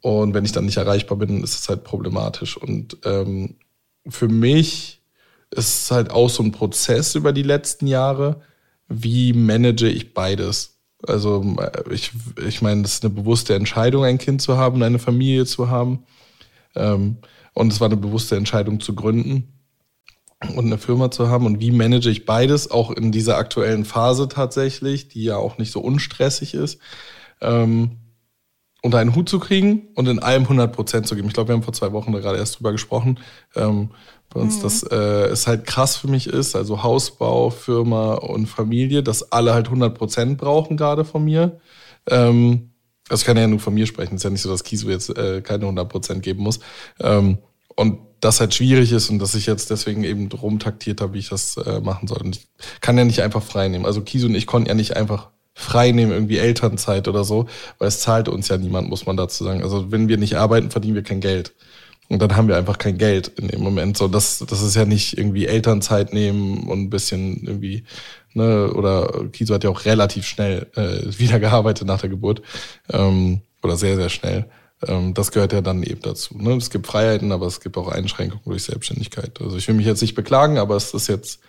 Und 0.00 0.34
wenn 0.34 0.44
ich 0.44 0.52
dann 0.52 0.66
nicht 0.66 0.76
erreichbar 0.76 1.18
bin, 1.18 1.42
ist 1.42 1.58
es 1.58 1.68
halt 1.68 1.84
problematisch. 1.84 2.56
Und 2.56 2.98
ähm, 3.04 3.56
für 4.08 4.28
mich 4.28 5.02
ist 5.50 5.82
es 5.82 5.90
halt 5.90 6.10
auch 6.10 6.28
so 6.28 6.42
ein 6.42 6.52
Prozess 6.52 7.14
über 7.14 7.32
die 7.32 7.42
letzten 7.42 7.86
Jahre. 7.86 8.42
Wie 8.88 9.32
manage 9.32 9.88
ich 9.88 10.14
beides? 10.14 10.77
Also 11.06 11.56
ich, 11.90 12.12
ich 12.46 12.60
meine, 12.60 12.82
das 12.82 12.94
ist 12.94 13.04
eine 13.04 13.14
bewusste 13.14 13.54
Entscheidung, 13.54 14.04
ein 14.04 14.18
Kind 14.18 14.42
zu 14.42 14.56
haben, 14.56 14.82
eine 14.82 14.98
Familie 14.98 15.46
zu 15.46 15.70
haben. 15.70 16.04
Ähm, 16.74 17.18
und 17.54 17.72
es 17.72 17.80
war 17.80 17.86
eine 17.86 17.96
bewusste 17.96 18.36
Entscheidung 18.36 18.80
zu 18.80 18.94
gründen 18.94 19.52
und 20.54 20.66
eine 20.66 20.78
Firma 20.78 21.10
zu 21.10 21.28
haben. 21.28 21.46
Und 21.46 21.60
wie 21.60 21.70
manage 21.70 22.10
ich 22.10 22.24
beides, 22.24 22.70
auch 22.70 22.90
in 22.90 23.12
dieser 23.12 23.36
aktuellen 23.36 23.84
Phase 23.84 24.28
tatsächlich, 24.28 25.08
die 25.08 25.24
ja 25.24 25.36
auch 25.36 25.58
nicht 25.58 25.72
so 25.72 25.80
unstressig 25.80 26.54
ist, 26.54 26.80
ähm, 27.40 27.96
unter 28.82 28.98
einen 28.98 29.14
Hut 29.14 29.28
zu 29.28 29.38
kriegen 29.38 29.88
und 29.94 30.06
in 30.06 30.20
allem 30.20 30.44
100 30.44 30.72
Prozent 30.72 31.06
zu 31.06 31.16
geben. 31.16 31.28
Ich 31.28 31.34
glaube, 31.34 31.48
wir 31.48 31.54
haben 31.54 31.62
vor 31.62 31.72
zwei 31.72 31.92
Wochen 31.92 32.12
gerade 32.12 32.38
erst 32.38 32.58
drüber 32.58 32.72
gesprochen. 32.72 33.18
Ähm, 33.56 33.90
bei 34.30 34.40
uns, 34.40 34.58
mhm. 34.58 34.62
dass 34.62 34.82
äh, 34.82 35.26
es 35.26 35.46
halt 35.46 35.66
krass 35.66 35.96
für 35.96 36.08
mich 36.08 36.26
ist, 36.26 36.54
also 36.54 36.82
Hausbau, 36.82 37.50
Firma 37.50 38.14
und 38.14 38.46
Familie, 38.46 39.02
dass 39.02 39.32
alle 39.32 39.54
halt 39.54 39.66
100 39.66 39.96
Prozent 39.96 40.38
brauchen 40.38 40.76
gerade 40.76 41.04
von 41.04 41.24
mir. 41.24 41.60
Ähm, 42.08 42.70
also 43.08 43.22
ich 43.22 43.26
kann 43.26 43.38
ja 43.38 43.46
nur 43.46 43.58
von 43.58 43.72
mir 43.72 43.86
sprechen, 43.86 44.16
es 44.16 44.20
ist 44.20 44.24
ja 44.24 44.30
nicht 44.30 44.42
so, 44.42 44.50
dass 44.50 44.64
Kiso 44.64 44.90
jetzt 44.90 45.16
äh, 45.16 45.40
keine 45.40 45.62
100 45.62 45.88
Prozent 45.88 46.22
geben 46.22 46.42
muss. 46.42 46.60
Ähm, 47.00 47.38
und 47.74 48.00
das 48.20 48.40
halt 48.40 48.54
schwierig 48.54 48.92
ist 48.92 49.08
und 49.10 49.18
dass 49.18 49.34
ich 49.34 49.46
jetzt 49.46 49.70
deswegen 49.70 50.04
eben 50.04 50.28
drum 50.28 50.58
taktiert 50.58 51.00
habe, 51.00 51.14
wie 51.14 51.20
ich 51.20 51.28
das 51.28 51.56
äh, 51.56 51.80
machen 51.80 52.08
soll. 52.08 52.18
Und 52.18 52.36
ich 52.36 52.48
kann 52.80 52.98
ja 52.98 53.04
nicht 53.04 53.22
einfach 53.22 53.42
frei 53.42 53.68
nehmen. 53.68 53.86
Also 53.86 54.02
Kiso 54.02 54.26
und 54.26 54.34
ich 54.34 54.46
konnten 54.46 54.68
ja 54.68 54.74
nicht 54.74 54.96
einfach 54.96 55.30
frei 55.58 55.90
nehmen, 55.90 56.12
irgendwie 56.12 56.38
Elternzeit 56.38 57.08
oder 57.08 57.24
so, 57.24 57.46
weil 57.78 57.88
es 57.88 57.98
zahlt 57.98 58.28
uns 58.28 58.46
ja 58.48 58.56
niemand, 58.56 58.88
muss 58.88 59.06
man 59.06 59.16
dazu 59.16 59.42
sagen. 59.42 59.62
Also 59.62 59.90
wenn 59.90 60.08
wir 60.08 60.16
nicht 60.16 60.36
arbeiten, 60.36 60.70
verdienen 60.70 60.94
wir 60.94 61.02
kein 61.02 61.20
Geld. 61.20 61.52
Und 62.08 62.22
dann 62.22 62.36
haben 62.36 62.48
wir 62.48 62.56
einfach 62.56 62.78
kein 62.78 62.96
Geld 62.96 63.28
in 63.36 63.48
dem 63.48 63.60
Moment. 63.60 63.98
So, 63.98 64.06
das, 64.08 64.38
das 64.48 64.62
ist 64.62 64.76
ja 64.76 64.84
nicht 64.84 65.18
irgendwie 65.18 65.46
Elternzeit 65.46 66.14
nehmen 66.14 66.68
und 66.68 66.82
ein 66.82 66.90
bisschen 66.90 67.42
irgendwie, 67.44 67.84
ne, 68.34 68.72
oder 68.72 69.26
Kiso 69.32 69.52
hat 69.52 69.64
ja 69.64 69.70
auch 69.70 69.84
relativ 69.84 70.26
schnell 70.26 70.68
äh, 70.76 71.00
wieder 71.18 71.40
gearbeitet 71.40 71.88
nach 71.88 72.00
der 72.00 72.08
Geburt. 72.08 72.40
Ähm, 72.90 73.40
oder 73.62 73.76
sehr, 73.76 73.96
sehr 73.96 74.08
schnell. 74.08 74.46
Ähm, 74.86 75.12
das 75.12 75.32
gehört 75.32 75.52
ja 75.52 75.60
dann 75.60 75.82
eben 75.82 76.00
dazu. 76.00 76.38
Ne? 76.38 76.54
Es 76.54 76.70
gibt 76.70 76.86
Freiheiten, 76.86 77.32
aber 77.32 77.46
es 77.46 77.60
gibt 77.60 77.76
auch 77.76 77.88
Einschränkungen 77.88 78.44
durch 78.44 78.62
Selbstständigkeit. 78.62 79.40
Also 79.42 79.56
ich 79.56 79.66
will 79.66 79.74
mich 79.74 79.86
jetzt 79.86 80.02
nicht 80.02 80.14
beklagen, 80.14 80.56
aber 80.56 80.76
es 80.76 80.94
ist 80.94 81.08
jetzt 81.08 81.40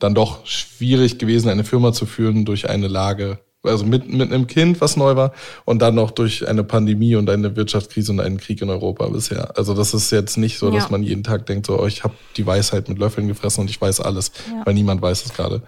dann 0.00 0.14
doch 0.14 0.44
schwierig 0.46 1.18
gewesen, 1.18 1.48
eine 1.48 1.64
Firma 1.64 1.92
zu 1.92 2.06
führen 2.06 2.44
durch 2.44 2.68
eine 2.68 2.88
Lage, 2.88 3.38
also 3.62 3.84
mit, 3.84 4.12
mit 4.12 4.32
einem 4.32 4.46
Kind, 4.46 4.80
was 4.80 4.96
neu 4.96 5.16
war, 5.16 5.32
und 5.64 5.80
dann 5.80 5.94
noch 5.94 6.10
durch 6.10 6.48
eine 6.48 6.64
Pandemie 6.64 7.14
und 7.14 7.30
eine 7.30 7.54
Wirtschaftskrise 7.56 8.12
und 8.12 8.20
einen 8.20 8.38
Krieg 8.38 8.60
in 8.62 8.70
Europa 8.70 9.06
bisher. 9.08 9.56
Also 9.56 9.74
das 9.74 9.94
ist 9.94 10.10
jetzt 10.10 10.36
nicht 10.36 10.58
so, 10.58 10.70
dass 10.70 10.90
man 10.90 11.02
jeden 11.02 11.22
Tag 11.22 11.46
denkt, 11.46 11.66
so, 11.66 11.80
oh, 11.80 11.86
ich 11.86 12.04
habe 12.04 12.14
die 12.36 12.46
Weisheit 12.46 12.88
mit 12.88 12.98
Löffeln 12.98 13.28
gefressen 13.28 13.62
und 13.62 13.70
ich 13.70 13.80
weiß 13.80 14.00
alles, 14.00 14.32
ja. 14.50 14.62
weil 14.64 14.74
niemand 14.74 15.00
weiß 15.02 15.24
es 15.26 15.34
gerade. 15.34 15.62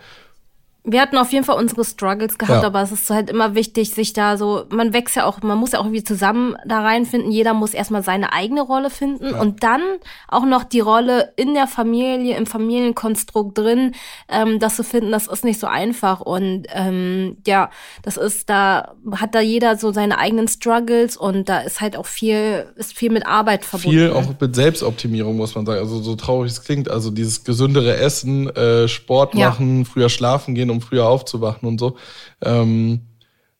Wir 0.87 1.01
hatten 1.01 1.17
auf 1.17 1.33
jeden 1.33 1.47
Fall 1.47 1.57
unsere 1.57 1.83
Struggles 1.83 2.37
gehabt, 2.37 2.61
ja. 2.61 2.67
aber 2.67 2.83
es 2.83 2.93
ist 2.93 3.09
halt 3.09 3.31
immer 3.31 3.55
wichtig, 3.55 3.93
sich 3.93 4.13
da 4.13 4.37
so, 4.37 4.65
man 4.69 4.93
wächst 4.93 5.17
ja 5.17 5.25
auch, 5.25 5.41
man 5.41 5.57
muss 5.57 5.73
ja 5.73 5.79
auch 5.79 5.85
irgendwie 5.85 6.05
zusammen 6.05 6.57
da 6.67 6.81
reinfinden. 6.81 7.31
Jeder 7.31 7.55
muss 7.55 7.73
erstmal 7.73 8.03
seine 8.03 8.35
eigene 8.35 8.61
Rolle 8.61 8.91
finden 8.91 9.31
ja. 9.31 9.41
und 9.41 9.63
dann 9.63 9.81
auch 10.29 10.45
noch 10.45 10.63
die 10.63 10.81
Rolle 10.81 11.33
in 11.37 11.55
der 11.55 11.69
Familie, 11.69 12.37
im 12.37 12.45
Familienkonstrukt 12.45 13.57
drin, 13.57 13.95
ähm, 14.29 14.59
das 14.59 14.77
zu 14.77 14.85
finden, 14.85 15.11
das 15.11 15.27
ist 15.27 15.43
nicht 15.43 15.59
so 15.59 15.67
einfach. 15.67 16.21
Und 16.21 16.67
ähm, 16.75 17.39
ja, 17.47 17.71
das 18.03 18.19
ist, 18.19 18.51
da 18.51 18.95
hat 19.13 19.35
da 19.35 19.41
jeder 19.41 19.79
so 19.79 19.91
seine 19.91 20.19
eigenen 20.19 20.49
Struggles 20.49 21.17
und 21.17 21.49
da 21.49 21.61
ist 21.61 21.81
halt 21.81 21.97
auch 21.97 22.07
viel, 22.07 22.67
ist 22.77 22.93
viel 22.93 23.11
mit 23.11 23.27
Arbeit 23.27 23.65
verbunden. 23.65 23.99
Viel 23.99 24.11
auch 24.11 24.39
mit 24.39 24.55
Selbstoptimierung, 24.55 25.39
muss 25.39 25.55
man 25.55 25.65
sagen. 25.65 25.81
Also 25.81 26.03
so 26.03 26.15
traurig 26.15 26.53
es 26.53 26.63
klingt, 26.63 26.91
also 26.91 27.11
dieses 27.11 27.43
gesündere 27.43 27.97
Essen, 27.97 28.55
äh, 28.55 28.87
Sport 28.87 29.35
machen, 29.35 29.79
ja. 29.79 29.85
früher 29.87 30.11
schlafen 30.11 30.55
gehen 30.55 30.74
um 30.75 30.81
früher 30.81 31.07
aufzuwachen 31.07 31.69
und 31.69 31.79
so. 31.79 31.97
Ähm, 32.43 33.03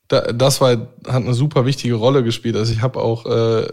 das 0.07 0.61
war, 0.61 0.71
hat 0.71 0.87
eine 1.07 1.33
super 1.33 1.65
wichtige 1.65 1.95
Rolle 1.95 2.23
gespielt. 2.23 2.55
Also 2.55 2.71
ich 2.71 2.81
habe 2.81 3.01
auch 3.01 3.25
äh, 3.25 3.67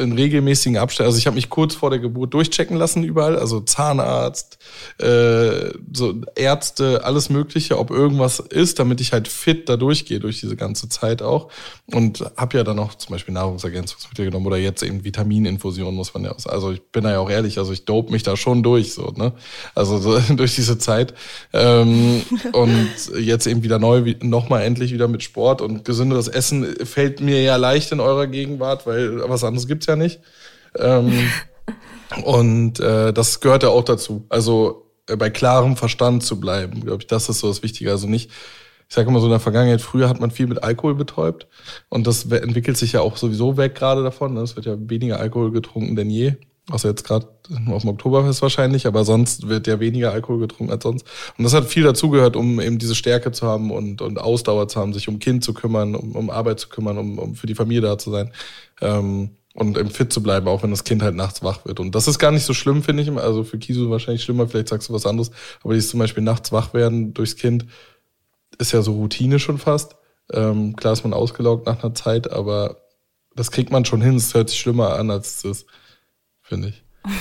in 0.00 0.12
regelmäßigen 0.12 0.78
Abständen, 0.78 1.08
also 1.08 1.18
ich 1.18 1.26
habe 1.26 1.34
mich 1.34 1.50
kurz 1.50 1.74
vor 1.74 1.90
der 1.90 1.98
Geburt 1.98 2.32
durchchecken 2.32 2.78
lassen 2.78 3.04
überall, 3.04 3.38
also 3.38 3.60
Zahnarzt, 3.60 4.58
äh, 4.98 5.70
so 5.92 6.14
Ärzte, 6.34 7.04
alles 7.04 7.28
Mögliche, 7.28 7.78
ob 7.78 7.90
irgendwas 7.90 8.38
ist, 8.38 8.78
damit 8.78 9.02
ich 9.02 9.12
halt 9.12 9.28
fit 9.28 9.68
da 9.68 9.76
durchgehe 9.76 10.18
durch 10.18 10.40
diese 10.40 10.56
ganze 10.56 10.88
Zeit 10.88 11.20
auch. 11.20 11.50
Und 11.92 12.24
habe 12.38 12.56
ja 12.56 12.64
dann 12.64 12.78
auch 12.78 12.94
zum 12.94 13.12
Beispiel 13.14 13.34
Nahrungsergänzungsmittel 13.34 14.24
genommen 14.24 14.46
oder 14.46 14.56
jetzt 14.56 14.82
eben 14.82 15.04
Vitamininfusion 15.04 15.94
muss 15.94 16.14
man 16.14 16.24
ja 16.24 16.32
auch. 16.32 16.46
Also 16.46 16.72
ich 16.72 16.82
bin 16.90 17.04
da 17.04 17.12
ja 17.12 17.18
auch 17.18 17.30
ehrlich, 17.30 17.58
also 17.58 17.72
ich 17.72 17.84
dope 17.84 18.10
mich 18.12 18.22
da 18.22 18.36
schon 18.36 18.62
durch 18.62 18.94
so, 18.94 19.12
ne? 19.14 19.32
Also 19.74 19.98
so, 19.98 20.18
durch 20.34 20.54
diese 20.54 20.78
Zeit 20.78 21.12
ähm, 21.52 22.22
und 22.52 22.88
jetzt 23.18 23.46
eben 23.46 23.62
wieder 23.62 23.78
neu, 23.78 24.14
nochmal 24.22 24.62
endlich 24.62 24.92
wieder 24.92 25.06
mit 25.06 25.22
Sport 25.22 25.65
und 25.66 25.84
gesünderes 25.84 26.28
Essen 26.28 26.64
fällt 26.86 27.20
mir 27.20 27.42
ja 27.42 27.56
leicht 27.56 27.92
in 27.92 28.00
eurer 28.00 28.26
Gegenwart, 28.26 28.86
weil 28.86 29.28
was 29.28 29.44
anderes 29.44 29.66
gibt's 29.66 29.86
ja 29.86 29.96
nicht. 29.96 30.20
Ähm, 30.78 31.12
und 32.24 32.80
äh, 32.80 33.12
das 33.12 33.40
gehört 33.40 33.62
ja 33.62 33.68
auch 33.68 33.84
dazu. 33.84 34.24
Also 34.28 34.86
äh, 35.08 35.16
bei 35.16 35.28
klarem 35.30 35.76
Verstand 35.76 36.22
zu 36.22 36.40
bleiben, 36.40 36.80
glaube 36.80 37.02
ich, 37.02 37.06
das 37.06 37.28
ist 37.28 37.40
so 37.40 37.48
das 37.48 37.62
Wichtige. 37.62 37.90
Also 37.90 38.06
nicht, 38.06 38.30
ich 38.88 38.94
sage 38.94 39.08
immer 39.08 39.20
so 39.20 39.26
in 39.26 39.32
der 39.32 39.40
Vergangenheit, 39.40 39.80
früher 39.80 40.08
hat 40.08 40.20
man 40.20 40.30
viel 40.30 40.46
mit 40.46 40.62
Alkohol 40.62 40.94
betäubt 40.94 41.48
und 41.88 42.06
das 42.06 42.24
entwickelt 42.26 42.76
sich 42.76 42.92
ja 42.92 43.00
auch 43.00 43.16
sowieso 43.16 43.56
weg 43.56 43.74
gerade 43.74 44.02
davon. 44.02 44.34
Ne? 44.34 44.40
Es 44.40 44.56
wird 44.56 44.66
ja 44.66 44.76
weniger 44.78 45.18
Alkohol 45.18 45.50
getrunken 45.50 45.96
denn 45.96 46.10
je. 46.10 46.34
Außer 46.68 46.88
jetzt 46.88 47.04
gerade 47.04 47.28
auf 47.68 47.82
dem 47.82 47.90
Oktoberfest 47.90 48.42
wahrscheinlich, 48.42 48.88
aber 48.88 49.04
sonst 49.04 49.48
wird 49.48 49.68
ja 49.68 49.78
weniger 49.78 50.10
Alkohol 50.10 50.40
getrunken 50.40 50.72
als 50.72 50.82
sonst. 50.82 51.06
Und 51.38 51.44
das 51.44 51.54
hat 51.54 51.66
viel 51.66 51.84
dazugehört, 51.84 52.34
um 52.34 52.60
eben 52.60 52.78
diese 52.78 52.96
Stärke 52.96 53.30
zu 53.30 53.46
haben 53.46 53.70
und, 53.70 54.02
und 54.02 54.18
Ausdauer 54.18 54.66
zu 54.66 54.80
haben, 54.80 54.92
sich 54.92 55.08
um 55.08 55.20
Kind 55.20 55.44
zu 55.44 55.54
kümmern, 55.54 55.94
um, 55.94 56.16
um 56.16 56.28
Arbeit 56.28 56.58
zu 56.58 56.68
kümmern, 56.68 56.98
um, 56.98 57.18
um 57.20 57.34
für 57.36 57.46
die 57.46 57.54
Familie 57.54 57.82
da 57.82 57.98
zu 57.98 58.10
sein. 58.10 58.32
Ähm, 58.80 59.30
und 59.54 59.78
eben 59.78 59.90
fit 59.90 60.12
zu 60.12 60.22
bleiben, 60.22 60.48
auch 60.48 60.62
wenn 60.62 60.70
das 60.70 60.84
Kind 60.84 61.02
halt 61.02 61.14
nachts 61.14 61.42
wach 61.42 61.64
wird. 61.64 61.80
Und 61.80 61.94
das 61.94 62.08
ist 62.08 62.18
gar 62.18 62.30
nicht 62.30 62.44
so 62.44 62.52
schlimm, 62.52 62.82
finde 62.82 63.02
ich. 63.02 63.10
Also 63.12 63.42
für 63.42 63.58
Kisu 63.58 63.88
wahrscheinlich 63.88 64.22
schlimmer, 64.22 64.46
vielleicht 64.46 64.68
sagst 64.68 64.88
du 64.88 64.92
was 64.92 65.06
anderes. 65.06 65.30
Aber 65.62 65.72
dieses 65.72 65.90
zum 65.90 66.00
Beispiel 66.00 66.22
nachts 66.22 66.52
wach 66.52 66.74
werden 66.74 67.14
durchs 67.14 67.36
Kind 67.36 67.64
ist 68.58 68.72
ja 68.72 68.82
so 68.82 68.92
Routine 68.92 69.38
schon 69.38 69.58
fast. 69.58 69.96
Ähm, 70.32 70.76
klar 70.76 70.92
ist 70.92 71.04
man 71.04 71.14
ausgelaugt 71.14 71.66
nach 71.66 71.82
einer 71.82 71.94
Zeit, 71.94 72.30
aber 72.30 72.82
das 73.34 73.50
kriegt 73.50 73.70
man 73.70 73.84
schon 73.84 74.02
hin. 74.02 74.16
Es 74.16 74.34
hört 74.34 74.50
sich 74.50 74.58
schlimmer 74.58 74.94
an, 74.98 75.10
als 75.10 75.44
es 75.44 75.44
ist 75.44 75.66
finde 76.48 76.68
ich. 76.68 76.84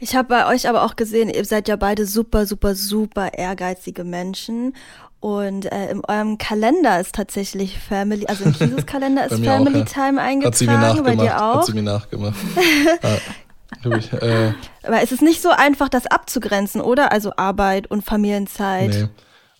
Ich 0.00 0.16
habe 0.16 0.28
bei 0.28 0.52
euch 0.52 0.68
aber 0.68 0.82
auch 0.82 0.96
gesehen, 0.96 1.30
ihr 1.30 1.44
seid 1.44 1.68
ja 1.68 1.76
beide 1.76 2.04
super, 2.04 2.46
super, 2.46 2.74
super 2.74 3.32
ehrgeizige 3.32 4.04
Menschen. 4.04 4.74
Und 5.20 5.72
äh, 5.72 5.90
in 5.90 6.04
eurem 6.04 6.36
Kalender 6.36 7.00
ist 7.00 7.14
tatsächlich 7.14 7.78
Family, 7.78 8.26
also 8.26 8.44
in 8.44 8.52
Kisus 8.58 8.84
Kalender 8.84 9.24
ist 9.24 9.42
Family 9.42 9.76
auch, 9.76 9.78
ja. 9.78 9.84
Time 9.84 10.20
eingetragen. 10.20 10.44
Hat 10.44 10.54
sie 10.56 10.66
mir 10.66 10.78
nachgemacht. 10.78 11.16
Bei 11.16 11.24
dir 11.24 11.42
auch? 11.42 11.54
Hat 11.56 11.66
sie 11.66 11.72
mir 11.72 11.82
nachgemacht. 11.82 12.36
ja, 13.84 13.96
ich, 13.96 14.12
äh, 14.12 14.52
aber 14.82 15.02
es 15.02 15.12
ist 15.12 15.22
nicht 15.22 15.40
so 15.40 15.48
einfach, 15.48 15.88
das 15.88 16.06
abzugrenzen, 16.06 16.82
oder? 16.82 17.10
Also 17.10 17.32
Arbeit 17.36 17.90
und 17.90 18.04
Familienzeit. 18.04 18.90
Nee. 18.90 19.08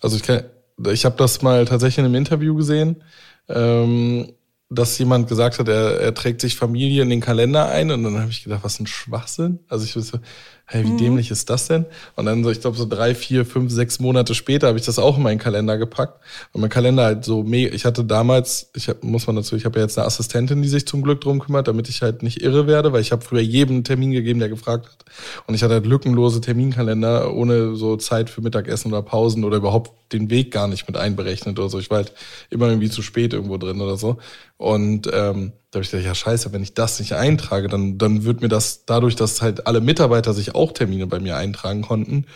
Also 0.01 0.17
ich, 0.17 0.91
ich 0.91 1.05
habe 1.05 1.15
das 1.17 1.41
mal 1.41 1.65
tatsächlich 1.65 1.97
in 1.97 2.05
einem 2.05 2.15
Interview 2.15 2.53
gesehen. 2.53 3.01
Ähm, 3.49 4.34
dass 4.69 4.97
jemand 4.97 5.27
gesagt 5.27 5.59
hat, 5.59 5.67
er, 5.67 5.99
er 5.99 6.13
trägt 6.13 6.41
sich 6.41 6.55
Familie 6.55 7.03
in 7.03 7.09
den 7.09 7.21
Kalender 7.21 7.69
ein 7.69 7.91
und 7.91 8.03
dann 8.03 8.19
habe 8.19 8.31
ich 8.31 8.43
gedacht, 8.43 8.63
was 8.63 8.79
ein 8.79 8.87
Schwachsinn. 8.87 9.59
Also 9.67 9.85
ich 9.85 9.95
wusste, 9.95 10.21
hey, 10.67 10.83
wie 10.83 10.89
mhm. 10.89 10.97
dämlich 10.97 11.31
ist 11.31 11.49
das 11.49 11.67
denn? 11.67 11.85
Und 12.15 12.25
dann 12.25 12.43
so, 12.43 12.49
ich 12.49 12.59
glaube, 12.59 12.75
so 12.75 12.85
drei, 12.85 13.13
vier, 13.13 13.45
fünf, 13.45 13.71
sechs 13.71 13.99
Monate 13.99 14.33
später 14.33 14.67
habe 14.67 14.79
ich 14.79 14.85
das 14.85 14.97
auch 14.97 15.17
in 15.17 15.23
meinen 15.23 15.37
Kalender 15.37 15.77
gepackt. 15.77 16.19
Und 16.53 16.61
mein 16.61 16.71
Kalender 16.71 17.03
halt 17.03 17.23
so 17.23 17.43
mega, 17.43 17.73
ich 17.73 17.85
hatte 17.85 18.03
damals, 18.03 18.71
ich 18.75 18.89
hab, 18.89 19.03
muss 19.03 19.27
man 19.27 19.35
dazu, 19.35 19.55
ich 19.55 19.65
habe 19.65 19.77
ja 19.77 19.85
jetzt 19.85 19.97
eine 19.97 20.07
Assistentin, 20.07 20.63
die 20.63 20.67
sich 20.67 20.87
zum 20.87 21.03
Glück 21.03 21.21
drum 21.21 21.39
kümmert, 21.39 21.67
damit 21.67 21.87
ich 21.87 22.01
halt 22.01 22.23
nicht 22.23 22.41
irre 22.41 22.65
werde, 22.65 22.93
weil 22.93 23.01
ich 23.01 23.11
habe 23.11 23.23
früher 23.23 23.41
jedem 23.41 23.83
Termin 23.83 24.11
gegeben, 24.11 24.39
der 24.39 24.49
gefragt 24.49 24.87
hat. 24.87 25.05
Und 25.45 25.53
ich 25.53 25.61
hatte 25.61 25.75
halt 25.75 25.85
lückenlose 25.85 26.41
Terminkalender 26.41 27.33
ohne 27.33 27.75
so 27.75 27.95
Zeit 27.97 28.31
für 28.31 28.41
Mittagessen 28.41 28.91
oder 28.91 29.03
Pausen 29.03 29.43
oder 29.43 29.57
überhaupt 29.57 30.13
den 30.13 30.31
Weg 30.31 30.51
gar 30.51 30.67
nicht 30.67 30.87
mit 30.87 30.97
einberechnet 30.97 31.59
oder 31.59 31.69
so. 31.69 31.77
Ich 31.77 31.89
war 31.91 31.97
halt 31.97 32.13
immer 32.49 32.67
irgendwie 32.69 32.89
zu 32.89 33.03
spät 33.03 33.33
irgendwo 33.33 33.57
drin 33.57 33.81
oder 33.81 33.97
so. 33.97 34.17
Und 34.57 35.09
ähm, 35.13 35.53
da 35.75 35.79
habe 35.79 35.83
ich 35.83 35.91
gedacht, 35.91 36.05
ja 36.05 36.15
scheiße, 36.15 36.53
wenn 36.53 36.63
ich 36.63 36.73
das 36.73 36.99
nicht 36.99 37.13
eintrage, 37.13 37.67
dann, 37.67 37.97
dann 37.97 38.23
wird 38.23 38.41
mir 38.41 38.47
das 38.47 38.85
dadurch, 38.85 39.17
dass 39.17 39.41
halt 39.41 39.67
alle 39.67 39.81
Mitarbeiter 39.81 40.33
sich 40.33 40.55
auch 40.55 40.71
Termine 40.71 41.05
bei 41.05 41.19
mir 41.19 41.35
eintragen 41.35 41.81
konnten, 41.81 42.27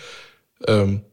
ähm, 0.68 1.04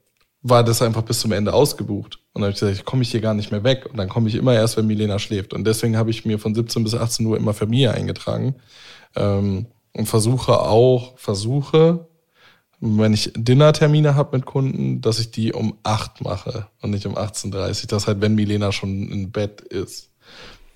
war 0.43 0.65
das 0.65 0.83
einfach 0.83 1.03
bis 1.03 1.21
zum 1.21 1.31
Ende 1.31 1.55
ausgebucht. 1.55 2.19
Und 2.33 2.43
dann 2.43 2.49
habe 2.49 2.53
ich 2.55 2.59
gesagt, 2.59 2.85
komme 2.85 3.03
ich 3.03 3.13
hier 3.13 3.21
gar 3.21 3.35
nicht 3.35 3.53
mehr 3.53 3.63
weg. 3.63 3.87
Und 3.89 3.97
dann 3.97 4.09
komme 4.09 4.29
ich 4.29 4.35
immer 4.35 4.55
erst, 4.55 4.77
wenn 4.77 4.89
Milena 4.89 5.21
schläft. 5.21 5.55
Und 5.55 5.65
deswegen 5.65 5.97
habe 5.97 6.11
ich 6.11 6.25
mir 6.25 6.41
von 6.41 6.53
17 6.53 6.83
bis 6.83 6.95
18 6.95 7.25
Uhr 7.27 7.37
immer 7.37 7.55
Familie 7.55 7.93
eingetragen. 7.93 8.57
Ähm, 9.15 9.67
und 9.93 10.07
versuche 10.07 10.61
auch, 10.61 11.17
versuche, 11.19 12.09
wenn 12.81 13.15
ich 13.15 13.33
Dinnertermine 13.37 14.17
habe 14.17 14.37
mit 14.37 14.47
Kunden, 14.47 15.01
dass 15.01 15.21
ich 15.21 15.31
die 15.31 15.53
um 15.53 15.79
8 15.85 16.23
mache 16.23 16.67
und 16.83 16.91
nicht 16.91 17.07
um 17.07 17.17
18.30 17.17 17.83
Uhr. 17.83 17.89
Das 17.89 18.09
halt, 18.09 18.21
wenn 18.21 18.35
Milena 18.35 18.73
schon 18.73 19.11
im 19.11 19.31
Bett 19.31 19.61
ist. 19.61 20.11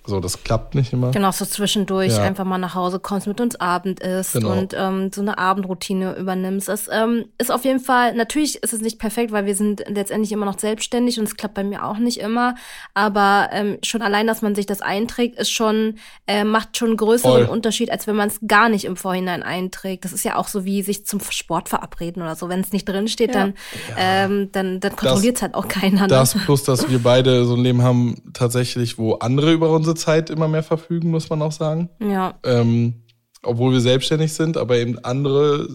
So, 0.07 0.19
das 0.19 0.43
klappt 0.43 0.75
nicht 0.75 0.93
immer. 0.95 1.11
Genau, 1.11 1.31
so 1.31 1.45
zwischendurch 1.45 2.17
ja. 2.17 2.23
einfach 2.23 2.45
mal 2.45 2.57
nach 2.57 2.75
Hause 2.75 3.01
kommst, 3.01 3.27
mit 3.27 3.41
uns 3.41 3.57
Abend 3.57 4.01
isst 4.01 4.33
genau. 4.33 4.53
und 4.53 4.75
ähm, 4.77 5.13
so 5.13 5.21
eine 5.21 5.37
Abendroutine 5.37 6.17
übernimmst. 6.17 6.69
Das 6.69 6.89
ähm, 6.91 7.27
ist 7.37 7.53
auf 7.53 7.65
jeden 7.65 7.81
Fall, 7.81 8.15
natürlich 8.15 8.63
ist 8.63 8.73
es 8.73 8.81
nicht 8.81 8.99
perfekt, 8.99 9.31
weil 9.31 9.45
wir 9.45 9.55
sind 9.55 9.85
letztendlich 9.87 10.33
immer 10.33 10.47
noch 10.47 10.59
selbstständig 10.59 11.19
und 11.19 11.27
es 11.27 11.37
klappt 11.37 11.55
bei 11.55 11.65
mir 11.65 11.85
auch 11.85 11.99
nicht 11.99 12.19
immer. 12.19 12.55
Aber 12.95 13.51
ähm, 13.53 13.79
schon 13.85 14.01
allein, 14.01 14.27
dass 14.27 14.41
man 14.41 14.55
sich 14.55 14.65
das 14.65 14.81
einträgt, 14.81 15.39
ist 15.39 15.51
schon, 15.51 15.97
äh, 16.27 16.45
macht 16.45 16.79
schon 16.79 16.89
einen 16.89 16.97
größeren 16.97 17.45
Voll. 17.45 17.55
Unterschied, 17.55 17.91
als 17.91 18.07
wenn 18.07 18.17
man 18.17 18.29
es 18.29 18.41
gar 18.47 18.71
nicht 18.71 18.87
im 18.87 18.97
Vorhinein 18.97 19.43
einträgt. 19.43 20.07
Das 20.07 20.13
ist 20.13 20.25
ja 20.25 20.37
auch 20.37 20.49
so 20.49 20.65
wie 20.65 20.83
sich 20.83 21.05
zum 21.05 21.21
Sport 21.21 21.69
verabreden 21.69 22.23
oder 22.23 22.37
so. 22.37 22.49
Wenn 22.49 22.61
es 22.61 22.73
nicht 22.73 22.89
drin 22.89 23.07
steht, 23.07 23.35
ja. 23.35 23.41
dann, 23.41 23.55
ja. 23.91 23.97
ähm, 23.99 24.49
dann, 24.53 24.81
dann 24.81 24.97
kontrolliert 24.97 25.37
es 25.37 25.43
halt 25.43 25.55
auch 25.55 25.69
keiner. 25.69 26.03
Ne? 26.03 26.09
Das 26.09 26.35
plus, 26.35 26.63
dass 26.63 26.89
wir 26.89 27.01
beide 27.01 27.45
so 27.45 27.55
ein 27.55 27.61
Leben 27.61 27.83
haben, 27.83 28.17
tatsächlich, 28.33 28.97
wo 28.97 29.15
andere 29.15 29.53
über 29.53 29.71
unsere 29.71 29.95
Zeit 30.01 30.31
immer 30.31 30.49
mehr 30.49 30.63
verfügen, 30.63 31.11
muss 31.11 31.31
man 31.31 31.43
auch 31.43 31.53
sagen. 31.53 31.91
Ja. 32.01 32.35
Ähm, 32.45 33.03
obwohl 33.43 33.73
wir 33.73 33.81
selbstständig 33.81 34.33
sind, 34.33 34.57
aber 34.57 34.77
eben 34.77 34.99
andere 34.99 35.69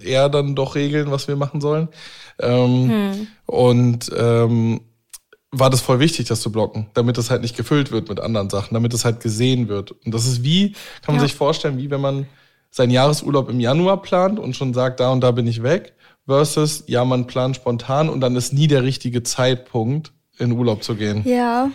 eher 0.00 0.28
dann 0.28 0.54
doch 0.54 0.74
regeln, 0.74 1.10
was 1.10 1.28
wir 1.28 1.36
machen 1.36 1.60
sollen. 1.60 1.88
Ähm, 2.40 2.90
hm. 2.90 3.26
Und 3.46 4.10
ähm, 4.16 4.80
war 5.50 5.70
das 5.70 5.80
voll 5.80 6.00
wichtig, 6.00 6.26
das 6.26 6.40
zu 6.40 6.52
blocken, 6.52 6.86
damit 6.94 7.16
es 7.18 7.30
halt 7.30 7.42
nicht 7.42 7.56
gefüllt 7.56 7.92
wird 7.92 8.08
mit 8.08 8.20
anderen 8.20 8.50
Sachen, 8.50 8.74
damit 8.74 8.92
es 8.92 9.04
halt 9.04 9.20
gesehen 9.20 9.68
wird. 9.68 9.92
Und 9.92 10.12
das 10.12 10.26
ist 10.26 10.42
wie, 10.42 10.72
kann 11.02 11.14
man 11.14 11.16
ja. 11.16 11.22
sich 11.22 11.34
vorstellen, 11.34 11.78
wie 11.78 11.90
wenn 11.90 12.00
man 12.00 12.26
seinen 12.70 12.90
Jahresurlaub 12.90 13.48
im 13.48 13.60
Januar 13.60 14.02
plant 14.02 14.38
und 14.38 14.54
schon 14.54 14.74
sagt, 14.74 15.00
da 15.00 15.10
und 15.10 15.20
da 15.22 15.30
bin 15.30 15.46
ich 15.46 15.62
weg, 15.62 15.94
versus, 16.26 16.84
ja, 16.88 17.04
man 17.04 17.26
plant 17.26 17.56
spontan 17.56 18.08
und 18.08 18.20
dann 18.20 18.36
ist 18.36 18.52
nie 18.52 18.66
der 18.66 18.82
richtige 18.82 19.22
Zeitpunkt, 19.22 20.12
in 20.38 20.52
Urlaub 20.52 20.82
zu 20.82 20.94
gehen. 20.94 21.22
Ja. 21.24 21.70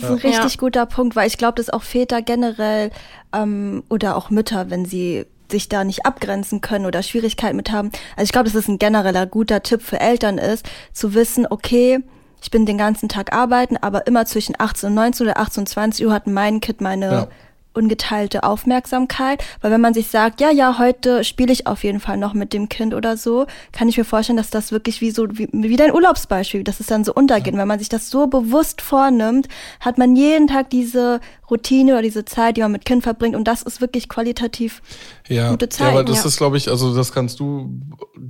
Das 0.00 0.10
ist 0.10 0.24
ein 0.24 0.30
richtig 0.30 0.54
ja. 0.54 0.60
guter 0.60 0.86
Punkt, 0.86 1.16
weil 1.16 1.26
ich 1.26 1.38
glaube, 1.38 1.54
dass 1.56 1.70
auch 1.70 1.82
Väter 1.82 2.22
generell 2.22 2.90
ähm, 3.32 3.82
oder 3.88 4.16
auch 4.16 4.30
Mütter, 4.30 4.70
wenn 4.70 4.84
sie 4.84 5.26
sich 5.50 5.68
da 5.68 5.84
nicht 5.84 6.06
abgrenzen 6.06 6.60
können 6.60 6.86
oder 6.86 7.02
Schwierigkeiten 7.02 7.56
mit 7.56 7.70
haben. 7.70 7.90
Also 8.16 8.24
ich 8.24 8.32
glaube, 8.32 8.46
dass 8.46 8.54
es 8.54 8.68
ein 8.68 8.78
genereller 8.78 9.26
guter 9.26 9.62
Tipp 9.62 9.82
für 9.82 10.00
Eltern 10.00 10.38
ist, 10.38 10.66
zu 10.92 11.14
wissen, 11.14 11.46
okay, 11.48 12.00
ich 12.42 12.50
bin 12.50 12.66
den 12.66 12.78
ganzen 12.78 13.08
Tag 13.08 13.32
arbeiten, 13.32 13.76
aber 13.76 14.06
immer 14.06 14.26
zwischen 14.26 14.54
18 14.58 14.88
und 14.90 14.94
19 14.94 15.26
oder 15.26 15.38
18 15.38 15.62
und 15.62 15.66
20 15.68 16.06
Uhr 16.06 16.12
hat 16.12 16.26
mein 16.26 16.60
Kind 16.60 16.80
meine 16.80 17.06
ja. 17.06 17.28
Ungeteilte 17.74 18.44
Aufmerksamkeit, 18.44 19.42
weil 19.60 19.70
wenn 19.70 19.80
man 19.80 19.94
sich 19.94 20.08
sagt, 20.08 20.40
ja, 20.40 20.50
ja, 20.50 20.78
heute 20.78 21.24
spiele 21.24 21.52
ich 21.52 21.66
auf 21.66 21.84
jeden 21.84 22.00
Fall 22.00 22.16
noch 22.16 22.34
mit 22.34 22.52
dem 22.52 22.68
Kind 22.68 22.94
oder 22.94 23.16
so, 23.16 23.46
kann 23.72 23.88
ich 23.88 23.98
mir 23.98 24.04
vorstellen, 24.04 24.36
dass 24.36 24.50
das 24.50 24.72
wirklich 24.72 25.00
wie 25.00 25.10
so, 25.10 25.26
wie, 25.30 25.48
wie 25.52 25.76
dein 25.76 25.92
Urlaubsbeispiel, 25.92 26.64
dass 26.64 26.80
es 26.80 26.86
dann 26.86 27.04
so 27.04 27.12
untergeht. 27.12 27.54
Ja. 27.54 27.60
Wenn 27.60 27.68
man 27.68 27.78
sich 27.78 27.88
das 27.88 28.10
so 28.10 28.26
bewusst 28.26 28.80
vornimmt, 28.80 29.48
hat 29.80 29.98
man 29.98 30.16
jeden 30.16 30.46
Tag 30.46 30.70
diese 30.70 31.20
Routine 31.50 31.92
oder 31.92 32.02
diese 32.02 32.24
Zeit, 32.24 32.56
die 32.56 32.62
man 32.62 32.72
mit 32.72 32.84
Kind 32.84 33.02
verbringt 33.02 33.36
und 33.36 33.44
das 33.44 33.62
ist 33.62 33.80
wirklich 33.80 34.08
qualitativ 34.08 34.80
ja. 35.28 35.50
gute 35.50 35.68
Zeit. 35.68 35.88
Ja, 35.88 35.92
aber 35.92 36.04
das 36.04 36.18
ja. 36.18 36.26
ist, 36.26 36.36
glaube 36.36 36.56
ich, 36.56 36.68
also 36.68 36.94
das 36.94 37.12
kannst 37.12 37.40
du 37.40 37.70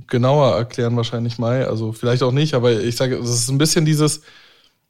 genauer 0.07 0.55
erklären 0.55 0.95
wahrscheinlich 0.95 1.37
mal, 1.37 1.65
also 1.65 1.91
vielleicht 1.91 2.23
auch 2.23 2.31
nicht, 2.31 2.53
aber 2.53 2.71
ich 2.71 2.95
sage, 2.95 3.17
das 3.17 3.29
ist 3.29 3.49
ein 3.49 3.57
bisschen 3.57 3.85
dieses, 3.85 4.21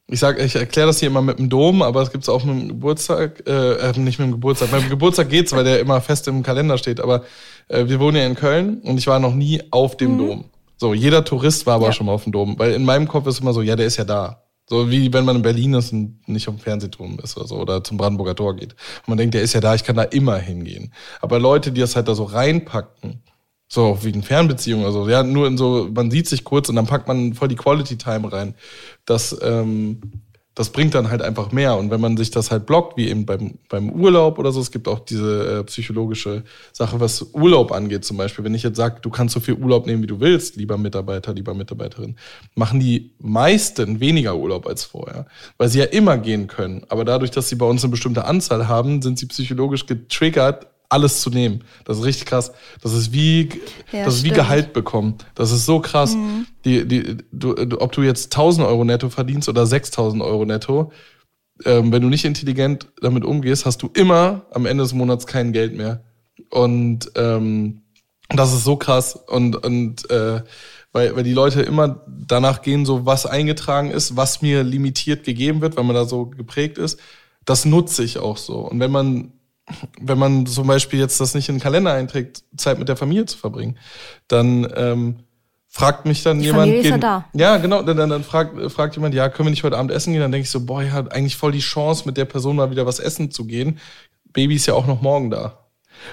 ich 0.08 0.20
sag, 0.20 0.38
ich 0.38 0.54
erkläre 0.54 0.86
das 0.86 1.00
hier 1.00 1.08
immer 1.08 1.22
mit 1.22 1.38
dem 1.38 1.48
Dom, 1.48 1.82
aber 1.82 2.00
es 2.02 2.12
gibt 2.12 2.22
es 2.22 2.28
auch 2.28 2.44
mit 2.44 2.54
dem 2.54 2.68
Geburtstag, 2.68 3.42
äh, 3.46 3.72
äh, 3.72 3.98
nicht 3.98 4.18
mit 4.18 4.28
dem 4.28 4.32
Geburtstag. 4.32 4.70
Mit 4.72 4.82
dem 4.82 4.90
Geburtstag 4.90 5.28
geht's, 5.28 5.52
weil 5.52 5.64
der 5.64 5.80
immer 5.80 6.00
fest 6.00 6.28
im 6.28 6.44
Kalender 6.44 6.78
steht. 6.78 7.00
Aber 7.00 7.24
äh, 7.68 7.86
wir 7.88 7.98
wohnen 7.98 8.16
ja 8.16 8.26
in 8.26 8.36
Köln 8.36 8.80
und 8.82 8.98
ich 8.98 9.06
war 9.08 9.18
noch 9.18 9.34
nie 9.34 9.62
auf 9.72 9.96
dem 9.96 10.12
mhm. 10.12 10.18
Dom. 10.18 10.44
So, 10.76 10.94
jeder 10.94 11.24
Tourist 11.24 11.66
war 11.66 11.76
aber 11.76 11.86
ja. 11.86 11.92
schon 11.92 12.06
mal 12.06 12.12
auf 12.12 12.24
dem 12.24 12.32
Dom, 12.32 12.58
weil 12.58 12.72
in 12.72 12.84
meinem 12.84 13.08
Kopf 13.08 13.26
ist 13.26 13.40
immer 13.40 13.52
so, 13.52 13.62
ja, 13.62 13.74
der 13.74 13.86
ist 13.86 13.96
ja 13.96 14.04
da. 14.04 14.42
So 14.68 14.90
wie 14.90 15.12
wenn 15.12 15.24
man 15.24 15.36
in 15.36 15.42
Berlin 15.42 15.74
ist 15.74 15.92
und 15.92 16.28
nicht 16.28 16.48
auf 16.48 16.56
dem 16.56 16.60
Fernsehturm 16.60 17.18
ist 17.22 17.36
oder 17.36 17.46
so 17.46 17.56
oder 17.56 17.82
zum 17.82 17.96
Brandenburger 17.96 18.34
Tor 18.34 18.54
geht. 18.54 18.72
Und 18.72 19.08
man 19.08 19.18
denkt, 19.18 19.34
der 19.34 19.42
ist 19.42 19.54
ja 19.54 19.60
da, 19.60 19.74
ich 19.74 19.84
kann 19.84 19.96
da 19.96 20.02
immer 20.02 20.36
hingehen. 20.38 20.92
Aber 21.20 21.38
Leute, 21.38 21.72
die 21.72 21.80
das 21.80 21.96
halt 21.96 22.08
da 22.08 22.14
so 22.14 22.24
reinpacken, 22.24 23.22
so 23.68 23.98
wie 24.02 24.10
in 24.10 24.22
Fernbeziehungen, 24.22 24.86
also 24.86 25.08
ja, 25.08 25.22
nur 25.22 25.46
in 25.46 25.56
so, 25.56 25.88
man 25.92 26.10
sieht 26.10 26.28
sich 26.28 26.44
kurz 26.44 26.68
und 26.68 26.76
dann 26.76 26.86
packt 26.86 27.08
man 27.08 27.34
voll 27.34 27.48
die 27.48 27.56
Quality 27.56 27.98
Time 27.98 28.32
rein. 28.32 28.54
Das, 29.04 29.36
ähm, 29.42 30.00
das 30.56 30.70
bringt 30.70 30.94
dann 30.94 31.10
halt 31.10 31.20
einfach 31.20 31.52
mehr. 31.52 31.76
Und 31.76 31.90
wenn 31.90 32.00
man 32.00 32.16
sich 32.16 32.30
das 32.30 32.50
halt 32.50 32.64
blockt, 32.64 32.96
wie 32.96 33.08
eben 33.08 33.26
beim, 33.26 33.58
beim 33.68 33.90
Urlaub 33.90 34.38
oder 34.38 34.52
so, 34.52 34.60
es 34.60 34.70
gibt 34.70 34.88
auch 34.88 35.00
diese 35.00 35.58
äh, 35.58 35.64
psychologische 35.64 36.44
Sache, 36.72 36.98
was 36.98 37.34
Urlaub 37.34 37.72
angeht 37.72 38.06
zum 38.06 38.16
Beispiel. 38.16 38.42
Wenn 38.42 38.54
ich 38.54 38.62
jetzt 38.62 38.78
sage, 38.78 39.00
du 39.02 39.10
kannst 39.10 39.34
so 39.34 39.40
viel 39.40 39.54
Urlaub 39.54 39.86
nehmen, 39.86 40.02
wie 40.02 40.06
du 40.06 40.18
willst, 40.18 40.56
lieber 40.56 40.78
Mitarbeiter, 40.78 41.34
lieber 41.34 41.52
Mitarbeiterin, 41.52 42.16
machen 42.54 42.80
die 42.80 43.12
meisten 43.18 44.00
weniger 44.00 44.34
Urlaub 44.34 44.66
als 44.66 44.84
vorher, 44.84 45.26
weil 45.58 45.68
sie 45.68 45.80
ja 45.80 45.84
immer 45.84 46.16
gehen 46.16 46.46
können. 46.46 46.86
Aber 46.88 47.04
dadurch, 47.04 47.32
dass 47.32 47.50
sie 47.50 47.56
bei 47.56 47.66
uns 47.66 47.84
eine 47.84 47.90
bestimmte 47.90 48.24
Anzahl 48.24 48.66
haben, 48.66 49.02
sind 49.02 49.18
sie 49.18 49.26
psychologisch 49.26 49.84
getriggert, 49.84 50.68
alles 50.88 51.20
zu 51.20 51.30
nehmen. 51.30 51.64
Das 51.84 51.98
ist 51.98 52.04
richtig 52.04 52.26
krass. 52.26 52.52
Das 52.82 52.92
ist 52.92 53.12
wie, 53.12 53.48
ja, 53.92 54.04
das 54.04 54.16
ist 54.16 54.24
wie 54.24 54.30
Gehalt 54.30 54.72
bekommen. 54.72 55.16
Das 55.34 55.50
ist 55.52 55.66
so 55.66 55.80
krass. 55.80 56.14
Mhm. 56.14 56.46
Die, 56.64 56.86
die, 56.86 57.16
du, 57.32 57.54
ob 57.80 57.92
du 57.92 58.02
jetzt 58.02 58.26
1000 58.26 58.66
Euro 58.66 58.84
netto 58.84 59.08
verdienst 59.08 59.48
oder 59.48 59.66
6000 59.66 60.22
Euro 60.22 60.44
netto, 60.44 60.92
ähm, 61.64 61.92
wenn 61.92 62.02
du 62.02 62.08
nicht 62.08 62.24
intelligent 62.24 62.88
damit 63.00 63.24
umgehst, 63.24 63.66
hast 63.66 63.82
du 63.82 63.90
immer 63.94 64.46
am 64.52 64.66
Ende 64.66 64.84
des 64.84 64.92
Monats 64.92 65.26
kein 65.26 65.52
Geld 65.52 65.74
mehr. 65.74 66.04
Und 66.50 67.10
ähm, 67.14 67.82
das 68.28 68.52
ist 68.52 68.64
so 68.64 68.76
krass. 68.76 69.16
Und, 69.16 69.56
und 69.64 70.10
äh, 70.10 70.42
weil, 70.92 71.14
weil 71.14 71.24
die 71.24 71.32
Leute 71.32 71.62
immer 71.62 72.04
danach 72.06 72.62
gehen, 72.62 72.86
so 72.86 73.06
was 73.06 73.26
eingetragen 73.26 73.90
ist, 73.90 74.16
was 74.16 74.42
mir 74.42 74.62
limitiert 74.62 75.24
gegeben 75.24 75.60
wird, 75.60 75.76
weil 75.76 75.84
man 75.84 75.94
da 75.94 76.04
so 76.04 76.26
geprägt 76.26 76.78
ist. 76.78 76.98
Das 77.44 77.64
nutze 77.64 78.02
ich 78.02 78.18
auch 78.18 78.36
so. 78.36 78.58
Und 78.58 78.80
wenn 78.80 78.90
man 78.90 79.32
wenn 80.00 80.18
man 80.18 80.46
zum 80.46 80.66
Beispiel 80.66 81.00
jetzt 81.00 81.20
das 81.20 81.34
nicht 81.34 81.48
in 81.48 81.56
den 81.56 81.60
Kalender 81.60 81.92
einträgt, 81.92 82.44
Zeit 82.56 82.78
mit 82.78 82.88
der 82.88 82.96
Familie 82.96 83.26
zu 83.26 83.36
verbringen, 83.36 83.78
dann 84.28 84.72
ähm, 84.76 85.16
fragt 85.68 86.06
mich 86.06 86.22
dann 86.22 86.38
Die 86.38 86.46
jemand. 86.46 86.62
Familie 86.62 86.80
ist 86.80 86.90
ja, 86.90 86.98
da. 86.98 87.24
ja, 87.34 87.56
genau, 87.58 87.82
dann, 87.82 87.96
dann, 87.96 88.10
dann 88.10 88.24
fragt, 88.24 88.72
fragt 88.72 88.96
jemand, 88.96 89.14
ja, 89.14 89.28
können 89.28 89.48
wir 89.48 89.50
nicht 89.50 89.64
heute 89.64 89.76
Abend 89.76 89.90
essen 89.90 90.12
gehen? 90.12 90.22
Dann 90.22 90.32
denke 90.32 90.44
ich 90.44 90.50
so, 90.50 90.64
boah, 90.64 90.82
ich 90.82 90.90
hat 90.90 91.12
eigentlich 91.12 91.36
voll 91.36 91.52
die 91.52 91.58
Chance, 91.58 92.04
mit 92.06 92.16
der 92.16 92.24
Person 92.24 92.56
mal 92.56 92.70
wieder 92.70 92.86
was 92.86 92.98
essen 92.98 93.30
zu 93.30 93.44
gehen. 93.44 93.78
Baby 94.32 94.54
ist 94.54 94.66
ja 94.66 94.74
auch 94.74 94.86
noch 94.86 95.02
morgen 95.02 95.30
da. 95.30 95.66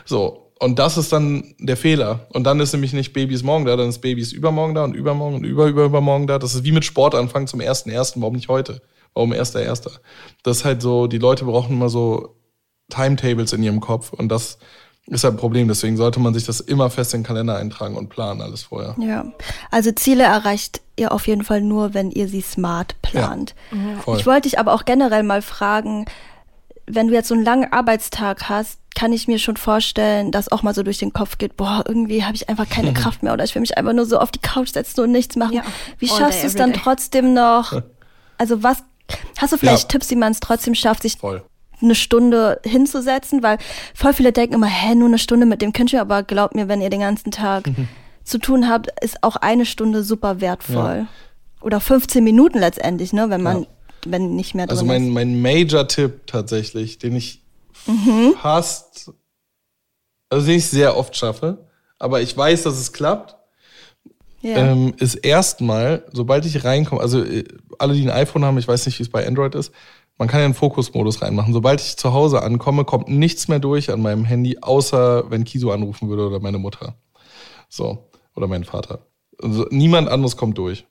So. 0.05 0.51
Und 0.59 0.79
das 0.79 0.97
ist 0.97 1.11
dann 1.11 1.55
der 1.59 1.75
Fehler. 1.75 2.27
Und 2.31 2.45
dann 2.45 2.59
ist 2.59 2.71
nämlich 2.71 2.93
nicht 2.93 3.11
Baby 3.11 3.35
ist 3.35 3.43
morgen 3.43 3.65
da, 3.65 3.75
dann 3.75 3.89
ist 3.89 3.99
Baby 3.99 4.21
ist 4.21 4.31
übermorgen 4.31 4.75
da 4.75 4.85
und 4.85 4.95
übermorgen 4.95 5.35
und 5.35 5.43
über, 5.43 5.67
über, 5.67 5.85
übermorgen 5.85 6.25
da. 6.25 6.39
Das 6.39 6.55
ist 6.55 6.63
wie 6.63 6.71
mit 6.71 6.85
Sport 6.85 7.15
anfangen 7.15 7.47
zum 7.47 7.59
ersten, 7.59 7.89
ersten. 7.89 8.21
Warum 8.21 8.35
nicht 8.35 8.47
heute? 8.47 8.81
Warum 9.13 9.33
erster, 9.33 9.61
erster? 9.61 9.91
Das 10.41 10.57
ist 10.57 10.65
halt 10.65 10.81
so, 10.81 11.07
die 11.07 11.17
Leute 11.17 11.45
brauchen 11.45 11.73
immer 11.73 11.89
so 11.89 12.35
Timetables 12.93 13.53
in 13.53 13.63
ihrem 13.63 13.79
Kopf 13.79 14.13
und 14.13 14.29
das 14.29 14.57
ist 15.07 15.25
ein 15.25 15.35
Problem. 15.35 15.67
Deswegen 15.67 15.97
sollte 15.97 16.19
man 16.19 16.33
sich 16.33 16.45
das 16.45 16.59
immer 16.59 16.89
fest 16.89 17.13
in 17.13 17.21
den 17.21 17.27
Kalender 17.27 17.57
eintragen 17.57 17.95
und 17.95 18.09
planen 18.09 18.41
alles 18.41 18.63
vorher. 18.63 18.95
Ja, 18.99 19.25
also 19.71 19.91
Ziele 19.91 20.23
erreicht 20.23 20.81
ihr 20.95 21.11
auf 21.11 21.27
jeden 21.27 21.43
Fall 21.43 21.61
nur, 21.61 21.93
wenn 21.93 22.11
ihr 22.11 22.27
sie 22.27 22.41
smart 22.41 23.01
plant. 23.01 23.55
Ja, 23.71 24.15
ich 24.15 24.25
wollte 24.25 24.43
dich 24.43 24.59
aber 24.59 24.73
auch 24.73 24.85
generell 24.85 25.23
mal 25.23 25.41
fragen, 25.41 26.05
wenn 26.85 27.07
du 27.07 27.13
jetzt 27.13 27.29
so 27.29 27.33
einen 27.33 27.43
langen 27.43 27.71
Arbeitstag 27.71 28.49
hast, 28.49 28.79
kann 28.95 29.11
ich 29.11 29.27
mir 29.27 29.39
schon 29.39 29.57
vorstellen, 29.57 30.31
dass 30.31 30.51
auch 30.51 30.61
mal 30.61 30.75
so 30.75 30.83
durch 30.83 30.99
den 30.99 31.13
Kopf 31.13 31.37
geht, 31.37 31.57
boah, 31.57 31.83
irgendwie 31.87 32.23
habe 32.23 32.35
ich 32.35 32.49
einfach 32.49 32.69
keine 32.69 32.93
Kraft 32.93 33.23
mehr 33.23 33.33
oder 33.33 33.43
ich 33.43 33.55
will 33.55 33.61
mich 33.61 33.77
einfach 33.77 33.93
nur 33.93 34.05
so 34.05 34.19
auf 34.19 34.31
die 34.31 34.39
Couch 34.39 34.69
setzen 34.69 35.01
und 35.01 35.11
nichts 35.11 35.35
machen. 35.35 35.53
Ja. 35.53 35.63
Wie 35.97 36.07
schaffst 36.07 36.43
du 36.43 36.47
es 36.47 36.55
dann 36.55 36.73
trotzdem 36.73 37.33
noch? 37.33 37.81
Also 38.35 38.63
was 38.63 38.79
hast 39.37 39.53
du 39.53 39.57
vielleicht 39.57 39.83
ja. 39.83 39.87
Tipps, 39.89 40.09
wie 40.09 40.15
man 40.15 40.31
es 40.31 40.39
trotzdem 40.39 40.73
schafft, 40.73 41.03
sich 41.03 41.17
Voll 41.17 41.43
eine 41.83 41.95
Stunde 41.95 42.59
hinzusetzen, 42.63 43.43
weil 43.43 43.57
voll 43.93 44.13
viele 44.13 44.31
denken 44.31 44.55
immer, 44.55 44.67
hä, 44.67 44.95
nur 44.95 45.07
eine 45.07 45.19
Stunde 45.19 45.45
mit 45.45 45.61
dem 45.61 45.73
Kindchen, 45.73 45.99
aber 45.99 46.23
glaubt 46.23 46.55
mir, 46.55 46.67
wenn 46.67 46.81
ihr 46.81 46.89
den 46.89 47.01
ganzen 47.01 47.31
Tag 47.31 47.67
mhm. 47.67 47.87
zu 48.23 48.37
tun 48.37 48.69
habt, 48.69 48.87
ist 49.01 49.23
auch 49.23 49.35
eine 49.35 49.65
Stunde 49.65 50.03
super 50.03 50.41
wertvoll. 50.41 51.05
Ja. 51.05 51.07
Oder 51.61 51.79
15 51.79 52.23
Minuten 52.23 52.59
letztendlich, 52.59 53.13
ne, 53.13 53.29
wenn 53.29 53.41
man, 53.41 53.61
ja. 53.63 53.67
wenn 54.05 54.35
nicht 54.35 54.55
mehr 54.55 54.67
drin 54.67 54.71
Also 54.71 54.85
mein, 54.85 55.09
mein 55.09 55.41
Major-Tipp 55.41 56.27
tatsächlich, 56.27 56.97
den 56.97 57.15
ich 57.15 57.41
mhm. 57.85 58.33
fast, 58.41 59.11
also 60.29 60.45
den 60.45 60.57
ich 60.57 60.67
sehr 60.67 60.97
oft 60.97 61.15
schaffe, 61.15 61.69
aber 61.99 62.21
ich 62.21 62.35
weiß, 62.35 62.63
dass 62.63 62.77
es 62.79 62.91
klappt, 62.91 63.37
ja. 64.41 64.57
ähm, 64.57 64.93
ist 64.97 65.15
erstmal, 65.15 66.05
sobald 66.11 66.45
ich 66.45 66.63
reinkomme, 66.63 67.01
also 67.01 67.23
äh, 67.23 67.45
alle, 67.79 67.93
die 67.93 68.03
ein 68.03 68.09
iPhone 68.09 68.45
haben, 68.45 68.57
ich 68.57 68.67
weiß 68.67 68.85
nicht, 68.85 68.99
wie 68.99 69.03
es 69.03 69.09
bei 69.09 69.25
Android 69.25 69.55
ist, 69.55 69.71
man 70.17 70.27
kann 70.27 70.39
ja 70.39 70.45
einen 70.45 70.53
Fokusmodus 70.53 71.21
reinmachen. 71.21 71.53
Sobald 71.53 71.81
ich 71.81 71.97
zu 71.97 72.13
Hause 72.13 72.41
ankomme, 72.43 72.85
kommt 72.85 73.09
nichts 73.09 73.47
mehr 73.47 73.59
durch 73.59 73.91
an 73.91 74.01
meinem 74.01 74.25
Handy, 74.25 74.59
außer 74.61 75.29
wenn 75.31 75.43
Kiso 75.43 75.71
anrufen 75.71 76.09
würde 76.09 76.27
oder 76.27 76.39
meine 76.39 76.59
Mutter. 76.59 76.95
So. 77.69 78.09
Oder 78.35 78.47
mein 78.47 78.63
Vater. 78.63 79.05
Also 79.41 79.67
niemand 79.69 80.09
anderes 80.09 80.37
kommt 80.37 80.57
durch. 80.57 80.85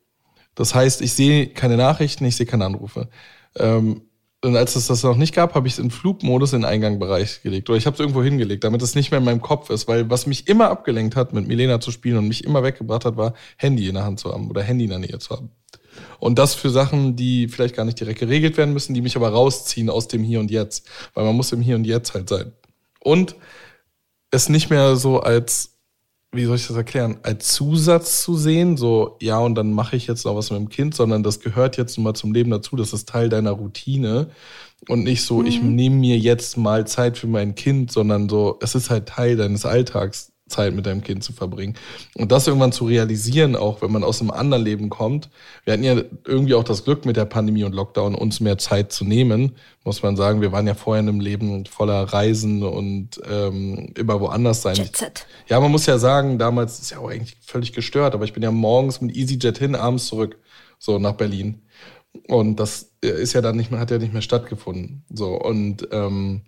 Das 0.54 0.74
heißt, 0.74 1.00
ich 1.02 1.12
sehe 1.12 1.48
keine 1.48 1.76
Nachrichten, 1.76 2.24
ich 2.24 2.36
sehe 2.36 2.46
keine 2.46 2.66
Anrufe. 2.66 3.08
Ähm, 3.56 4.02
und 4.44 4.56
als 4.56 4.74
es 4.74 4.88
das 4.88 5.04
noch 5.04 5.16
nicht 5.16 5.34
gab, 5.34 5.54
habe 5.54 5.68
ich 5.68 5.74
es 5.74 5.78
in 5.78 5.92
Flugmodus 5.92 6.52
in 6.52 6.62
den 6.62 6.64
Eingangbereich 6.68 7.42
gelegt. 7.42 7.70
Oder 7.70 7.78
ich 7.78 7.86
habe 7.86 7.94
es 7.94 8.00
irgendwo 8.00 8.24
hingelegt, 8.24 8.64
damit 8.64 8.82
es 8.82 8.96
nicht 8.96 9.12
mehr 9.12 9.18
in 9.18 9.24
meinem 9.24 9.40
Kopf 9.40 9.70
ist. 9.70 9.86
Weil 9.86 10.10
was 10.10 10.26
mich 10.26 10.48
immer 10.48 10.68
abgelenkt 10.68 11.14
hat, 11.14 11.32
mit 11.32 11.46
Milena 11.46 11.80
zu 11.80 11.92
spielen 11.92 12.18
und 12.18 12.28
mich 12.28 12.42
immer 12.42 12.64
weggebracht 12.64 13.04
hat, 13.04 13.16
war 13.16 13.34
Handy 13.56 13.88
in 13.88 13.94
der 13.94 14.04
Hand 14.04 14.18
zu 14.18 14.32
haben 14.32 14.50
oder 14.50 14.62
Handy 14.62 14.84
in 14.84 14.90
der 14.90 14.98
Nähe 14.98 15.18
zu 15.20 15.30
haben. 15.30 15.50
Und 16.18 16.38
das 16.38 16.54
für 16.54 16.70
Sachen, 16.70 17.16
die 17.16 17.48
vielleicht 17.48 17.74
gar 17.74 17.84
nicht 17.84 17.98
direkt 17.98 18.20
geregelt 18.20 18.56
werden 18.56 18.72
müssen, 18.72 18.94
die 18.94 19.02
mich 19.02 19.16
aber 19.16 19.28
rausziehen 19.28 19.90
aus 19.90 20.08
dem 20.08 20.22
Hier 20.22 20.40
und 20.40 20.50
Jetzt. 20.50 20.86
Weil 21.14 21.24
man 21.24 21.36
muss 21.36 21.52
im 21.52 21.60
Hier 21.60 21.76
und 21.76 21.86
Jetzt 21.86 22.14
halt 22.14 22.28
sein. 22.28 22.52
Und 23.00 23.36
es 24.30 24.48
nicht 24.48 24.70
mehr 24.70 24.96
so 24.96 25.20
als, 25.20 25.76
wie 26.32 26.44
soll 26.44 26.56
ich 26.56 26.66
das 26.66 26.76
erklären, 26.76 27.18
als 27.22 27.52
Zusatz 27.52 28.22
zu 28.22 28.36
sehen, 28.36 28.76
so, 28.76 29.16
ja, 29.20 29.38
und 29.38 29.54
dann 29.54 29.72
mache 29.72 29.96
ich 29.96 30.06
jetzt 30.06 30.24
noch 30.24 30.34
was 30.34 30.50
mit 30.50 30.58
dem 30.58 30.68
Kind, 30.70 30.94
sondern 30.94 31.22
das 31.22 31.40
gehört 31.40 31.76
jetzt 31.76 31.98
nun 31.98 32.04
mal 32.04 32.14
zum 32.14 32.32
Leben 32.32 32.50
dazu, 32.50 32.74
das 32.76 32.92
ist 32.92 33.08
Teil 33.08 33.28
deiner 33.28 33.50
Routine. 33.52 34.30
Und 34.88 35.04
nicht 35.04 35.22
so, 35.22 35.38
mhm. 35.38 35.46
ich 35.46 35.62
nehme 35.62 35.96
mir 35.96 36.18
jetzt 36.18 36.56
mal 36.56 36.86
Zeit 36.86 37.18
für 37.18 37.28
mein 37.28 37.54
Kind, 37.54 37.92
sondern 37.92 38.28
so, 38.28 38.58
es 38.60 38.74
ist 38.74 38.90
halt 38.90 39.06
Teil 39.06 39.36
deines 39.36 39.64
Alltags. 39.64 40.31
Zeit 40.52 40.74
mit 40.74 40.86
deinem 40.86 41.02
Kind 41.02 41.24
zu 41.24 41.32
verbringen. 41.32 41.74
Und 42.14 42.30
das 42.30 42.46
irgendwann 42.46 42.72
zu 42.72 42.84
realisieren, 42.84 43.56
auch 43.56 43.82
wenn 43.82 43.90
man 43.90 44.04
aus 44.04 44.20
einem 44.20 44.30
anderen 44.30 44.62
Leben 44.62 44.88
kommt. 44.88 45.30
Wir 45.64 45.72
hatten 45.72 45.82
ja 45.82 45.96
irgendwie 46.26 46.54
auch 46.54 46.64
das 46.64 46.84
Glück 46.84 47.04
mit 47.04 47.16
der 47.16 47.24
Pandemie 47.24 47.64
und 47.64 47.74
Lockdown, 47.74 48.14
uns 48.14 48.40
mehr 48.40 48.58
Zeit 48.58 48.92
zu 48.92 49.04
nehmen, 49.04 49.56
muss 49.84 50.02
man 50.02 50.16
sagen. 50.16 50.40
Wir 50.40 50.52
waren 50.52 50.66
ja 50.66 50.74
vorher 50.74 51.00
in 51.00 51.08
einem 51.08 51.20
Leben 51.20 51.66
voller 51.66 52.04
Reisen 52.04 52.62
und 52.62 53.20
ähm, 53.28 53.92
immer 53.96 54.20
woanders 54.20 54.62
sein. 54.62 54.76
Jet 54.76 55.26
Ja, 55.48 55.58
man 55.60 55.70
muss 55.70 55.86
ja 55.86 55.98
sagen, 55.98 56.38
damals 56.38 56.78
ist 56.80 56.90
ja 56.90 56.98
auch 56.98 57.10
eigentlich 57.10 57.36
völlig 57.40 57.72
gestört, 57.72 58.14
aber 58.14 58.24
ich 58.24 58.32
bin 58.32 58.42
ja 58.42 58.50
morgens 58.50 59.00
mit 59.00 59.16
EasyJet 59.16 59.58
hin, 59.58 59.74
abends 59.74 60.06
zurück, 60.06 60.38
so 60.78 60.98
nach 60.98 61.14
Berlin. 61.14 61.62
Und 62.28 62.56
das 62.60 62.92
ist 63.00 63.32
ja 63.32 63.40
dann 63.40 63.56
nicht 63.56 63.70
mehr, 63.70 63.80
hat 63.80 63.90
ja 63.90 63.98
nicht 63.98 64.12
mehr 64.12 64.22
stattgefunden. 64.22 65.04
So, 65.10 65.34
und 65.34 65.88
ähm, 65.92 66.42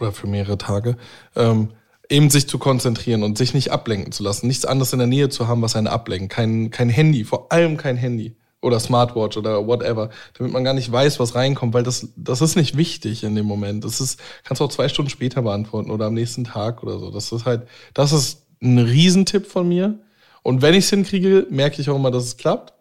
oder 0.00 0.12
für 0.12 0.26
mehrere 0.26 0.58
Tage. 0.58 0.96
Ähm, 1.36 1.70
eben 2.10 2.28
sich 2.28 2.48
zu 2.48 2.58
konzentrieren 2.58 3.22
und 3.22 3.38
sich 3.38 3.54
nicht 3.54 3.70
ablenken 3.70 4.12
zu 4.12 4.22
lassen, 4.22 4.48
nichts 4.48 4.64
anderes 4.64 4.92
in 4.92 4.98
der 4.98 5.08
Nähe 5.08 5.28
zu 5.28 5.48
haben, 5.48 5.62
was 5.62 5.76
einen 5.76 5.86
ablenkt, 5.86 6.32
kein, 6.32 6.70
kein 6.70 6.88
Handy, 6.88 7.24
vor 7.24 7.50
allem 7.52 7.76
kein 7.76 7.96
Handy 7.96 8.36
oder 8.60 8.78
Smartwatch 8.78 9.36
oder 9.36 9.66
whatever, 9.66 10.10
damit 10.36 10.52
man 10.52 10.64
gar 10.64 10.74
nicht 10.74 10.90
weiß, 10.90 11.18
was 11.20 11.34
reinkommt, 11.34 11.72
weil 11.72 11.82
das, 11.82 12.08
das 12.16 12.42
ist 12.42 12.56
nicht 12.56 12.76
wichtig 12.76 13.24
in 13.24 13.34
dem 13.34 13.46
Moment. 13.46 13.84
Das 13.84 14.00
ist, 14.00 14.20
kannst 14.44 14.60
du 14.60 14.64
auch 14.64 14.70
zwei 14.70 14.88
Stunden 14.88 15.10
später 15.10 15.42
beantworten 15.42 15.90
oder 15.90 16.06
am 16.06 16.14
nächsten 16.14 16.44
Tag 16.44 16.82
oder 16.82 16.98
so. 16.98 17.10
Das 17.10 17.32
ist 17.32 17.46
halt, 17.46 17.62
das 17.94 18.12
ist 18.12 18.42
ein 18.60 18.78
Riesentipp 18.78 19.46
von 19.46 19.68
mir. 19.68 19.98
Und 20.42 20.62
wenn 20.62 20.74
ich 20.74 20.84
es 20.84 20.90
hinkriege, 20.90 21.46
merke 21.50 21.80
ich 21.80 21.88
auch 21.88 21.96
immer, 21.96 22.10
dass 22.10 22.24
es 22.24 22.36
klappt. 22.36 22.74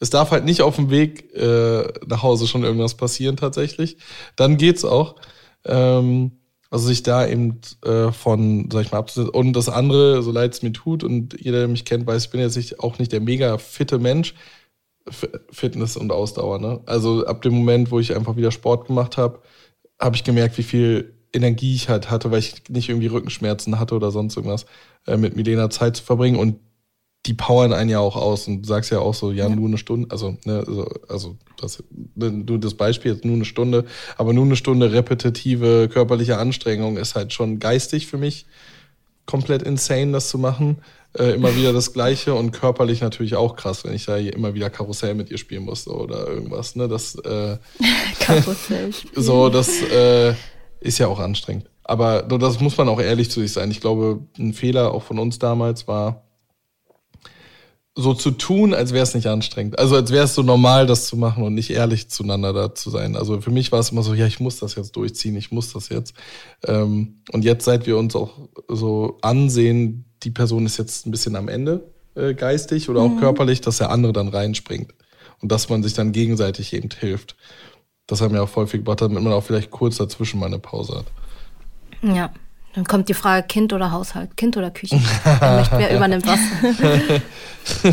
Es 0.00 0.10
darf 0.10 0.30
halt 0.30 0.44
nicht 0.44 0.62
auf 0.62 0.76
dem 0.76 0.90
Weg 0.90 1.34
äh, 1.34 1.84
nach 2.06 2.22
Hause 2.22 2.46
schon 2.46 2.64
irgendwas 2.64 2.94
passieren 2.94 3.36
tatsächlich. 3.36 3.98
Dann 4.34 4.56
geht's 4.56 4.84
auch. 4.84 5.16
Ähm, 5.64 6.39
Also 6.70 6.86
sich 6.86 7.02
da 7.02 7.26
eben 7.26 7.60
äh, 7.84 8.12
von, 8.12 8.68
sag 8.72 8.82
ich 8.82 8.92
mal, 8.92 8.98
abzusetzen. 8.98 9.34
Und 9.34 9.54
das 9.54 9.68
andere, 9.68 10.22
so 10.22 10.30
leid 10.30 10.54
es 10.54 10.62
mir 10.62 10.72
tut, 10.72 11.02
und 11.04 11.40
jeder, 11.40 11.58
der 11.58 11.68
mich 11.68 11.84
kennt, 11.84 12.06
weiß, 12.06 12.24
ich 12.26 12.30
bin 12.30 12.40
jetzt 12.40 12.56
nicht, 12.56 12.80
auch 12.80 12.98
nicht 12.98 13.12
der 13.12 13.20
mega 13.20 13.58
fitte 13.58 13.98
Mensch. 13.98 14.34
Fitness 15.50 15.96
und 15.96 16.12
Ausdauer, 16.12 16.58
ne? 16.60 16.80
Also 16.86 17.26
ab 17.26 17.42
dem 17.42 17.54
Moment, 17.54 17.90
wo 17.90 17.98
ich 17.98 18.14
einfach 18.14 18.36
wieder 18.36 18.50
Sport 18.52 18.86
gemacht 18.86 19.16
habe, 19.16 19.40
habe 19.98 20.16
ich 20.16 20.24
gemerkt, 20.24 20.58
wie 20.58 20.62
viel 20.62 21.14
Energie 21.32 21.74
ich 21.74 21.88
halt 21.88 22.10
hatte, 22.10 22.30
weil 22.30 22.40
ich 22.40 22.68
nicht 22.68 22.88
irgendwie 22.88 23.06
Rückenschmerzen 23.08 23.78
hatte 23.78 23.94
oder 23.94 24.10
sonst 24.10 24.36
irgendwas, 24.36 24.66
äh, 25.06 25.16
mit 25.16 25.36
Milena 25.36 25.70
Zeit 25.70 25.96
zu 25.96 26.04
verbringen. 26.04 26.38
Und 26.38 26.60
die 27.26 27.34
powern 27.34 27.72
einen 27.72 27.90
ja 27.90 28.00
auch 28.00 28.16
aus 28.16 28.48
und 28.48 28.62
du 28.62 28.68
sagst 28.68 28.90
ja 28.90 29.00
auch 29.00 29.14
so, 29.14 29.30
ja, 29.30 29.48
ja. 29.48 29.54
nur 29.54 29.68
eine 29.68 29.78
Stunde, 29.78 30.10
also, 30.10 30.36
ne, 30.44 30.64
also, 30.66 30.88
also 31.08 31.36
das, 31.60 31.82
ne, 32.14 32.44
du 32.44 32.56
das 32.56 32.74
Beispiel 32.74 33.12
jetzt 33.12 33.24
nur 33.24 33.34
eine 33.34 33.44
Stunde, 33.44 33.84
aber 34.16 34.32
nur 34.32 34.44
eine 34.44 34.56
Stunde 34.56 34.92
repetitive 34.92 35.88
körperliche 35.92 36.38
Anstrengung 36.38 36.96
ist 36.96 37.14
halt 37.14 37.32
schon 37.32 37.58
geistig 37.58 38.06
für 38.06 38.18
mich 38.18 38.46
komplett 39.26 39.62
insane, 39.62 40.12
das 40.12 40.28
zu 40.28 40.38
machen. 40.38 40.78
Äh, 41.16 41.34
immer 41.34 41.56
wieder 41.56 41.72
das 41.72 41.92
Gleiche 41.92 42.34
und 42.34 42.52
körperlich 42.52 43.00
natürlich 43.00 43.34
auch 43.34 43.56
krass, 43.56 43.84
wenn 43.84 43.94
ich 43.94 44.06
da 44.06 44.16
immer 44.16 44.54
wieder 44.54 44.70
Karussell 44.70 45.14
mit 45.14 45.30
ihr 45.30 45.38
spielen 45.38 45.64
musste 45.64 45.90
oder 45.90 46.28
irgendwas. 46.28 46.76
Ne? 46.76 46.88
Das, 46.88 47.16
äh, 47.16 47.58
Karussell. 48.20 48.90
so, 49.16 49.48
das 49.48 49.82
äh, 49.82 50.34
ist 50.80 50.98
ja 50.98 51.08
auch 51.08 51.18
anstrengend. 51.18 51.68
Aber 51.82 52.22
das 52.22 52.60
muss 52.60 52.76
man 52.76 52.88
auch 52.88 53.00
ehrlich 53.00 53.30
zu 53.30 53.40
sich 53.40 53.52
sein. 53.52 53.70
Ich 53.72 53.80
glaube, 53.80 54.20
ein 54.38 54.52
Fehler 54.52 54.92
auch 54.92 55.02
von 55.02 55.18
uns 55.18 55.40
damals 55.40 55.88
war, 55.88 56.22
so 58.00 58.14
zu 58.14 58.30
tun, 58.30 58.74
als 58.74 58.92
wäre 58.92 59.02
es 59.02 59.14
nicht 59.14 59.26
anstrengend. 59.26 59.78
Also 59.78 59.96
als 59.96 60.10
wäre 60.10 60.24
es 60.24 60.34
so 60.34 60.42
normal, 60.42 60.86
das 60.86 61.06
zu 61.06 61.16
machen 61.16 61.44
und 61.44 61.54
nicht 61.54 61.70
ehrlich 61.70 62.08
zueinander 62.08 62.52
da 62.52 62.74
zu 62.74 62.90
sein. 62.90 63.16
Also 63.16 63.40
für 63.40 63.50
mich 63.50 63.72
war 63.72 63.80
es 63.80 63.90
immer 63.90 64.02
so, 64.02 64.14
ja, 64.14 64.26
ich 64.26 64.40
muss 64.40 64.58
das 64.58 64.74
jetzt 64.74 64.96
durchziehen, 64.96 65.36
ich 65.36 65.52
muss 65.52 65.72
das 65.72 65.88
jetzt. 65.88 66.14
Ähm, 66.66 67.22
und 67.32 67.44
jetzt, 67.44 67.64
seit 67.64 67.86
wir 67.86 67.98
uns 67.98 68.16
auch 68.16 68.48
so 68.68 69.18
ansehen, 69.22 70.04
die 70.22 70.30
Person 70.30 70.66
ist 70.66 70.78
jetzt 70.78 71.06
ein 71.06 71.10
bisschen 71.10 71.36
am 71.36 71.48
Ende 71.48 71.84
äh, 72.14 72.34
geistig 72.34 72.88
oder 72.88 73.00
auch 73.00 73.10
mhm. 73.10 73.20
körperlich, 73.20 73.60
dass 73.60 73.78
der 73.78 73.90
andere 73.90 74.12
dann 74.12 74.28
reinspringt. 74.28 74.92
Und 75.40 75.50
dass 75.50 75.68
man 75.68 75.82
sich 75.82 75.94
dann 75.94 76.12
gegenseitig 76.12 76.74
eben 76.74 76.90
hilft. 76.98 77.36
Das 78.06 78.20
haben 78.20 78.34
wir 78.34 78.42
auch 78.42 78.56
häufig 78.56 78.80
gebracht, 78.80 79.00
damit 79.00 79.22
man 79.22 79.32
auch 79.32 79.44
vielleicht 79.44 79.70
kurz 79.70 79.96
dazwischen 79.96 80.40
mal 80.40 80.46
eine 80.46 80.58
Pause 80.58 80.98
hat. 80.98 81.06
Ja, 82.02 82.30
dann 82.74 82.84
kommt 82.84 83.08
die 83.08 83.14
Frage 83.14 83.46
Kind 83.46 83.72
oder 83.72 83.90
Haushalt, 83.90 84.36
Kind 84.36 84.56
oder 84.56 84.70
Küche. 84.70 85.00
wer 85.24 85.96
übernimmt 85.96 86.24
was? 86.26 86.38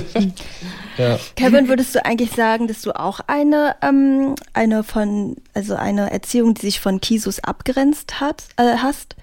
ja. 0.98 1.18
Kevin, 1.36 1.68
würdest 1.68 1.96
du 1.96 2.06
eigentlich 2.06 2.32
sagen, 2.32 2.68
dass 2.68 2.82
du 2.84 2.92
auch 2.92 3.20
eine, 3.26 3.76
ähm, 3.82 4.36
eine 4.54 4.84
von, 4.84 5.38
also 5.56 5.76
eine 5.76 6.12
Erziehung, 6.12 6.54
die 6.54 6.62
sich 6.62 6.80
von 6.80 7.02
Kisus 7.02 7.40
abgrenzt 7.40 8.20
hat, 8.20 8.44
äh, 8.58 8.78
hast? 8.78 9.16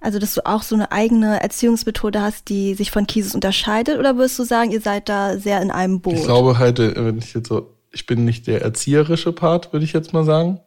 Also, 0.00 0.18
dass 0.18 0.34
du 0.34 0.44
auch 0.44 0.62
so 0.62 0.74
eine 0.74 0.90
eigene 0.90 1.40
Erziehungsmethode 1.40 2.20
hast, 2.20 2.48
die 2.48 2.74
sich 2.74 2.90
von 2.90 3.06
Kisus 3.06 3.34
unterscheidet? 3.34 3.98
Oder 3.98 4.16
würdest 4.16 4.38
du 4.38 4.44
sagen, 4.44 4.72
ihr 4.72 4.80
seid 4.80 5.08
da 5.08 5.38
sehr 5.38 5.62
in 5.62 5.70
einem 5.70 6.00
Boot? 6.00 6.14
Ich 6.14 6.24
glaube 6.24 6.58
halt, 6.58 6.78
äh, 6.80 6.94
wenn 6.96 7.18
ich 7.18 7.34
jetzt 7.34 7.48
so, 7.48 7.74
ich 7.92 8.06
bin 8.06 8.24
nicht 8.24 8.46
der 8.46 8.62
erzieherische 8.62 9.32
Part, 9.32 9.72
würde 9.72 9.84
ich 9.84 9.92
jetzt 9.92 10.12
mal 10.12 10.24
sagen. 10.24 10.60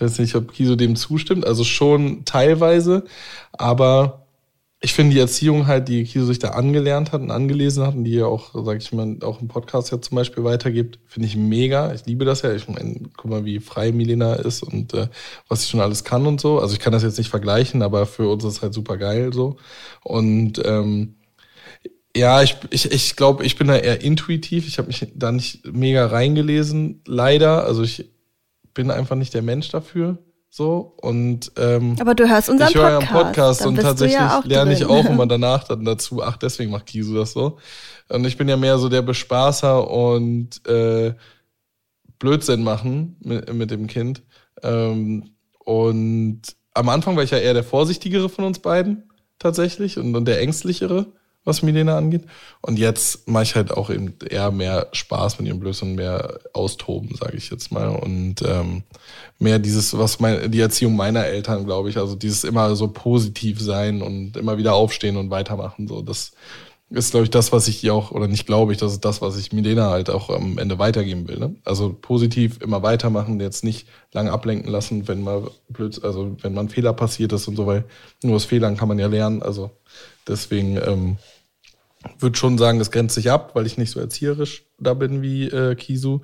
Ich 0.00 0.06
weiß 0.06 0.18
nicht, 0.18 0.34
ob 0.34 0.52
Kiso 0.54 0.76
dem 0.76 0.96
zustimmt, 0.96 1.46
also 1.46 1.62
schon 1.62 2.24
teilweise, 2.24 3.04
aber 3.52 4.26
ich 4.80 4.94
finde 4.94 5.12
die 5.12 5.20
Erziehung 5.20 5.66
halt, 5.66 5.88
die 5.88 6.04
Kiso 6.04 6.24
sich 6.24 6.38
da 6.38 6.50
angelernt 6.50 7.12
hat 7.12 7.20
und 7.20 7.30
angelesen 7.30 7.86
hat 7.86 7.94
und 7.94 8.04
die 8.04 8.14
ja 8.14 8.24
auch, 8.24 8.52
sag 8.64 8.78
ich 8.78 8.92
mal, 8.92 9.18
auch 9.20 9.42
im 9.42 9.48
Podcast 9.48 9.92
ja 9.92 10.00
zum 10.00 10.16
Beispiel 10.16 10.42
weitergibt, 10.42 10.98
finde 11.06 11.28
ich 11.28 11.36
mega. 11.36 11.92
Ich 11.92 12.06
liebe 12.06 12.24
das 12.24 12.40
ja. 12.40 12.54
Ich 12.54 12.66
meine, 12.66 12.98
guck 13.14 13.30
mal, 13.30 13.44
wie 13.44 13.60
frei 13.60 13.92
Milena 13.92 14.36
ist 14.36 14.62
und 14.62 14.94
äh, 14.94 15.08
was 15.48 15.62
sie 15.62 15.68
schon 15.68 15.80
alles 15.80 16.02
kann 16.02 16.26
und 16.26 16.40
so. 16.40 16.60
Also 16.60 16.72
ich 16.72 16.80
kann 16.80 16.94
das 16.94 17.02
jetzt 17.02 17.18
nicht 17.18 17.28
vergleichen, 17.28 17.82
aber 17.82 18.06
für 18.06 18.26
uns 18.30 18.42
ist 18.44 18.54
es 18.54 18.62
halt 18.62 18.72
super 18.72 18.96
geil 18.96 19.34
so. 19.34 19.58
Und 20.02 20.62
ähm, 20.64 21.16
ja, 22.16 22.42
ich, 22.42 22.56
ich, 22.70 22.90
ich 22.90 23.16
glaube, 23.16 23.44
ich 23.44 23.56
bin 23.56 23.68
da 23.68 23.76
eher 23.76 24.00
intuitiv. 24.00 24.66
Ich 24.66 24.78
habe 24.78 24.88
mich 24.88 25.06
da 25.14 25.30
nicht 25.30 25.66
mega 25.70 26.06
reingelesen, 26.06 27.02
leider. 27.06 27.64
Also 27.64 27.82
ich 27.82 28.10
bin 28.74 28.90
einfach 28.90 29.16
nicht 29.16 29.34
der 29.34 29.42
Mensch 29.42 29.68
dafür. 29.70 30.18
So 30.52 30.96
und 31.00 31.52
ähm, 31.58 31.94
aber 32.00 32.16
du 32.16 32.28
hörst 32.28 32.50
unseren 32.50 32.70
ich 32.70 32.74
höre 32.74 32.98
Podcast, 32.98 33.12
ja 33.12 33.22
Podcast 33.22 33.66
und 33.66 33.76
tatsächlich 33.76 34.18
ja 34.18 34.42
lerne 34.44 34.72
ich 34.72 34.84
auch 34.84 35.04
immer 35.08 35.26
danach 35.26 35.62
dann 35.64 35.84
dazu. 35.84 36.22
Ach, 36.24 36.36
deswegen 36.36 36.72
macht 36.72 36.86
Kisu 36.86 37.14
das 37.14 37.32
so. 37.32 37.58
Und 38.08 38.24
ich 38.24 38.36
bin 38.36 38.48
ja 38.48 38.56
mehr 38.56 38.78
so 38.78 38.88
der 38.88 39.02
Bespaßer 39.02 39.88
und 39.88 40.66
äh, 40.66 41.14
Blödsinn 42.18 42.64
machen 42.64 43.16
mit, 43.20 43.52
mit 43.52 43.70
dem 43.70 43.86
Kind. 43.86 44.22
Ähm, 44.62 45.30
und 45.64 46.42
am 46.74 46.88
Anfang 46.88 47.14
war 47.14 47.22
ich 47.22 47.30
ja 47.30 47.38
eher 47.38 47.54
der 47.54 47.64
vorsichtigere 47.64 48.28
von 48.28 48.44
uns 48.44 48.58
beiden 48.58 49.10
tatsächlich 49.38 49.98
und, 49.98 50.16
und 50.16 50.26
der 50.26 50.40
ängstlichere 50.40 51.12
was 51.44 51.62
Milena 51.62 51.96
angeht. 51.96 52.24
Und 52.60 52.78
jetzt 52.78 53.28
mache 53.28 53.44
ich 53.44 53.54
halt 53.54 53.70
auch 53.72 53.90
eben 53.90 54.14
eher 54.28 54.50
mehr 54.50 54.88
Spaß 54.92 55.38
mit 55.38 55.48
ihrem 55.48 55.60
Blödsinn, 55.60 55.94
mehr 55.94 56.40
austoben, 56.52 57.14
sage 57.16 57.36
ich 57.36 57.50
jetzt 57.50 57.72
mal. 57.72 57.88
Und 57.88 58.42
ähm, 58.42 58.82
mehr 59.38 59.58
dieses, 59.58 59.96
was 59.96 60.20
mein, 60.20 60.50
die 60.50 60.60
Erziehung 60.60 60.96
meiner 60.96 61.24
Eltern, 61.24 61.64
glaube 61.64 61.88
ich, 61.88 61.96
also 61.96 62.14
dieses 62.14 62.44
immer 62.44 62.76
so 62.76 62.88
positiv 62.88 63.60
sein 63.60 64.02
und 64.02 64.36
immer 64.36 64.58
wieder 64.58 64.74
aufstehen 64.74 65.16
und 65.16 65.30
weitermachen. 65.30 65.88
So, 65.88 66.02
das 66.02 66.32
ist, 66.90 67.12
glaube 67.12 67.24
ich, 67.24 67.30
das, 67.30 67.52
was 67.52 67.68
ich 67.68 67.84
ihr 67.84 67.94
auch, 67.94 68.10
oder 68.10 68.26
nicht 68.26 68.46
glaube 68.46 68.72
ich, 68.72 68.78
das 68.78 68.92
ist 68.92 69.04
das, 69.04 69.22
was 69.22 69.38
ich 69.38 69.52
Milena 69.52 69.90
halt 69.90 70.10
auch 70.10 70.28
am 70.28 70.58
Ende 70.58 70.78
weitergeben 70.78 71.28
will. 71.28 71.38
Ne? 71.38 71.54
Also 71.64 71.96
positiv 72.00 72.60
immer 72.60 72.82
weitermachen, 72.82 73.40
jetzt 73.40 73.62
nicht 73.62 73.86
lange 74.12 74.32
ablenken 74.32 74.70
lassen, 74.70 75.06
wenn 75.06 75.22
mal 75.22 75.50
blöd, 75.68 76.02
also 76.02 76.36
wenn 76.42 76.52
man 76.52 76.68
Fehler 76.68 76.92
passiert 76.92 77.32
ist 77.32 77.46
und 77.46 77.54
so, 77.56 77.66
weil 77.66 77.84
nur 78.24 78.36
aus 78.36 78.44
Fehlern 78.44 78.76
kann 78.76 78.88
man 78.88 78.98
ja 78.98 79.06
lernen. 79.06 79.40
Also 79.40 79.70
Deswegen 80.30 80.76
ähm, 80.76 81.16
würde 82.18 82.38
schon 82.38 82.58
sagen, 82.58 82.78
das 82.78 82.90
grenzt 82.90 83.14
sich 83.14 83.30
ab, 83.30 83.54
weil 83.54 83.66
ich 83.66 83.78
nicht 83.78 83.90
so 83.90 84.00
erzieherisch 84.00 84.64
da 84.78 84.94
bin 84.94 85.22
wie 85.22 85.48
äh, 85.48 85.74
Kisu. 85.74 86.20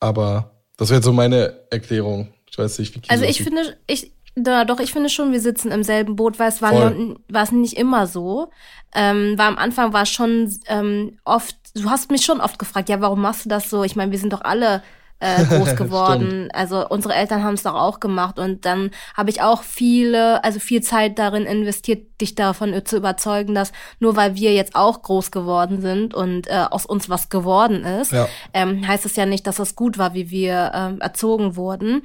Aber 0.00 0.50
das 0.76 0.90
wäre 0.90 0.98
jetzt 0.98 1.06
so 1.06 1.12
meine 1.12 1.60
Erklärung. 1.70 2.32
Ich 2.50 2.58
weiß 2.58 2.78
nicht, 2.78 2.94
wie 2.94 3.00
Kisu 3.00 3.12
Also 3.12 3.24
ich 3.24 3.38
sieht. 3.38 3.46
finde, 3.46 3.76
ich, 3.86 4.12
da, 4.34 4.64
doch, 4.64 4.80
ich 4.80 4.92
finde 4.92 5.08
schon, 5.08 5.32
wir 5.32 5.40
sitzen 5.40 5.70
im 5.70 5.82
selben 5.82 6.16
Boot, 6.16 6.38
weil 6.38 6.48
es 6.48 6.60
war, 6.62 6.94
war 7.28 7.42
es 7.42 7.52
nicht 7.52 7.76
immer 7.76 8.06
so. 8.06 8.50
Ähm, 8.94 9.38
war 9.38 9.46
am 9.46 9.58
Anfang 9.58 9.92
war 9.92 10.02
es 10.02 10.10
schon 10.10 10.54
ähm, 10.66 11.18
oft, 11.24 11.56
du 11.74 11.88
hast 11.88 12.10
mich 12.10 12.24
schon 12.24 12.40
oft 12.40 12.58
gefragt, 12.58 12.88
ja, 12.88 13.00
warum 13.00 13.22
machst 13.22 13.44
du 13.44 13.48
das 13.48 13.70
so? 13.70 13.84
Ich 13.84 13.96
meine, 13.96 14.12
wir 14.12 14.18
sind 14.18 14.32
doch 14.32 14.42
alle 14.42 14.82
äh, 15.22 15.44
groß 15.48 15.76
geworden. 15.76 16.48
also 16.52 16.86
unsere 16.88 17.14
Eltern 17.14 17.44
haben 17.44 17.54
es 17.54 17.62
doch 17.62 17.74
auch 17.74 18.00
gemacht 18.00 18.38
und 18.38 18.66
dann 18.66 18.90
habe 19.14 19.30
ich 19.30 19.40
auch 19.40 19.62
viele, 19.62 20.42
also 20.42 20.58
viel 20.58 20.82
Zeit 20.82 21.18
darin 21.18 21.44
investiert, 21.44 22.20
dich 22.20 22.34
davon 22.34 22.74
zu 22.84 22.96
überzeugen, 22.96 23.54
dass 23.54 23.72
nur 24.00 24.16
weil 24.16 24.34
wir 24.34 24.52
jetzt 24.52 24.74
auch 24.74 25.02
groß 25.02 25.30
geworden 25.30 25.80
sind 25.80 26.12
und 26.14 26.48
äh, 26.48 26.64
aus 26.70 26.86
uns 26.86 27.08
was 27.08 27.28
geworden 27.28 27.84
ist, 27.84 28.12
ja. 28.12 28.28
ähm, 28.52 28.86
heißt 28.86 29.06
es 29.06 29.16
ja 29.16 29.26
nicht, 29.26 29.46
dass 29.46 29.56
das 29.56 29.76
gut 29.76 29.96
war, 29.98 30.14
wie 30.14 30.30
wir 30.30 30.72
ähm, 30.74 31.00
erzogen 31.00 31.56
wurden. 31.56 32.02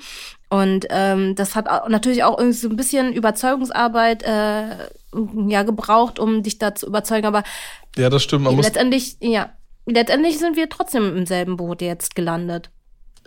Und 0.49 0.85
ähm, 0.89 1.35
das 1.35 1.55
hat 1.55 1.65
natürlich 1.89 2.23
auch 2.23 2.37
irgendwie 2.37 2.57
so 2.57 2.69
ein 2.69 2.77
bisschen 2.77 3.11
Überzeugungsarbeit 3.11 4.23
äh, 4.23 4.87
ja 5.47 5.63
gebraucht, 5.63 6.19
um 6.19 6.41
dich 6.43 6.57
da 6.57 6.73
zu 6.73 6.87
überzeugen. 6.87 7.25
Aber 7.25 7.43
ja, 7.97 8.09
das 8.09 8.23
stimmt. 8.23 8.45
Man 8.45 8.57
letztendlich, 8.57 9.17
ja, 9.19 9.49
letztendlich 9.85 10.39
sind 10.39 10.55
wir 10.55 10.69
trotzdem 10.69 11.17
im 11.17 11.25
selben 11.25 11.57
Boot 11.57 11.81
jetzt 11.81 12.15
gelandet. 12.15 12.69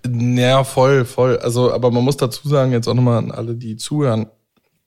Ja, 0.08 0.64
voll, 0.64 1.04
voll. 1.04 1.38
Also, 1.38 1.72
aber 1.72 1.90
man 1.90 2.04
muss 2.04 2.16
dazu 2.16 2.48
sagen, 2.48 2.72
jetzt 2.72 2.88
auch 2.88 2.94
nochmal 2.94 3.18
an 3.18 3.30
alle, 3.30 3.54
die 3.54 3.76
zuhören, 3.76 4.26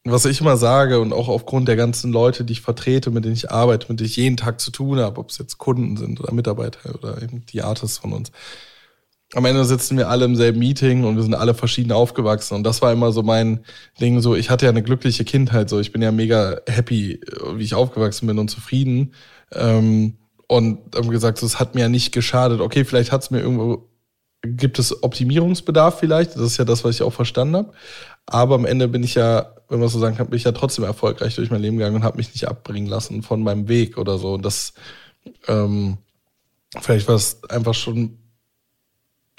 was 0.05 0.26
ich 0.26 0.41
immer 0.41 0.57
sage 0.57 0.99
und 0.99 1.14
auch 1.14 1.30
aufgrund 1.30 1.68
der 1.68 1.76
ganzen 1.76 2.11
Leute, 2.11 2.43
die 2.43 2.53
ich 2.53 2.61
vertrete, 2.61 3.09
mit 3.11 3.24
denen 3.24 3.36
ich 3.36 3.51
arbeite, 3.51 3.88
mit 3.89 3.99
denen 3.99 4.07
ich 4.07 4.18
jeden 4.18 4.38
Tag 4.38 4.59
zu 4.59 4.72
tun 4.72 4.99
habe, 4.99 5.20
ob 5.20 5.30
es 5.30 5.38
jetzt 5.38 5.57
Kunden 5.57 5.95
sind 5.97 6.20
oder 6.20 6.34
Mitarbeiter 6.34 6.93
oder 6.95 7.22
eben 7.22 7.45
die 7.45 7.61
Artists 7.61 7.99
von 7.99 8.11
uns. 8.14 8.32
Am 9.34 9.45
Ende 9.45 9.66
sitzen 9.66 9.97
wir 9.97 10.09
alle 10.09 10.26
im 10.26 10.36
selben 10.36 10.59
Meeting 10.59 11.05
und 11.05 11.16
wir 11.16 11.24
sind 11.24 11.34
alle 11.34 11.53
verschieden 11.53 11.91
aufgewachsen. 11.91 12.55
Und 12.55 12.64
das 12.64 12.82
war 12.82 12.91
immer 12.91 13.11
so 13.11 13.24
mein 13.24 13.64
Ding, 13.99 14.20
so 14.22 14.36
ich 14.36 14.49
hatte 14.49 14.66
ja 14.66 14.72
eine 14.72 14.84
glückliche 14.84 15.24
Kindheit, 15.26 15.70
so 15.70 15.80
ich 15.80 15.91
bin 15.91 16.01
ja 16.01 16.11
mega 16.11 16.59
happy, 16.68 17.20
wie 17.55 17.64
ich 17.64 17.74
aufgewachsen 17.74 18.28
bin 18.28 18.38
und 18.39 18.49
zufrieden. 18.49 19.14
Ähm, 19.51 20.18
und 20.47 20.95
haben 20.95 21.09
gesagt, 21.09 21.41
es 21.41 21.59
hat 21.59 21.74
mir 21.74 21.82
ja 21.82 21.89
nicht 21.89 22.11
geschadet. 22.11 22.61
Okay, 22.61 22.86
vielleicht 22.86 23.11
hat 23.11 23.24
es 23.24 23.32
mir 23.32 23.39
irgendwo 23.39 23.89
gibt 24.44 24.78
es 24.78 25.04
Optimierungsbedarf 25.04 26.00
vielleicht. 26.00 26.36
Das 26.36 26.41
ist 26.41 26.58
ja 26.58 26.66
das, 26.66 26.84
was 26.84 26.96
ich 26.96 27.04
auch 27.04 27.14
verstanden 27.14 27.56
habe. 27.56 27.74
Aber 28.26 28.56
am 28.56 28.66
Ende 28.66 28.88
bin 28.88 29.04
ich 29.04 29.16
ja, 29.16 29.54
wenn 29.70 29.80
man 29.80 29.89
so 29.89 30.00
sagen 30.00 30.16
kann, 30.16 30.28
bin 30.28 30.38
ich 30.38 30.44
ja 30.44 30.52
trotzdem 30.52 30.84
erfolgreich 30.84 31.36
durch 31.36 31.50
mein 31.50 31.62
Leben 31.62 31.78
gegangen 31.78 31.96
und 31.96 32.04
habe 32.04 32.18
mich 32.18 32.32
nicht 32.34 32.48
abbringen 32.48 32.88
lassen 32.88 33.24
von 33.24 33.41
meinem 33.41 33.68
Weg 33.68 33.98
oder 33.98 34.18
so. 34.18 34.34
Und 34.34 34.46
das, 34.46 34.74
ähm, 35.48 35.98
vielleicht 36.82 37.08
war 37.08 37.16
es 37.16 37.41
einfach 37.50 37.74
schon, 37.74 38.18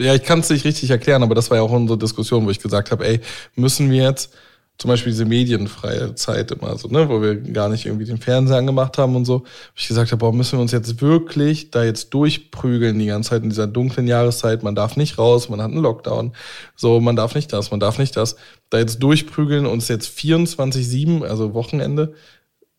ja, 0.01 0.15
ich 0.15 0.25
kann 0.25 0.41
es 0.41 0.51
nicht 0.51 0.65
richtig 0.65 0.91
erklären, 0.91 1.23
aber 1.23 1.35
das 1.35 1.51
war 1.51 1.59
ja 1.59 1.63
auch 1.63 1.71
unsere 1.71 1.99
Diskussion, 1.99 2.47
wo 2.47 2.51
ich 2.51 2.61
gesagt 2.61 2.91
habe, 2.91 3.07
ey, 3.07 3.21
müssen 3.55 3.91
wir 3.91 4.03
jetzt 4.03 4.35
zum 4.79 4.89
Beispiel 4.89 5.13
diese 5.13 5.25
medienfreie 5.25 6.15
Zeit 6.17 6.51
immer 6.51 6.77
so, 6.77 6.89
ne, 6.89 7.09
wo 7.09 7.23
wir 7.23 7.37
gar 7.37 7.69
nicht 7.69 7.87
irgendwie 7.87 8.07
den 8.07 8.19
Fernseher 8.19 8.59
angemacht 8.59 8.99
haben 8.99 9.15
und 9.15 9.25
so, 9.25 9.41
wo 9.41 9.47
ich 9.77 9.87
gesagt 9.87 10.11
habe, 10.11 10.19
boah, 10.19 10.33
müssen 10.33 10.59
wir 10.59 10.63
uns 10.63 10.73
jetzt 10.73 11.01
wirklich 11.01 11.71
da 11.71 11.85
jetzt 11.85 12.13
durchprügeln 12.13 12.99
die 12.99 13.07
ganze 13.07 13.31
Zeit 13.31 13.45
in 13.45 13.51
dieser 13.51 13.69
dunklen 13.69 14.09
Jahreszeit, 14.09 14.63
man 14.63 14.75
darf 14.75 14.97
nicht 14.97 15.17
raus, 15.17 15.49
man 15.49 15.63
hat 15.63 15.71
einen 15.71 15.83
Lockdown, 15.83 16.33
so, 16.75 17.01
man 17.01 17.15
darf 17.15 17.35
nicht 17.35 17.53
das, 17.53 17.71
man 17.71 17.81
darf 17.81 17.99
nicht 17.99 18.17
das, 18.17 18.37
da 18.69 18.79
jetzt 18.79 19.03
durchprügeln, 19.03 19.67
uns 19.67 19.89
jetzt 19.89 20.19
24-7, 20.19 21.23
also 21.23 21.55
Wochenende, 21.55 22.15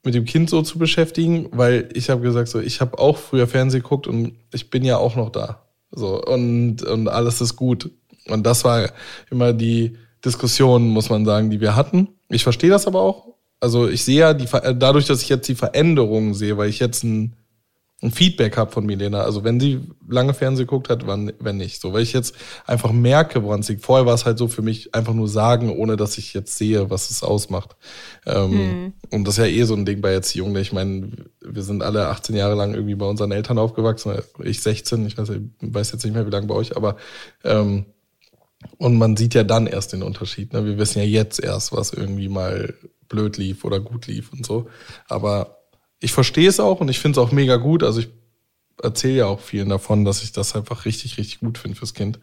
mit 0.04 0.14
dem 0.14 0.26
Kind 0.26 0.50
so 0.50 0.62
zu 0.62 0.78
beschäftigen, 0.78 1.50
weil 1.52 1.90
ich 1.94 2.10
habe 2.10 2.22
gesagt, 2.22 2.50
so, 2.50 2.60
ich 2.60 2.82
habe 2.82 3.00
auch 3.00 3.18
früher 3.18 3.48
Fernsehen 3.48 3.82
geguckt 3.82 4.06
und 4.06 4.34
ich 4.54 4.70
bin 4.70 4.84
ja 4.84 4.98
auch 4.98 5.16
noch 5.16 5.30
da. 5.30 5.66
So, 5.92 6.22
und, 6.22 6.84
und 6.84 7.08
alles 7.08 7.42
ist 7.42 7.56
gut. 7.56 7.90
Und 8.28 8.46
das 8.46 8.64
war 8.64 8.92
immer 9.32 9.54
die, 9.54 9.98
Diskussionen, 10.26 10.90
muss 10.90 11.10
man 11.10 11.26
sagen, 11.26 11.50
die 11.50 11.62
wir 11.62 11.76
hatten. 11.76 12.10
Ich 12.30 12.44
verstehe 12.44 12.70
das 12.70 12.88
aber 12.88 13.02
auch. 13.02 13.36
Also 13.60 13.88
ich 13.88 14.04
sehe 14.04 14.20
ja, 14.20 14.34
die, 14.34 14.48
dadurch, 14.76 15.06
dass 15.06 15.22
ich 15.22 15.30
jetzt 15.30 15.48
die 15.48 15.56
Veränderungen 15.56 16.34
sehe, 16.34 16.58
weil 16.58 16.70
ich 16.70 16.80
jetzt 16.80 17.04
ein, 17.04 17.36
ein 18.02 18.12
Feedback 18.12 18.58
habe 18.58 18.72
von 18.72 18.86
Milena. 18.86 19.22
Also 19.22 19.44
wenn 19.44 19.60
sie 19.60 19.80
lange 20.08 20.34
Fernsehen 20.34 20.68
geguckt 20.68 20.90
hat, 20.90 21.08
wann, 21.08 21.32
wenn 21.40 21.58
nicht. 21.58 21.82
So, 21.82 21.94
weil 21.94 22.04
ich 22.04 22.14
jetzt 22.14 22.36
einfach 22.66 22.92
merke, 22.92 23.44
woran 23.44 23.62
es 23.62 23.70
liegt. 23.70 23.84
Vorher 23.84 24.06
war 24.06 24.14
es 24.14 24.26
halt 24.26 24.38
so 24.38 24.48
für 24.48 24.62
mich 24.62 24.94
einfach 24.94 25.14
nur 25.14 25.28
sagen, 25.28 25.70
ohne 25.70 25.96
dass 25.96 26.18
ich 26.18 26.34
jetzt 26.34 26.58
sehe, 26.58 26.90
was 26.90 27.10
es 27.10 27.24
ausmacht. 27.24 27.76
Ähm, 28.26 28.52
hm. 28.52 28.94
Und 29.12 29.28
das 29.28 29.38
ist 29.38 29.46
ja 29.46 29.50
eh 29.50 29.64
so 29.64 29.74
ein 29.74 29.86
Ding 29.86 30.02
bei 30.02 30.12
Erziehung. 30.12 30.56
Ich 30.58 30.74
meine, 30.74 31.12
wir 31.42 31.64
sind 31.64 31.82
alle 31.82 32.08
18 32.08 32.36
Jahre 32.36 32.56
lang 32.56 32.74
irgendwie 32.74 32.96
bei 32.96 33.06
unseren 33.06 33.32
Eltern 33.32 33.58
aufgewachsen. 33.58 34.14
Ich 34.44 34.62
16, 34.62 35.06
ich 35.08 35.18
weiß, 35.18 35.30
ich 35.30 35.42
weiß 35.62 35.92
jetzt 35.94 36.04
nicht 36.04 36.14
mehr, 36.14 36.28
wie 36.28 36.32
lange 36.32 36.48
bei 36.48 36.56
euch, 36.56 36.76
aber 36.76 36.98
ähm, 37.44 37.86
und 38.78 38.98
man 38.98 39.18
sieht 39.18 39.34
ja 39.34 39.44
dann 39.44 39.68
erst 39.68 39.94
den 39.94 40.04
Unterschied. 40.04 40.54
Ne? 40.54 40.66
Wir 40.66 40.78
wissen 40.78 41.00
ja 41.00 41.06
jetzt 41.06 41.40
erst, 41.40 41.72
was 41.72 41.94
irgendwie 41.94 42.30
mal 42.30 42.74
blöd 43.08 43.38
lief 43.38 43.64
oder 43.64 43.80
gut 43.80 44.08
lief 44.08 44.32
und 44.34 44.46
so. 44.46 44.68
Aber 45.08 45.60
ich 46.00 46.12
verstehe 46.12 46.50
es 46.50 46.60
auch 46.60 46.82
und 46.82 46.90
ich 46.90 47.00
finde 47.00 47.20
es 47.20 47.26
auch 47.26 47.32
mega 47.32 47.58
gut. 47.58 47.84
Also 47.84 48.00
ich 48.00 48.10
erzähle 48.82 49.18
ja 49.18 49.26
auch 49.28 49.40
vielen 49.40 49.70
davon, 49.70 50.06
dass 50.06 50.24
ich 50.24 50.32
das 50.32 50.56
einfach 50.56 50.86
richtig, 50.86 51.18
richtig 51.18 51.40
gut 51.40 51.58
finde 51.58 51.78
fürs 51.78 51.94
Kind. 51.94 52.20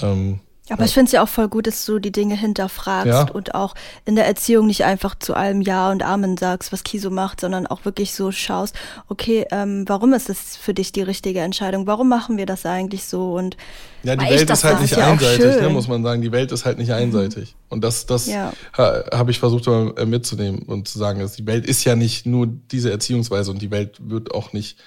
Ähm, 0.00 0.40
aber 0.70 0.84
ich 0.84 0.94
finde 0.94 1.06
es 1.06 1.12
ja 1.12 1.22
auch 1.22 1.28
voll 1.28 1.48
gut, 1.48 1.66
dass 1.66 1.84
du 1.84 1.98
die 1.98 2.12
Dinge 2.12 2.36
hinterfragst 2.36 3.06
ja. 3.06 3.30
und 3.30 3.54
auch 3.54 3.74
in 4.04 4.14
der 4.14 4.26
Erziehung 4.26 4.66
nicht 4.66 4.84
einfach 4.84 5.14
zu 5.18 5.34
allem 5.34 5.60
Ja 5.60 5.90
und 5.90 6.02
Amen 6.02 6.36
sagst, 6.36 6.72
was 6.72 6.84
Kiso 6.84 7.10
macht, 7.10 7.40
sondern 7.40 7.66
auch 7.66 7.84
wirklich 7.84 8.14
so 8.14 8.30
schaust, 8.32 8.74
okay, 9.08 9.46
ähm, 9.50 9.84
warum 9.88 10.12
ist 10.12 10.28
das 10.28 10.56
für 10.56 10.72
dich 10.72 10.92
die 10.92 11.02
richtige 11.02 11.40
Entscheidung? 11.40 11.86
Warum 11.86 12.08
machen 12.08 12.36
wir 12.36 12.46
das 12.46 12.64
eigentlich 12.64 13.04
so? 13.04 13.34
Und 13.34 13.56
ja, 14.02 14.16
die 14.16 14.24
Welt 14.24 14.48
ist 14.48 14.64
halt 14.64 14.80
nicht 14.80 14.96
ja 14.96 15.10
einseitig, 15.10 15.60
ne, 15.60 15.68
muss 15.68 15.88
man 15.88 16.02
sagen. 16.02 16.22
Die 16.22 16.32
Welt 16.32 16.52
ist 16.52 16.64
halt 16.64 16.78
nicht 16.78 16.88
mhm. 16.88 16.94
einseitig. 16.94 17.56
Und 17.68 17.84
das, 17.84 18.06
das 18.06 18.26
ja. 18.26 18.52
ha, 18.78 19.04
habe 19.12 19.30
ich 19.30 19.38
versucht 19.38 19.66
äh, 19.66 20.06
mitzunehmen 20.06 20.62
und 20.62 20.88
zu 20.88 20.98
sagen, 20.98 21.20
dass 21.20 21.34
die 21.34 21.46
Welt 21.46 21.66
ist 21.66 21.84
ja 21.84 21.96
nicht 21.96 22.26
nur 22.26 22.46
diese 22.46 22.90
Erziehungsweise 22.90 23.50
und 23.50 23.60
die 23.60 23.70
Welt 23.70 23.98
wird 24.00 24.32
auch 24.32 24.52
nicht 24.52 24.78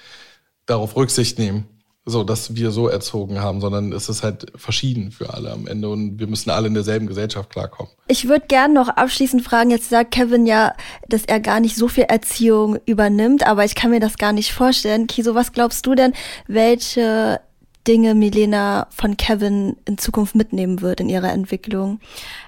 darauf 0.66 0.96
Rücksicht 0.96 1.38
nehmen 1.38 1.68
so, 2.06 2.22
dass 2.22 2.54
wir 2.54 2.70
so 2.70 2.88
erzogen 2.88 3.40
haben, 3.40 3.60
sondern 3.60 3.92
es 3.92 4.08
ist 4.10 4.22
halt 4.22 4.52
verschieden 4.56 5.10
für 5.10 5.32
alle 5.32 5.50
am 5.50 5.66
Ende 5.66 5.88
und 5.88 6.18
wir 6.18 6.26
müssen 6.26 6.50
alle 6.50 6.66
in 6.66 6.74
derselben 6.74 7.06
Gesellschaft 7.06 7.48
klarkommen. 7.48 7.92
Ich 8.08 8.28
würde 8.28 8.46
gerne 8.46 8.74
noch 8.74 8.88
abschließend 8.88 9.42
fragen, 9.42 9.70
jetzt 9.70 9.88
sagt 9.88 10.10
Kevin 10.10 10.44
ja, 10.44 10.74
dass 11.08 11.24
er 11.24 11.40
gar 11.40 11.60
nicht 11.60 11.76
so 11.76 11.88
viel 11.88 12.04
Erziehung 12.04 12.78
übernimmt, 12.84 13.46
aber 13.46 13.64
ich 13.64 13.74
kann 13.74 13.90
mir 13.90 14.00
das 14.00 14.18
gar 14.18 14.32
nicht 14.32 14.52
vorstellen. 14.52 15.06
Kiso, 15.06 15.34
was 15.34 15.52
glaubst 15.52 15.86
du 15.86 15.94
denn, 15.94 16.12
welche 16.46 17.40
Dinge 17.88 18.14
Milena 18.14 18.86
von 18.90 19.16
Kevin 19.16 19.76
in 19.86 19.96
Zukunft 19.96 20.34
mitnehmen 20.34 20.82
wird 20.82 21.00
in 21.00 21.08
ihrer 21.08 21.32
Entwicklung? 21.32 22.00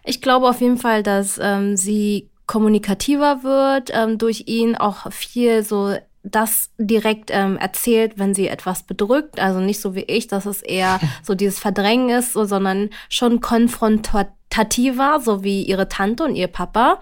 Ich 0.04 0.20
glaube 0.20 0.48
auf 0.48 0.60
jeden 0.60 0.78
Fall, 0.78 1.02
dass 1.02 1.38
ähm, 1.42 1.78
sie 1.78 2.28
kommunikativer 2.46 3.42
wird, 3.42 3.90
ähm, 3.92 4.18
durch 4.18 4.44
ihn 4.46 4.76
auch 4.76 5.10
viel 5.12 5.64
so 5.64 5.96
das 6.30 6.70
direkt 6.78 7.30
ähm, 7.32 7.56
erzählt, 7.56 8.18
wenn 8.18 8.34
sie 8.34 8.48
etwas 8.48 8.82
bedrückt. 8.82 9.38
Also 9.38 9.60
nicht 9.60 9.80
so 9.80 9.94
wie 9.94 10.02
ich, 10.02 10.26
dass 10.26 10.46
es 10.46 10.62
eher 10.62 11.00
so 11.22 11.34
dieses 11.34 11.58
Verdrängen 11.58 12.10
ist, 12.10 12.32
so, 12.32 12.44
sondern 12.44 12.90
schon 13.08 13.40
konfrontativer, 13.40 15.20
so 15.20 15.44
wie 15.44 15.62
ihre 15.62 15.88
Tante 15.88 16.24
und 16.24 16.34
ihr 16.34 16.48
Papa. 16.48 17.00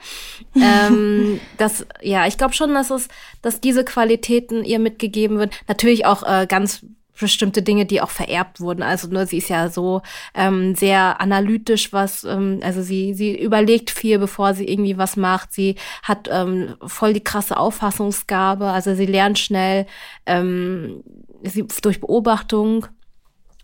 ähm, 0.55 1.41
das, 1.59 1.87
ja, 2.03 2.27
ich 2.27 2.37
glaube 2.37 2.55
schon, 2.55 2.75
dass 2.75 2.91
es, 2.91 3.09
dass 3.41 3.61
diese 3.61 3.85
Qualitäten 3.85 4.65
ihr 4.65 4.79
mitgegeben 4.79 5.39
wird. 5.39 5.55
Natürlich 5.69 6.05
auch 6.07 6.23
äh, 6.23 6.47
ganz 6.47 6.85
bestimmte 7.19 7.63
Dinge, 7.63 7.87
die 7.87 8.01
auch 8.01 8.11
vererbt 8.11 8.61
wurden. 8.61 8.83
Also 8.83 9.09
nur 9.09 9.27
sie 9.27 9.39
ist 9.39 9.49
ja 9.49 9.69
so 9.69 10.03
ähm, 10.35 10.75
sehr 10.75 11.21
analytisch, 11.21 11.93
was 11.93 12.25
ähm, 12.25 12.61
also 12.63 12.83
sie 12.83 13.15
sie 13.15 13.39
überlegt 13.39 13.91
viel, 13.91 14.19
bevor 14.19 14.55
sie 14.55 14.69
irgendwie 14.69 14.99
was 14.99 15.17
macht. 15.17 15.53
Sie 15.53 15.77
hat 16.03 16.29
ähm, 16.31 16.75
voll 16.85 17.13
die 17.13 17.25
krasse 17.25 17.57
Auffassungsgabe. 17.57 18.67
Also 18.67 18.95
sie 18.95 19.07
lernt 19.07 19.39
schnell 19.39 19.87
ähm, 20.27 21.03
sie, 21.43 21.67
durch 21.83 22.01
Beobachtung. 22.01 22.87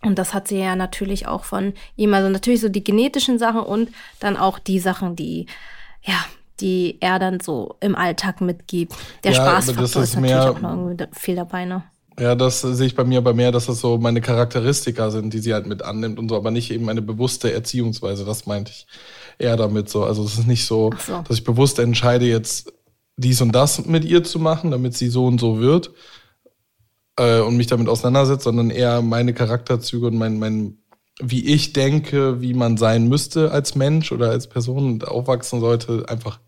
Und 0.03 0.17
das 0.17 0.33
hat 0.33 0.47
sie 0.47 0.57
ja 0.57 0.75
natürlich 0.75 1.27
auch 1.27 1.43
von 1.43 1.73
ihm. 1.95 2.13
Also 2.13 2.29
natürlich 2.29 2.61
so 2.61 2.69
die 2.69 2.83
genetischen 2.83 3.37
Sachen 3.37 3.61
und 3.61 3.89
dann 4.19 4.37
auch 4.37 4.57
die 4.57 4.79
Sachen, 4.79 5.15
die 5.15 5.45
ja 6.03 6.15
die 6.61 6.97
er 6.99 7.19
dann 7.19 7.39
so 7.39 7.75
im 7.79 7.95
Alltag 7.95 8.39
mitgibt. 8.39 8.93
Der 9.23 9.31
ja, 9.31 9.41
Spaßfaktor 9.41 10.03
ist, 10.03 10.09
ist 10.09 10.15
natürlich 10.15 10.35
auch 10.35 10.61
noch 10.61 10.69
irgendwie 10.71 11.05
viel 11.13 11.35
dabei, 11.35 11.65
ne? 11.65 11.83
Ja, 12.19 12.35
das 12.35 12.61
sehe 12.61 12.87
ich 12.87 12.95
bei 12.95 13.03
mir 13.03 13.21
bei 13.21 13.33
mehr, 13.33 13.51
dass 13.51 13.67
das 13.67 13.79
so 13.79 13.97
meine 13.97 14.21
Charakteristika 14.21 15.09
sind, 15.11 15.33
die 15.33 15.39
sie 15.39 15.53
halt 15.53 15.65
mit 15.65 15.81
annimmt 15.81 16.19
und 16.19 16.29
so, 16.29 16.35
aber 16.35 16.51
nicht 16.51 16.71
eben 16.71 16.89
eine 16.89 17.01
bewusste 17.01 17.51
Erziehungsweise. 17.51 18.25
Das 18.25 18.45
meinte 18.45 18.71
ich 18.71 18.85
eher 19.39 19.55
damit 19.55 19.89
so. 19.89 20.03
Also 20.03 20.23
es 20.23 20.37
ist 20.37 20.47
nicht 20.47 20.65
so, 20.65 20.91
so, 20.99 21.21
dass 21.21 21.37
ich 21.37 21.43
bewusst 21.43 21.79
entscheide, 21.79 22.25
jetzt 22.25 22.73
dies 23.17 23.41
und 23.41 23.53
das 23.53 23.85
mit 23.85 24.05
ihr 24.05 24.23
zu 24.23 24.39
machen, 24.39 24.71
damit 24.71 24.95
sie 24.95 25.09
so 25.09 25.25
und 25.25 25.39
so 25.39 25.59
wird 25.59 25.91
äh, 27.17 27.39
und 27.39 27.57
mich 27.57 27.67
damit 27.67 27.87
auseinandersetzt, 27.87 28.43
sondern 28.43 28.69
eher 28.69 29.01
meine 29.01 29.33
Charakterzüge 29.33 30.07
und 30.07 30.17
mein, 30.17 30.39
mein, 30.39 30.77
wie 31.21 31.45
ich 31.45 31.73
denke, 31.73 32.41
wie 32.41 32.53
man 32.53 32.77
sein 32.77 33.07
müsste 33.07 33.51
als 33.51 33.75
Mensch 33.75 34.11
oder 34.11 34.29
als 34.29 34.47
Person 34.47 34.85
und 34.85 35.07
aufwachsen 35.07 35.59
sollte, 35.59 36.05
einfach 36.07 36.39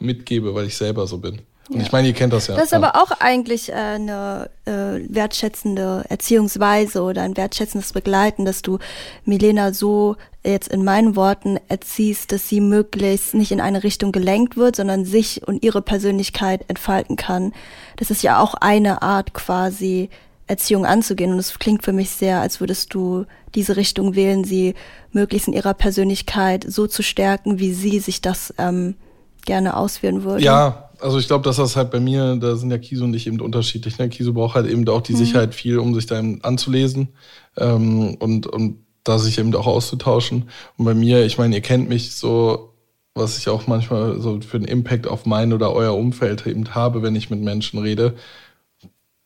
mitgebe, 0.00 0.54
weil 0.54 0.66
ich 0.66 0.76
selber 0.76 1.06
so 1.06 1.18
bin. 1.18 1.42
Und 1.68 1.76
ja. 1.76 1.82
ich 1.82 1.92
meine, 1.92 2.08
ihr 2.08 2.14
kennt 2.14 2.32
das 2.32 2.48
ja. 2.48 2.54
Das 2.54 2.64
ist 2.64 2.74
aber 2.74 2.96
auch 2.96 3.12
eigentlich 3.20 3.70
äh, 3.70 3.74
eine 3.74 4.50
äh, 4.64 5.00
wertschätzende 5.08 6.04
Erziehungsweise 6.08 7.02
oder 7.02 7.22
ein 7.22 7.36
wertschätzendes 7.36 7.92
Begleiten, 7.92 8.44
dass 8.44 8.62
du 8.62 8.78
Milena 9.24 9.72
so 9.72 10.16
jetzt 10.44 10.68
in 10.68 10.82
meinen 10.82 11.14
Worten 11.14 11.58
erziehst, 11.68 12.32
dass 12.32 12.48
sie 12.48 12.60
möglichst 12.60 13.34
nicht 13.34 13.52
in 13.52 13.60
eine 13.60 13.84
Richtung 13.84 14.10
gelenkt 14.10 14.56
wird, 14.56 14.76
sondern 14.76 15.04
sich 15.04 15.46
und 15.46 15.62
ihre 15.62 15.82
Persönlichkeit 15.82 16.64
entfalten 16.68 17.16
kann. 17.16 17.52
Das 17.96 18.10
ist 18.10 18.22
ja 18.22 18.40
auch 18.40 18.54
eine 18.54 19.02
Art 19.02 19.34
quasi 19.34 20.10
Erziehung 20.48 20.84
anzugehen. 20.84 21.32
Und 21.32 21.38
es 21.38 21.58
klingt 21.58 21.84
für 21.84 21.92
mich 21.92 22.10
sehr, 22.10 22.40
als 22.40 22.60
würdest 22.60 22.92
du 22.94 23.24
diese 23.54 23.76
Richtung 23.76 24.14
wählen, 24.14 24.44
sie 24.44 24.74
möglichst 25.12 25.48
in 25.48 25.54
ihrer 25.54 25.74
Persönlichkeit 25.74 26.64
so 26.66 26.86
zu 26.86 27.02
stärken, 27.02 27.58
wie 27.58 27.72
sie 27.72 28.00
sich 28.00 28.20
das 28.20 28.52
ähm, 28.58 28.96
gerne 29.44 29.76
ausführen 29.76 30.24
würde. 30.24 30.42
Ja, 30.42 30.90
also 31.02 31.18
ich 31.18 31.26
glaube, 31.26 31.44
dass 31.44 31.56
das 31.56 31.76
halt 31.76 31.90
bei 31.90 32.00
mir, 32.00 32.36
da 32.36 32.56
sind 32.56 32.70
ja 32.70 32.78
Kiso 32.78 33.04
und 33.04 33.14
ich 33.14 33.26
eben 33.26 33.40
unterschiedlich. 33.40 33.98
Ne? 33.98 34.08
Kiso 34.08 34.32
braucht 34.32 34.54
halt 34.54 34.66
eben 34.66 34.88
auch 34.88 35.02
die 35.02 35.12
mhm. 35.12 35.18
Sicherheit 35.18 35.54
viel, 35.54 35.78
um 35.78 35.94
sich 35.94 36.06
da 36.06 36.22
anzulesen 36.42 37.08
ähm, 37.56 38.14
und, 38.14 38.46
und 38.46 38.78
da 39.04 39.18
sich 39.18 39.38
eben 39.38 39.54
auch 39.54 39.66
auszutauschen. 39.66 40.48
Und 40.76 40.84
bei 40.84 40.94
mir, 40.94 41.24
ich 41.24 41.38
meine, 41.38 41.56
ihr 41.56 41.60
kennt 41.60 41.88
mich 41.88 42.12
so, 42.12 42.74
was 43.14 43.36
ich 43.36 43.48
auch 43.48 43.66
manchmal 43.66 44.20
so 44.20 44.40
für 44.40 44.56
einen 44.56 44.66
Impact 44.66 45.06
auf 45.06 45.26
mein 45.26 45.52
oder 45.52 45.72
euer 45.72 45.94
Umfeld 45.94 46.46
eben 46.46 46.74
habe, 46.74 47.02
wenn 47.02 47.16
ich 47.16 47.30
mit 47.30 47.40
Menschen 47.40 47.80
rede 47.80 48.14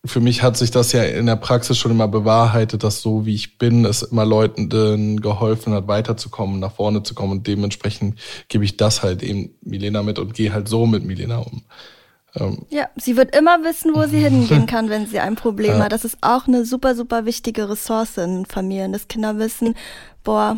für 0.07 0.21
mich 0.21 0.43
hat 0.43 0.57
sich 0.57 0.71
das 0.71 0.93
ja 0.93 1.03
in 1.03 1.27
der 1.27 1.37
Praxis 1.37 1.77
schon 1.79 1.91
immer 1.91 2.09
bewahrheitet, 2.09 2.83
dass 2.83 3.03
so 3.03 3.27
wie 3.27 3.35
ich 3.35 3.59
bin, 3.59 3.85
es 3.85 4.03
immer 4.03 4.25
Leuten 4.25 5.21
geholfen 5.21 5.73
hat, 5.73 5.89
weiterzukommen, 5.89 6.61
nach 6.61 6.73
vorne 6.73 7.03
zu 7.03 7.15
kommen. 7.15 7.33
Und 7.33 7.47
dementsprechend 7.47 8.19
gebe 8.49 8.65
ich 8.65 8.77
das 8.77 9.03
halt 9.03 9.23
eben 9.23 9.55
Milena 9.63 10.03
mit 10.03 10.19
und 10.19 10.35
gehe 10.35 10.53
halt 10.53 10.69
so 10.69 10.87
mit 10.87 11.05
Milena 11.05 11.39
um. 11.39 11.63
Ähm. 12.35 12.67
Ja, 12.71 12.89
sie 12.97 13.17
wird 13.17 13.35
immer 13.35 13.63
wissen, 13.65 13.95
wo 13.95 14.07
sie 14.07 14.21
hingehen 14.21 14.67
kann, 14.69 14.89
wenn 14.89 15.07
sie 15.07 15.21
ein 15.21 15.37
Problem 15.37 15.79
ja. 15.79 15.85
hat. 15.85 15.93
Das 15.93 16.05
ist 16.05 16.19
auch 16.21 16.47
eine 16.47 16.65
super, 16.65 16.95
super 16.95 17.25
wichtige 17.25 17.69
Ressource 17.69 18.19
in 18.19 18.47
Familien, 18.47 18.93
dass 18.93 19.09
Kinder 19.09 19.39
wissen, 19.39 19.75
boah, 20.23 20.57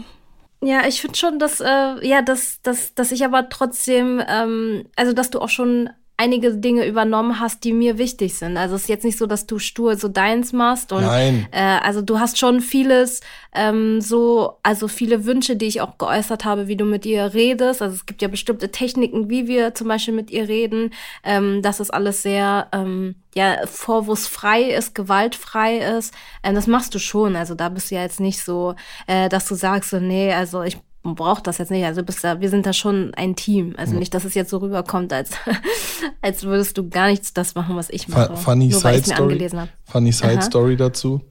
ja, 0.60 0.86
ich 0.88 1.00
finde 1.00 1.16
schon, 1.16 1.38
dass, 1.38 1.60
äh, 1.60 2.06
ja, 2.06 2.20
dass, 2.20 2.60
dass, 2.62 2.94
dass 2.94 3.12
ich 3.12 3.24
aber 3.24 3.48
trotzdem, 3.48 4.20
ähm, 4.28 4.86
also 4.96 5.12
dass 5.12 5.30
du 5.30 5.40
auch 5.40 5.48
schon 5.48 5.88
einige 6.18 6.52
Dinge 6.52 6.84
übernommen 6.84 7.38
hast, 7.38 7.62
die 7.62 7.72
mir 7.72 7.96
wichtig 7.96 8.34
sind. 8.34 8.56
Also 8.56 8.74
es 8.74 8.82
ist 8.82 8.88
jetzt 8.88 9.04
nicht 9.04 9.16
so, 9.16 9.26
dass 9.26 9.46
du 9.46 9.60
stur 9.60 9.96
so 9.96 10.08
deins 10.08 10.52
machst 10.52 10.92
und 10.92 11.02
Nein. 11.02 11.46
Äh, 11.52 11.78
also 11.82 12.02
du 12.02 12.18
hast 12.18 12.38
schon 12.38 12.60
vieles 12.60 13.20
ähm, 13.54 14.00
so, 14.00 14.58
also 14.64 14.88
viele 14.88 15.24
Wünsche, 15.24 15.54
die 15.54 15.66
ich 15.66 15.80
auch 15.80 15.96
geäußert 15.96 16.44
habe, 16.44 16.66
wie 16.66 16.76
du 16.76 16.84
mit 16.84 17.06
ihr 17.06 17.34
redest. 17.34 17.80
Also 17.82 17.94
es 17.94 18.04
gibt 18.04 18.20
ja 18.20 18.26
bestimmte 18.26 18.72
Techniken, 18.72 19.30
wie 19.30 19.46
wir 19.46 19.74
zum 19.76 19.86
Beispiel 19.86 20.12
mit 20.12 20.32
ihr 20.32 20.48
reden. 20.48 20.92
Ähm, 21.22 21.62
dass 21.62 21.78
es 21.78 21.90
alles 21.90 22.22
sehr 22.22 22.66
ähm, 22.72 23.14
ja 23.36 23.66
vorwurfsfrei 23.66 24.62
ist, 24.62 24.96
gewaltfrei 24.96 25.78
ist. 25.78 26.12
Ähm, 26.42 26.56
das 26.56 26.66
machst 26.66 26.94
du 26.96 26.98
schon. 26.98 27.36
Also 27.36 27.54
da 27.54 27.68
bist 27.68 27.92
du 27.92 27.94
ja 27.94 28.02
jetzt 28.02 28.18
nicht 28.18 28.42
so, 28.42 28.74
äh, 29.06 29.28
dass 29.28 29.46
du 29.46 29.54
sagst 29.54 29.90
so, 29.90 30.00
nee, 30.00 30.32
also 30.32 30.62
ich 30.62 30.78
man 31.02 31.14
braucht 31.14 31.46
das 31.46 31.58
jetzt 31.58 31.70
nicht. 31.70 31.84
Also 31.84 32.02
bist 32.02 32.22
da, 32.24 32.40
wir 32.40 32.50
sind 32.50 32.66
da 32.66 32.72
schon 32.72 33.14
ein 33.14 33.36
Team. 33.36 33.74
Also 33.76 33.94
nicht, 33.94 34.12
dass 34.14 34.24
es 34.24 34.34
jetzt 34.34 34.50
so 34.50 34.58
rüberkommt, 34.58 35.12
als, 35.12 35.30
als 36.22 36.44
würdest 36.44 36.76
du 36.76 36.88
gar 36.88 37.08
nichts 37.08 37.32
das 37.32 37.54
machen, 37.54 37.76
was 37.76 37.90
ich 37.90 38.08
mache. 38.08 38.36
Funny 38.36 38.68
nur, 38.68 38.80
Side 38.80 39.04
Story. 39.04 39.50
Funny 39.84 40.12
Side 40.12 40.38
Aha. 40.38 40.42
Story 40.42 40.76
dazu. 40.76 41.22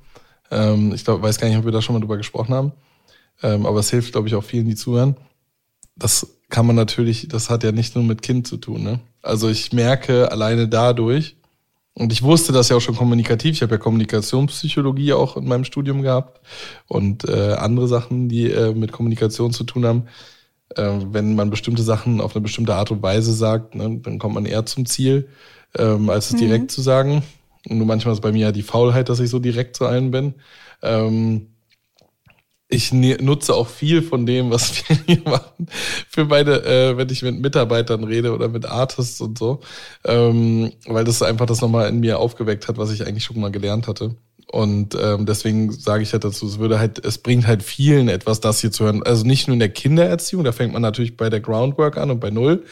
Ähm, 0.50 0.94
ich 0.94 1.04
glaube, 1.04 1.24
weiß 1.24 1.38
gar 1.40 1.48
nicht, 1.48 1.58
ob 1.58 1.66
wir 1.66 1.72
da 1.72 1.82
schon 1.82 1.94
mal 1.94 2.00
drüber 2.00 2.18
gesprochen 2.18 2.54
haben. 2.54 2.72
Ähm, 3.44 3.66
aber 3.66 3.80
es 3.80 3.90
hilft, 3.90 4.14
glaube 4.14 4.28
ich, 4.28 4.36
auch 4.36 4.44
vielen, 4.44 4.66
die 4.66 4.76
zuhören. 4.76 5.16
Das 5.96 6.28
kann 6.50 6.66
man 6.66 6.76
natürlich, 6.76 7.28
das 7.28 7.50
hat 7.50 7.64
ja 7.64 7.72
nicht 7.72 7.96
nur 7.96 8.04
mit 8.04 8.22
Kind 8.22 8.48
zu 8.48 8.58
tun. 8.58 8.84
Ne? 8.84 9.00
Also 9.22 9.50
ich 9.50 9.74
merke 9.74 10.32
alleine 10.32 10.68
dadurch, 10.68 11.37
und 11.98 12.14
ich 12.14 12.22
wusste 12.22 12.54
das 12.54 12.70
ja 12.70 12.76
auch 12.76 12.82
schon 12.82 12.96
kommunikativ. 12.96 13.56
Ich 13.56 13.64
habe 13.64 13.74
ja 13.74 13.80
Kommunikationspsychologie 13.80 15.14
auch 15.14 15.36
in 15.36 15.48
meinem 15.48 15.64
Studium 15.64 16.04
gehabt 16.04 16.40
und 16.88 17.28
äh, 17.28 17.54
andere 17.54 17.88
Sachen, 17.88 18.30
die 18.30 18.52
äh, 18.52 18.72
mit 18.76 18.92
Kommunikation 18.92 19.52
zu 19.52 19.64
tun 19.64 19.84
haben. 19.84 20.04
Äh, 20.76 20.92
wenn 21.12 21.34
man 21.34 21.50
bestimmte 21.50 21.82
Sachen 21.82 22.22
auf 22.22 22.36
eine 22.36 22.44
bestimmte 22.44 22.76
Art 22.76 22.92
und 22.92 23.02
Weise 23.02 23.34
sagt, 23.34 23.74
ne, 23.74 24.00
dann 24.04 24.20
kommt 24.20 24.36
man 24.36 24.46
eher 24.46 24.64
zum 24.68 24.86
Ziel, 24.86 25.28
ähm, 25.76 26.12
als 26.12 26.28
es 26.28 26.34
mhm. 26.34 26.38
direkt 26.38 26.72
zu 26.72 26.82
sagen. 26.82 27.24
Nur 27.68 27.88
manchmal 27.88 28.14
ist 28.14 28.22
bei 28.22 28.32
mir 28.32 28.46
ja 28.46 28.52
die 28.52 28.62
Faulheit, 28.62 29.10
dass 29.10 29.20
ich 29.20 29.32
so 29.32 29.40
direkt 29.40 29.76
zu 29.76 29.88
allen 29.88 30.12
bin. 30.12 30.36
Ähm, 30.84 31.48
ich 32.70 32.92
ne, 32.92 33.18
nutze 33.22 33.54
auch 33.54 33.68
viel 33.68 34.02
von 34.02 34.26
dem, 34.26 34.52
was 34.52 34.84
wir 34.90 34.98
hier 35.06 35.22
machen, 35.24 35.68
für 36.10 36.26
meine, 36.26 36.64
äh, 36.64 36.98
wenn 36.98 37.10
ich 37.10 37.22
mit 37.22 37.40
Mitarbeitern 37.40 38.04
rede 38.04 38.34
oder 38.34 38.50
mit 38.50 38.66
Artists 38.66 39.22
und 39.22 39.38
so, 39.38 39.62
ähm, 40.04 40.72
weil 40.86 41.06
das 41.06 41.22
einfach 41.22 41.46
das 41.46 41.62
nochmal 41.62 41.90
in 41.90 42.00
mir 42.00 42.20
aufgeweckt 42.20 42.68
hat, 42.68 42.78
was 42.78 42.92
ich 42.92 43.06
eigentlich 43.06 43.24
schon 43.24 43.40
mal 43.40 43.52
gelernt 43.52 43.88
hatte. 43.88 44.16
Und 44.50 44.96
ähm, 44.96 45.26
deswegen 45.26 45.74
sage 45.74 46.04
ich 46.04 46.14
halt 46.14 46.24
dazu, 46.24 46.48
es 46.48 46.58
würde 46.58 46.80
halt, 46.80 47.04
es 47.04 47.18
bringt 47.18 47.46
halt 47.48 47.64
vielen 47.64 48.08
etwas, 48.08 48.40
das 48.40 48.62
hier 48.62 48.72
zu 48.72 48.86
hören. 48.86 49.04
Also 49.04 49.26
nicht 49.26 49.48
nur 49.48 49.54
in 49.54 49.60
der 49.60 49.70
Kindererziehung, 49.70 50.46
da 50.46 50.54
fängt 50.54 50.72
man 50.72 50.82
natürlich 50.82 51.18
bei 51.18 51.30
der 51.30 51.42
Groundwork 51.42 51.98
an 51.98 52.12
und 52.12 52.22
bei 52.22 52.30
Null, 52.30 52.64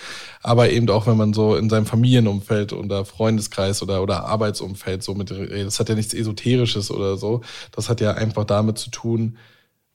aber 0.41 0.69
eben 0.69 0.89
auch, 0.89 1.05
wenn 1.05 1.17
man 1.17 1.33
so 1.33 1.57
in 1.57 1.69
seinem 1.69 1.85
Familienumfeld 1.85 2.71
oder 2.71 3.03
Freundeskreis 3.03 3.83
oder, 3.83 4.01
oder 4.01 4.23
Arbeitsumfeld 4.23 5.03
so 5.03 5.15
mit, 5.15 5.31
das 5.31 5.79
hat 5.79 5.89
ja 5.89 5.95
nichts 5.95 6.13
Esoterisches 6.13 6.91
oder 6.91 7.17
so. 7.17 7.41
Das 7.73 7.89
hat 7.89 7.99
ja 7.99 8.13
einfach 8.13 8.45
damit 8.45 8.77
zu 8.77 8.89
tun, 8.89 9.37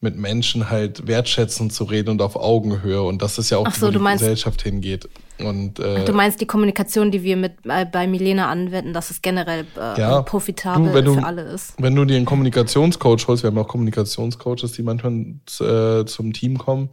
mit 0.03 0.17
Menschen 0.17 0.71
halt 0.71 1.07
wertschätzend 1.07 1.75
zu 1.75 1.85
reden 1.85 2.11
und 2.11 2.23
auf 2.23 2.35
Augenhöhe. 2.35 3.03
Und 3.03 3.21
das 3.21 3.39
ist 3.39 3.51
ja 3.51 3.59
auch, 3.59 3.71
so, 3.71 3.89
wo 3.89 3.91
die 3.91 3.99
meinst, 3.99 4.23
Gesellschaft 4.23 4.63
hingeht. 4.63 5.09
Und, 5.39 5.79
äh, 5.79 5.99
Ach, 6.01 6.05
du 6.05 6.13
meinst 6.13 6.41
die 6.41 6.47
Kommunikation, 6.47 7.11
die 7.11 7.23
wir 7.23 7.37
mit 7.37 7.53
äh, 7.65 7.85
bei 7.85 8.07
Milena 8.07 8.49
anwenden, 8.49 8.95
dass 8.95 9.11
es 9.11 9.21
generell 9.21 9.67
äh, 9.77 10.01
ja, 10.01 10.23
profitabel 10.23 10.87
du, 10.87 11.15
für 11.15 11.21
du, 11.21 11.27
alle 11.27 11.43
ist. 11.43 11.75
Wenn 11.79 11.95
du 11.95 12.07
dir 12.07 12.17
einen 12.17 12.25
Kommunikationscoach 12.25 13.29
holst, 13.29 13.43
wir 13.43 13.49
haben 13.49 13.59
auch 13.59 13.69
Kommunikationscoaches, 13.69 14.73
die 14.73 14.83
manchmal 14.83 15.35
äh, 15.61 16.07
zum 16.07 16.33
Team 16.33 16.57
kommen 16.57 16.89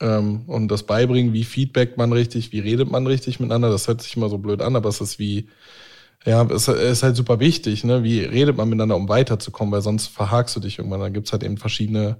ähm, 0.00 0.42
und 0.46 0.68
das 0.68 0.84
beibringen, 0.84 1.32
wie 1.32 1.44
Feedback 1.44 1.96
man 1.96 2.12
richtig, 2.12 2.52
wie 2.52 2.60
redet 2.60 2.88
man 2.88 3.06
richtig 3.06 3.40
miteinander. 3.40 3.70
Das 3.70 3.88
hört 3.88 4.00
sich 4.00 4.16
immer 4.16 4.28
so 4.28 4.38
blöd 4.38 4.62
an, 4.62 4.76
aber 4.76 4.88
es 4.88 5.00
ist 5.00 5.18
wie 5.18 5.48
ja, 6.24 6.42
es 6.44 6.68
ist 6.68 7.02
halt 7.02 7.16
super 7.16 7.38
wichtig, 7.40 7.84
ne? 7.84 8.02
Wie 8.02 8.20
redet 8.20 8.56
man 8.56 8.68
miteinander, 8.68 8.96
um 8.96 9.08
weiterzukommen, 9.08 9.72
weil 9.72 9.82
sonst 9.82 10.06
verhakst 10.06 10.56
du 10.56 10.60
dich 10.60 10.78
irgendwann. 10.78 11.00
Dann 11.00 11.12
gibt's 11.12 11.32
halt 11.32 11.42
eben 11.42 11.58
verschiedene 11.58 12.16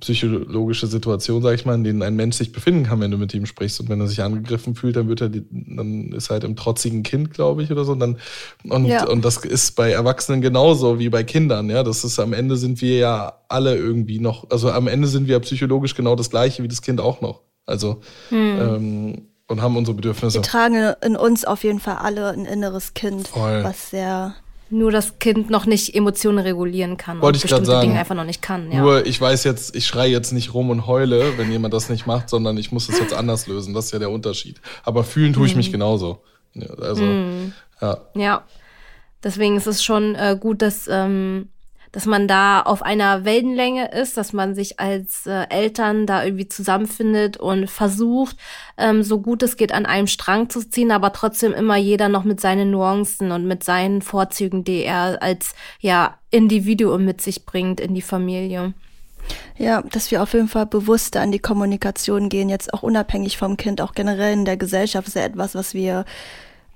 psychologische 0.00 0.86
Situationen, 0.86 1.42
sag 1.42 1.54
ich 1.54 1.64
mal, 1.64 1.74
in 1.74 1.84
denen 1.84 2.02
ein 2.02 2.14
Mensch 2.14 2.36
sich 2.36 2.52
befinden 2.52 2.84
kann, 2.84 3.00
wenn 3.00 3.10
du 3.10 3.16
mit 3.16 3.34
ihm 3.34 3.46
sprichst. 3.46 3.80
Und 3.80 3.88
wenn 3.88 4.00
er 4.00 4.06
sich 4.06 4.22
angegriffen 4.22 4.74
fühlt, 4.74 4.96
dann 4.96 5.08
wird 5.08 5.20
er, 5.20 5.28
die, 5.28 5.44
dann 5.50 6.12
ist 6.12 6.30
er 6.30 6.34
halt 6.34 6.44
im 6.44 6.56
trotzigen 6.56 7.02
Kind, 7.02 7.32
glaube 7.32 7.62
ich, 7.62 7.72
oder 7.72 7.84
so. 7.84 7.92
Und, 7.92 8.00
dann, 8.00 8.18
und, 8.64 8.86
ja. 8.86 9.06
und 9.08 9.24
das 9.24 9.38
ist 9.38 9.74
bei 9.74 9.90
Erwachsenen 9.90 10.40
genauso 10.40 10.98
wie 10.98 11.08
bei 11.08 11.24
Kindern, 11.24 11.70
ja. 11.70 11.82
Das 11.82 12.04
ist 12.04 12.18
am 12.18 12.32
Ende 12.32 12.56
sind 12.56 12.80
wir 12.80 12.98
ja 12.98 13.40
alle 13.48 13.76
irgendwie 13.76 14.20
noch, 14.20 14.48
also 14.50 14.70
am 14.70 14.86
Ende 14.86 15.08
sind 15.08 15.26
wir 15.26 15.32
ja 15.34 15.40
psychologisch 15.40 15.94
genau 15.94 16.14
das 16.14 16.30
gleiche 16.30 16.62
wie 16.62 16.68
das 16.68 16.82
Kind 16.82 17.00
auch 17.00 17.20
noch. 17.20 17.42
Also 17.66 18.00
hm. 18.28 18.58
ähm, 18.60 19.22
und 19.48 19.62
haben 19.62 19.76
unsere 19.76 19.96
Bedürfnisse. 19.96 20.38
Wir 20.38 20.42
tragen 20.42 20.94
in 21.02 21.16
uns 21.16 21.44
auf 21.44 21.64
jeden 21.64 21.80
Fall 21.80 21.96
alle 21.96 22.30
ein 22.30 22.44
inneres 22.44 22.94
Kind, 22.94 23.28
Voll. 23.28 23.64
was 23.64 23.90
sehr 23.90 24.34
nur 24.70 24.90
das 24.90 25.18
Kind 25.18 25.48
noch 25.48 25.64
nicht 25.64 25.94
Emotionen 25.94 26.38
regulieren 26.38 26.98
kann 26.98 27.22
Wollte 27.22 27.38
und 27.38 27.42
bestimmte 27.42 27.66
sagen, 27.66 27.88
Dinge 27.88 27.98
einfach 27.98 28.14
noch 28.14 28.24
nicht 28.24 28.42
kann. 28.42 28.70
Ja. 28.70 28.80
Nur 28.82 29.06
ich 29.06 29.18
weiß 29.18 29.44
jetzt, 29.44 29.74
ich 29.74 29.86
schreie 29.86 30.10
jetzt 30.10 30.32
nicht 30.32 30.52
rum 30.52 30.68
und 30.68 30.86
heule, 30.86 31.38
wenn 31.38 31.50
jemand 31.50 31.72
das 31.72 31.88
nicht 31.88 32.06
macht, 32.06 32.28
sondern 32.28 32.58
ich 32.58 32.70
muss 32.70 32.88
es 32.88 32.98
jetzt 32.98 33.14
anders 33.14 33.46
lösen. 33.46 33.72
Das 33.72 33.86
ist 33.86 33.92
ja 33.92 33.98
der 33.98 34.10
Unterschied. 34.10 34.60
Aber 34.84 35.04
fühlen 35.04 35.32
tue 35.32 35.46
ich 35.46 35.56
mich 35.56 35.68
mhm. 35.68 35.72
genauso. 35.72 36.22
Ja, 36.54 36.68
also 36.82 37.02
mhm. 37.02 37.52
ja. 37.80 37.98
Ja. 38.14 38.44
Deswegen 39.24 39.56
ist 39.56 39.66
es 39.66 39.82
schon 39.82 40.14
äh, 40.14 40.36
gut, 40.38 40.60
dass 40.62 40.86
ähm, 40.86 41.48
dass 41.92 42.06
man 42.06 42.28
da 42.28 42.60
auf 42.60 42.82
einer 42.82 43.24
Wellenlänge 43.24 43.90
ist, 43.90 44.16
dass 44.16 44.32
man 44.32 44.54
sich 44.54 44.78
als 44.78 45.26
äh, 45.26 45.46
Eltern 45.48 46.06
da 46.06 46.24
irgendwie 46.24 46.48
zusammenfindet 46.48 47.36
und 47.36 47.70
versucht, 47.70 48.36
ähm, 48.76 49.02
so 49.02 49.20
gut 49.20 49.42
es 49.42 49.56
geht, 49.56 49.72
an 49.72 49.86
einem 49.86 50.06
Strang 50.06 50.50
zu 50.50 50.68
ziehen, 50.68 50.92
aber 50.92 51.12
trotzdem 51.12 51.52
immer 51.52 51.76
jeder 51.76 52.08
noch 52.08 52.24
mit 52.24 52.40
seinen 52.40 52.70
Nuancen 52.70 53.32
und 53.32 53.46
mit 53.46 53.64
seinen 53.64 54.02
Vorzügen, 54.02 54.64
die 54.64 54.82
er 54.82 55.22
als 55.22 55.54
ja 55.80 56.18
Individuum 56.30 57.04
mit 57.04 57.20
sich 57.20 57.46
bringt 57.46 57.80
in 57.80 57.94
die 57.94 58.02
Familie. 58.02 58.74
Ja, 59.56 59.82
dass 59.82 60.10
wir 60.10 60.22
auf 60.22 60.32
jeden 60.32 60.48
Fall 60.48 60.66
bewusster 60.66 61.20
an 61.20 61.32
die 61.32 61.38
Kommunikation 61.38 62.28
gehen, 62.28 62.48
jetzt 62.48 62.72
auch 62.72 62.82
unabhängig 62.82 63.36
vom 63.36 63.56
Kind, 63.56 63.80
auch 63.80 63.92
generell 63.92 64.32
in 64.32 64.44
der 64.44 64.56
Gesellschaft 64.56 65.08
ist 65.08 65.16
ja 65.16 65.24
etwas, 65.24 65.54
was 65.54 65.74
wir 65.74 66.04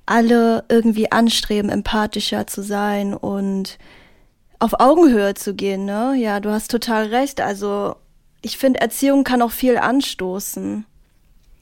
alle 0.05 0.65
irgendwie 0.69 1.13
anstreben, 1.13 1.71
empathischer 1.71 2.47
zu 2.47 2.63
sein 2.63 3.15
und 3.15 3.79
auf 4.63 4.79
Augenhöhe 4.79 5.35
zu 5.35 5.55
gehen, 5.55 5.85
ne? 5.85 6.15
Ja, 6.17 6.39
du 6.39 6.51
hast 6.51 6.71
total 6.71 7.07
recht. 7.07 7.41
Also 7.41 7.97
ich 8.43 8.57
finde, 8.59 8.81
Erziehung 8.81 9.25
kann 9.25 9.43
auch 9.43 9.51
viel 9.51 9.77
anstoßen. 9.77 10.85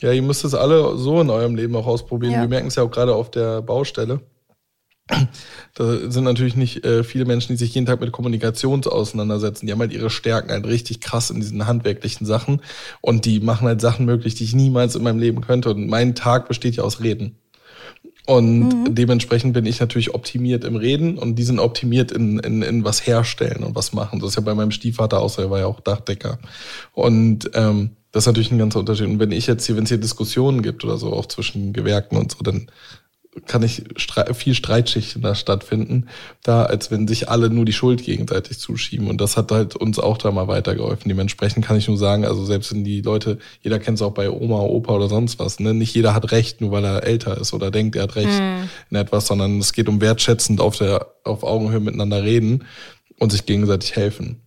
Ja, 0.00 0.12
ihr 0.12 0.22
müsst 0.22 0.44
es 0.44 0.54
alle 0.54 0.98
so 0.98 1.20
in 1.20 1.30
eurem 1.30 1.54
Leben 1.54 1.74
auch 1.76 1.86
ausprobieren. 1.86 2.32
Ja. 2.32 2.40
Wir 2.42 2.48
merken 2.48 2.68
es 2.68 2.74
ja 2.74 2.82
auch 2.82 2.90
gerade 2.90 3.14
auf 3.14 3.30
der 3.30 3.62
Baustelle. 3.62 4.20
Da 5.74 6.10
sind 6.10 6.24
natürlich 6.24 6.56
nicht 6.56 6.84
äh, 6.84 7.02
viele 7.02 7.24
Menschen, 7.24 7.52
die 7.52 7.56
sich 7.56 7.74
jeden 7.74 7.86
Tag 7.86 8.00
mit 8.00 8.12
Kommunikation 8.12 8.84
auseinandersetzen. 8.84 9.66
Die 9.66 9.72
haben 9.72 9.80
halt 9.80 9.92
ihre 9.92 10.10
Stärken 10.10 10.50
halt 10.50 10.66
richtig 10.66 11.00
krass 11.00 11.30
in 11.30 11.40
diesen 11.40 11.66
handwerklichen 11.66 12.26
Sachen 12.26 12.60
und 13.00 13.24
die 13.24 13.40
machen 13.40 13.66
halt 13.66 13.80
Sachen 13.80 14.04
möglich, 14.04 14.34
die 14.34 14.44
ich 14.44 14.54
niemals 14.54 14.94
in 14.94 15.02
meinem 15.02 15.18
Leben 15.18 15.40
könnte. 15.40 15.70
Und 15.70 15.88
mein 15.88 16.14
Tag 16.14 16.48
besteht 16.48 16.76
ja 16.76 16.84
aus 16.84 17.00
Reden. 17.00 17.36
Und 18.30 18.68
mhm. 18.68 18.94
dementsprechend 18.94 19.54
bin 19.54 19.66
ich 19.66 19.80
natürlich 19.80 20.14
optimiert 20.14 20.62
im 20.62 20.76
Reden 20.76 21.18
und 21.18 21.34
die 21.34 21.42
sind 21.42 21.58
optimiert 21.58 22.12
in, 22.12 22.38
in, 22.38 22.62
in 22.62 22.84
was 22.84 23.04
herstellen 23.04 23.64
und 23.64 23.74
was 23.74 23.92
machen. 23.92 24.20
Das 24.20 24.28
ist 24.28 24.34
ja 24.36 24.42
bei 24.42 24.54
meinem 24.54 24.70
Stiefvater 24.70 25.18
auch 25.18 25.30
so, 25.30 25.42
er 25.42 25.50
war 25.50 25.58
ja 25.58 25.66
auch 25.66 25.80
Dachdecker. 25.80 26.38
Und 26.92 27.50
ähm, 27.54 27.96
das 28.12 28.22
ist 28.22 28.26
natürlich 28.28 28.52
ein 28.52 28.58
ganzer 28.58 28.78
Unterschied. 28.78 29.08
Und 29.08 29.18
wenn 29.18 29.32
ich 29.32 29.48
jetzt 29.48 29.66
hier, 29.66 29.74
wenn 29.74 29.82
es 29.82 29.88
hier 29.88 29.98
Diskussionen 29.98 30.62
gibt 30.62 30.84
oder 30.84 30.96
so, 30.96 31.12
auch 31.12 31.26
zwischen 31.26 31.72
Gewerken 31.72 32.16
und 32.16 32.30
so, 32.30 32.38
dann 32.44 32.70
kann 33.46 33.62
ich 33.62 33.84
viel 34.34 34.54
Streitschichten 34.54 35.22
da 35.22 35.36
stattfinden, 35.36 36.08
da 36.42 36.64
als 36.64 36.90
wenn 36.90 37.06
sich 37.06 37.28
alle 37.28 37.48
nur 37.48 37.64
die 37.64 37.72
Schuld 37.72 38.02
gegenseitig 38.02 38.58
zuschieben. 38.58 39.08
Und 39.08 39.20
das 39.20 39.36
hat 39.36 39.52
halt 39.52 39.76
uns 39.76 40.00
auch 40.00 40.18
da 40.18 40.32
mal 40.32 40.48
weitergeholfen. 40.48 41.08
Dementsprechend 41.08 41.64
kann 41.64 41.76
ich 41.76 41.86
nur 41.86 41.96
sagen, 41.96 42.24
also 42.24 42.44
selbst 42.44 42.72
wenn 42.72 42.82
die 42.82 43.02
Leute, 43.02 43.38
jeder 43.62 43.78
kennt 43.78 43.98
es 43.98 44.02
auch 44.02 44.12
bei 44.12 44.28
Oma, 44.28 44.60
Opa 44.60 44.94
oder 44.94 45.08
sonst 45.08 45.38
was, 45.38 45.60
ne? 45.60 45.74
nicht 45.74 45.94
jeder 45.94 46.12
hat 46.12 46.32
Recht, 46.32 46.60
nur 46.60 46.72
weil 46.72 46.84
er 46.84 47.04
älter 47.04 47.40
ist 47.40 47.52
oder 47.52 47.70
denkt, 47.70 47.94
er 47.94 48.04
hat 48.04 48.16
Recht 48.16 48.40
mhm. 48.40 48.68
in 48.90 48.96
etwas, 48.96 49.28
sondern 49.28 49.58
es 49.58 49.72
geht 49.72 49.88
um 49.88 50.00
wertschätzend 50.00 50.60
auf 50.60 50.76
der, 50.76 51.06
auf 51.22 51.44
Augenhöhe 51.44 51.80
miteinander 51.80 52.24
reden 52.24 52.64
und 53.18 53.30
sich 53.30 53.46
gegenseitig 53.46 53.94
helfen. 53.94 54.40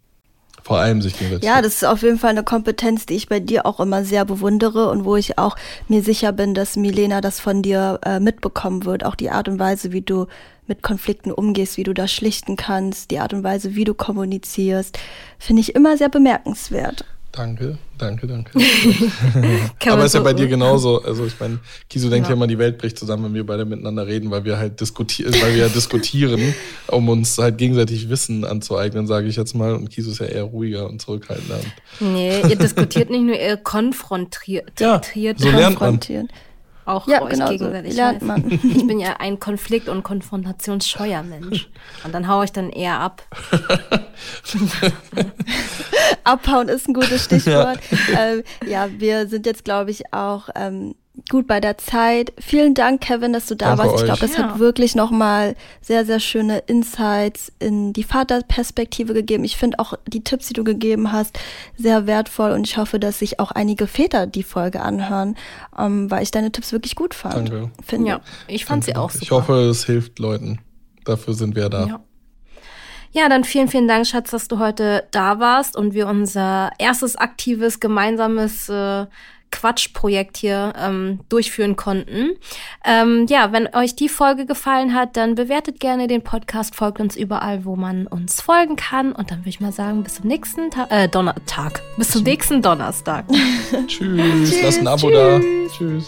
Vor 0.63 0.79
allem 0.79 1.01
sich 1.01 1.17
gegenseitig. 1.17 1.47
Ja, 1.47 1.61
das 1.61 1.75
ist 1.75 1.85
auf 1.85 2.03
jeden 2.03 2.17
Fall 2.17 2.29
eine 2.29 2.43
Kompetenz, 2.43 3.05
die 3.05 3.15
ich 3.15 3.27
bei 3.27 3.41
dir 3.41 3.65
auch 3.65 3.81
immer 3.81 4.05
sehr 4.05 4.23
bewundere 4.23 4.89
und 4.89 5.03
wo 5.03 5.17
ich 5.17 5.37
auch 5.37 5.57
mir 5.89 6.01
sicher 6.01 6.31
bin, 6.31 6.53
dass 6.53 6.77
Milena 6.77 7.19
das 7.19 7.41
von 7.41 7.61
dir 7.61 7.99
äh, 8.05 8.21
mitbekommen 8.21 8.85
wird. 8.85 9.05
Auch 9.05 9.15
die 9.15 9.29
Art 9.29 9.49
und 9.49 9.59
Weise, 9.59 9.91
wie 9.91 10.01
du 10.01 10.27
mit 10.65 10.81
Konflikten 10.81 11.33
umgehst, 11.33 11.75
wie 11.75 11.83
du 11.83 11.93
das 11.93 12.13
schlichten 12.13 12.55
kannst, 12.55 13.11
die 13.11 13.19
Art 13.19 13.33
und 13.33 13.43
Weise, 13.43 13.75
wie 13.75 13.83
du 13.83 13.93
kommunizierst, 13.93 14.97
finde 15.37 15.59
ich 15.59 15.75
immer 15.75 15.97
sehr 15.97 16.07
bemerkenswert. 16.07 17.03
Danke, 17.35 17.79
danke, 17.97 18.27
danke. 18.27 18.51
Aber 19.89 20.05
ist 20.05 20.13
ja 20.13 20.19
bei 20.21 20.33
dir 20.33 20.47
genauso. 20.47 21.01
Also 21.01 21.25
ich 21.25 21.39
meine, 21.39 21.57
Kiso 21.89 22.07
denkt 22.07 22.27
ja. 22.27 22.29
ja 22.29 22.35
immer, 22.35 22.45
die 22.45 22.59
Welt 22.59 22.77
bricht 22.77 22.99
zusammen, 22.99 23.25
wenn 23.25 23.33
wir 23.33 23.43
beide 23.43 23.65
miteinander 23.65 24.05
reden, 24.05 24.29
weil 24.29 24.45
wir 24.45 24.59
halt 24.59 24.79
diskutieren, 24.79 25.33
weil 25.41 25.55
wir 25.55 25.63
ja 25.63 25.67
diskutieren, 25.67 26.53
um 26.87 27.09
uns 27.09 27.39
halt 27.39 27.57
gegenseitig 27.57 28.07
Wissen 28.07 28.45
anzueignen, 28.45 29.07
sage 29.07 29.25
ich 29.25 29.35
jetzt 29.35 29.55
mal. 29.55 29.73
Und 29.73 29.89
Kiso 29.89 30.11
ist 30.11 30.19
ja 30.19 30.27
eher 30.27 30.43
ruhiger 30.43 30.87
und 30.87 31.01
zurückhaltender. 31.01 31.59
Nee, 31.99 32.39
ihr 32.47 32.55
diskutiert 32.55 33.09
nicht 33.09 33.23
nur, 33.23 33.39
ihr 33.39 33.57
konfrontiert. 33.57 34.79
Ja, 34.79 35.01
so 35.35 35.49
lernt 35.49 35.79
man 35.79 35.99
auch 36.85 37.07
ja, 37.07 37.21
euch 37.21 37.33
genau 37.33 37.49
gegenseitig. 37.49 37.91
So 37.91 37.97
lernt 37.97 38.21
man. 38.21 38.43
Ich 38.63 38.87
bin 38.87 38.99
ja 38.99 39.17
ein 39.19 39.39
Konflikt- 39.39 39.89
und 39.89 40.03
konfrontationsscheuer 40.03 41.23
Mensch. 41.23 41.69
Und 42.03 42.13
dann 42.13 42.27
haue 42.27 42.45
ich 42.45 42.51
dann 42.51 42.69
eher 42.69 42.99
ab. 42.99 43.23
Abhauen 46.23 46.69
ist 46.69 46.87
ein 46.87 46.93
gutes 46.93 47.23
Stichwort. 47.25 47.79
Ja, 48.11 48.25
ähm, 48.25 48.43
ja 48.65 48.89
wir 48.97 49.27
sind 49.27 49.45
jetzt, 49.45 49.63
glaube 49.65 49.91
ich, 49.91 50.13
auch 50.13 50.49
ähm, 50.55 50.95
gut 51.29 51.45
bei 51.47 51.59
der 51.59 51.77
Zeit. 51.77 52.33
Vielen 52.39 52.73
Dank, 52.73 53.01
Kevin, 53.01 53.33
dass 53.33 53.45
du 53.45 53.55
da 53.55 53.75
Danke 53.75 53.83
warst. 53.83 53.99
Ich 53.99 54.05
glaube, 54.05 54.19
das 54.19 54.35
ja. 54.35 54.43
hat 54.43 54.59
wirklich 54.59 54.95
nochmal 54.95 55.55
sehr, 55.81 56.05
sehr 56.05 56.19
schöne 56.19 56.59
Insights 56.59 57.51
in 57.59 57.93
die 57.93 58.03
Vaterperspektive 58.03 59.13
gegeben. 59.13 59.43
Ich 59.43 59.55
finde 59.55 59.79
auch 59.79 59.93
die 60.07 60.23
Tipps, 60.23 60.47
die 60.47 60.53
du 60.53 60.63
gegeben 60.63 61.11
hast, 61.11 61.37
sehr 61.77 62.07
wertvoll 62.07 62.51
und 62.51 62.67
ich 62.67 62.77
hoffe, 62.77 62.99
dass 62.99 63.19
sich 63.19 63.39
auch 63.39 63.51
einige 63.51 63.85
Väter 63.85 64.25
die 64.25 64.43
Folge 64.43 64.81
anhören, 64.81 65.35
ähm, 65.77 66.09
weil 66.09 66.23
ich 66.23 66.31
deine 66.31 66.51
Tipps 66.51 66.71
wirklich 66.71 66.95
gut 66.95 67.13
fand. 67.13 67.35
Danke. 67.35 67.71
Finde. 67.85 68.09
Ja, 68.09 68.21
ich 68.47 68.65
fand 68.65 68.87
Danke. 68.87 68.97
sie 68.97 69.03
auch 69.03 69.11
super. 69.11 69.23
Ich 69.23 69.31
hoffe, 69.31 69.53
es 69.69 69.85
hilft 69.85 70.17
Leuten. 70.19 70.59
Dafür 71.05 71.33
sind 71.33 71.55
wir 71.55 71.69
da. 71.69 71.85
Ja. 71.85 71.99
Ja, 73.15 73.29
dann 73.29 73.43
vielen, 73.43 73.67
vielen 73.67 73.87
Dank, 73.87 74.07
Schatz, 74.07 74.31
dass 74.31 74.47
du 74.47 74.57
heute 74.57 75.07
da 75.11 75.39
warst 75.39 75.77
und 75.77 75.93
wir 75.93 76.07
unser 76.07 76.71
erstes 76.79 77.15
aktives 77.15 77.79
gemeinsames 77.79 78.69
äh, 78.69 79.05
Quatschprojekt 79.53 80.37
hier 80.37 80.73
ähm, 80.77 81.19
durchführen 81.29 81.75
konnten. 81.75 82.31
Ähm, 82.83 83.27
ja, 83.29 83.51
wenn 83.51 83.73
euch 83.73 83.95
die 83.95 84.09
Folge 84.09 84.45
gefallen 84.45 84.95
hat, 84.95 85.15
dann 85.15 85.35
bewertet 85.35 85.79
gerne 85.79 86.07
den 86.07 86.23
Podcast, 86.23 86.75
folgt 86.75 86.99
uns 86.99 87.15
überall, 87.15 87.63
wo 87.63 87.75
man 87.75 88.07
uns 88.07 88.41
folgen 88.41 88.75
kann. 88.75 89.11
Und 89.13 89.29
dann 89.29 89.39
würde 89.39 89.49
ich 89.49 89.61
mal 89.61 89.71
sagen, 89.71 90.03
bis 90.03 90.15
zum 90.15 90.27
nächsten 90.27 90.71
Ta 90.71 90.87
äh, 90.89 91.07
Donnerstag. 91.07 91.81
Bis 91.97 92.09
zum 92.09 92.23
nächsten 92.23 92.61
Donnerstag. 92.61 93.25
tschüss, 93.87 94.61
lasst 94.63 94.79
ein 94.79 94.87
Abo 94.87 95.09
tschüss. 95.69 96.07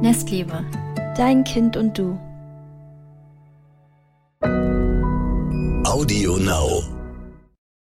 Nestliebe. 0.00 0.64
Dein 1.16 1.44
Kind 1.44 1.76
und 1.76 1.98
du. 1.98 2.18
Audio 5.86 6.36
Now. 6.38 6.93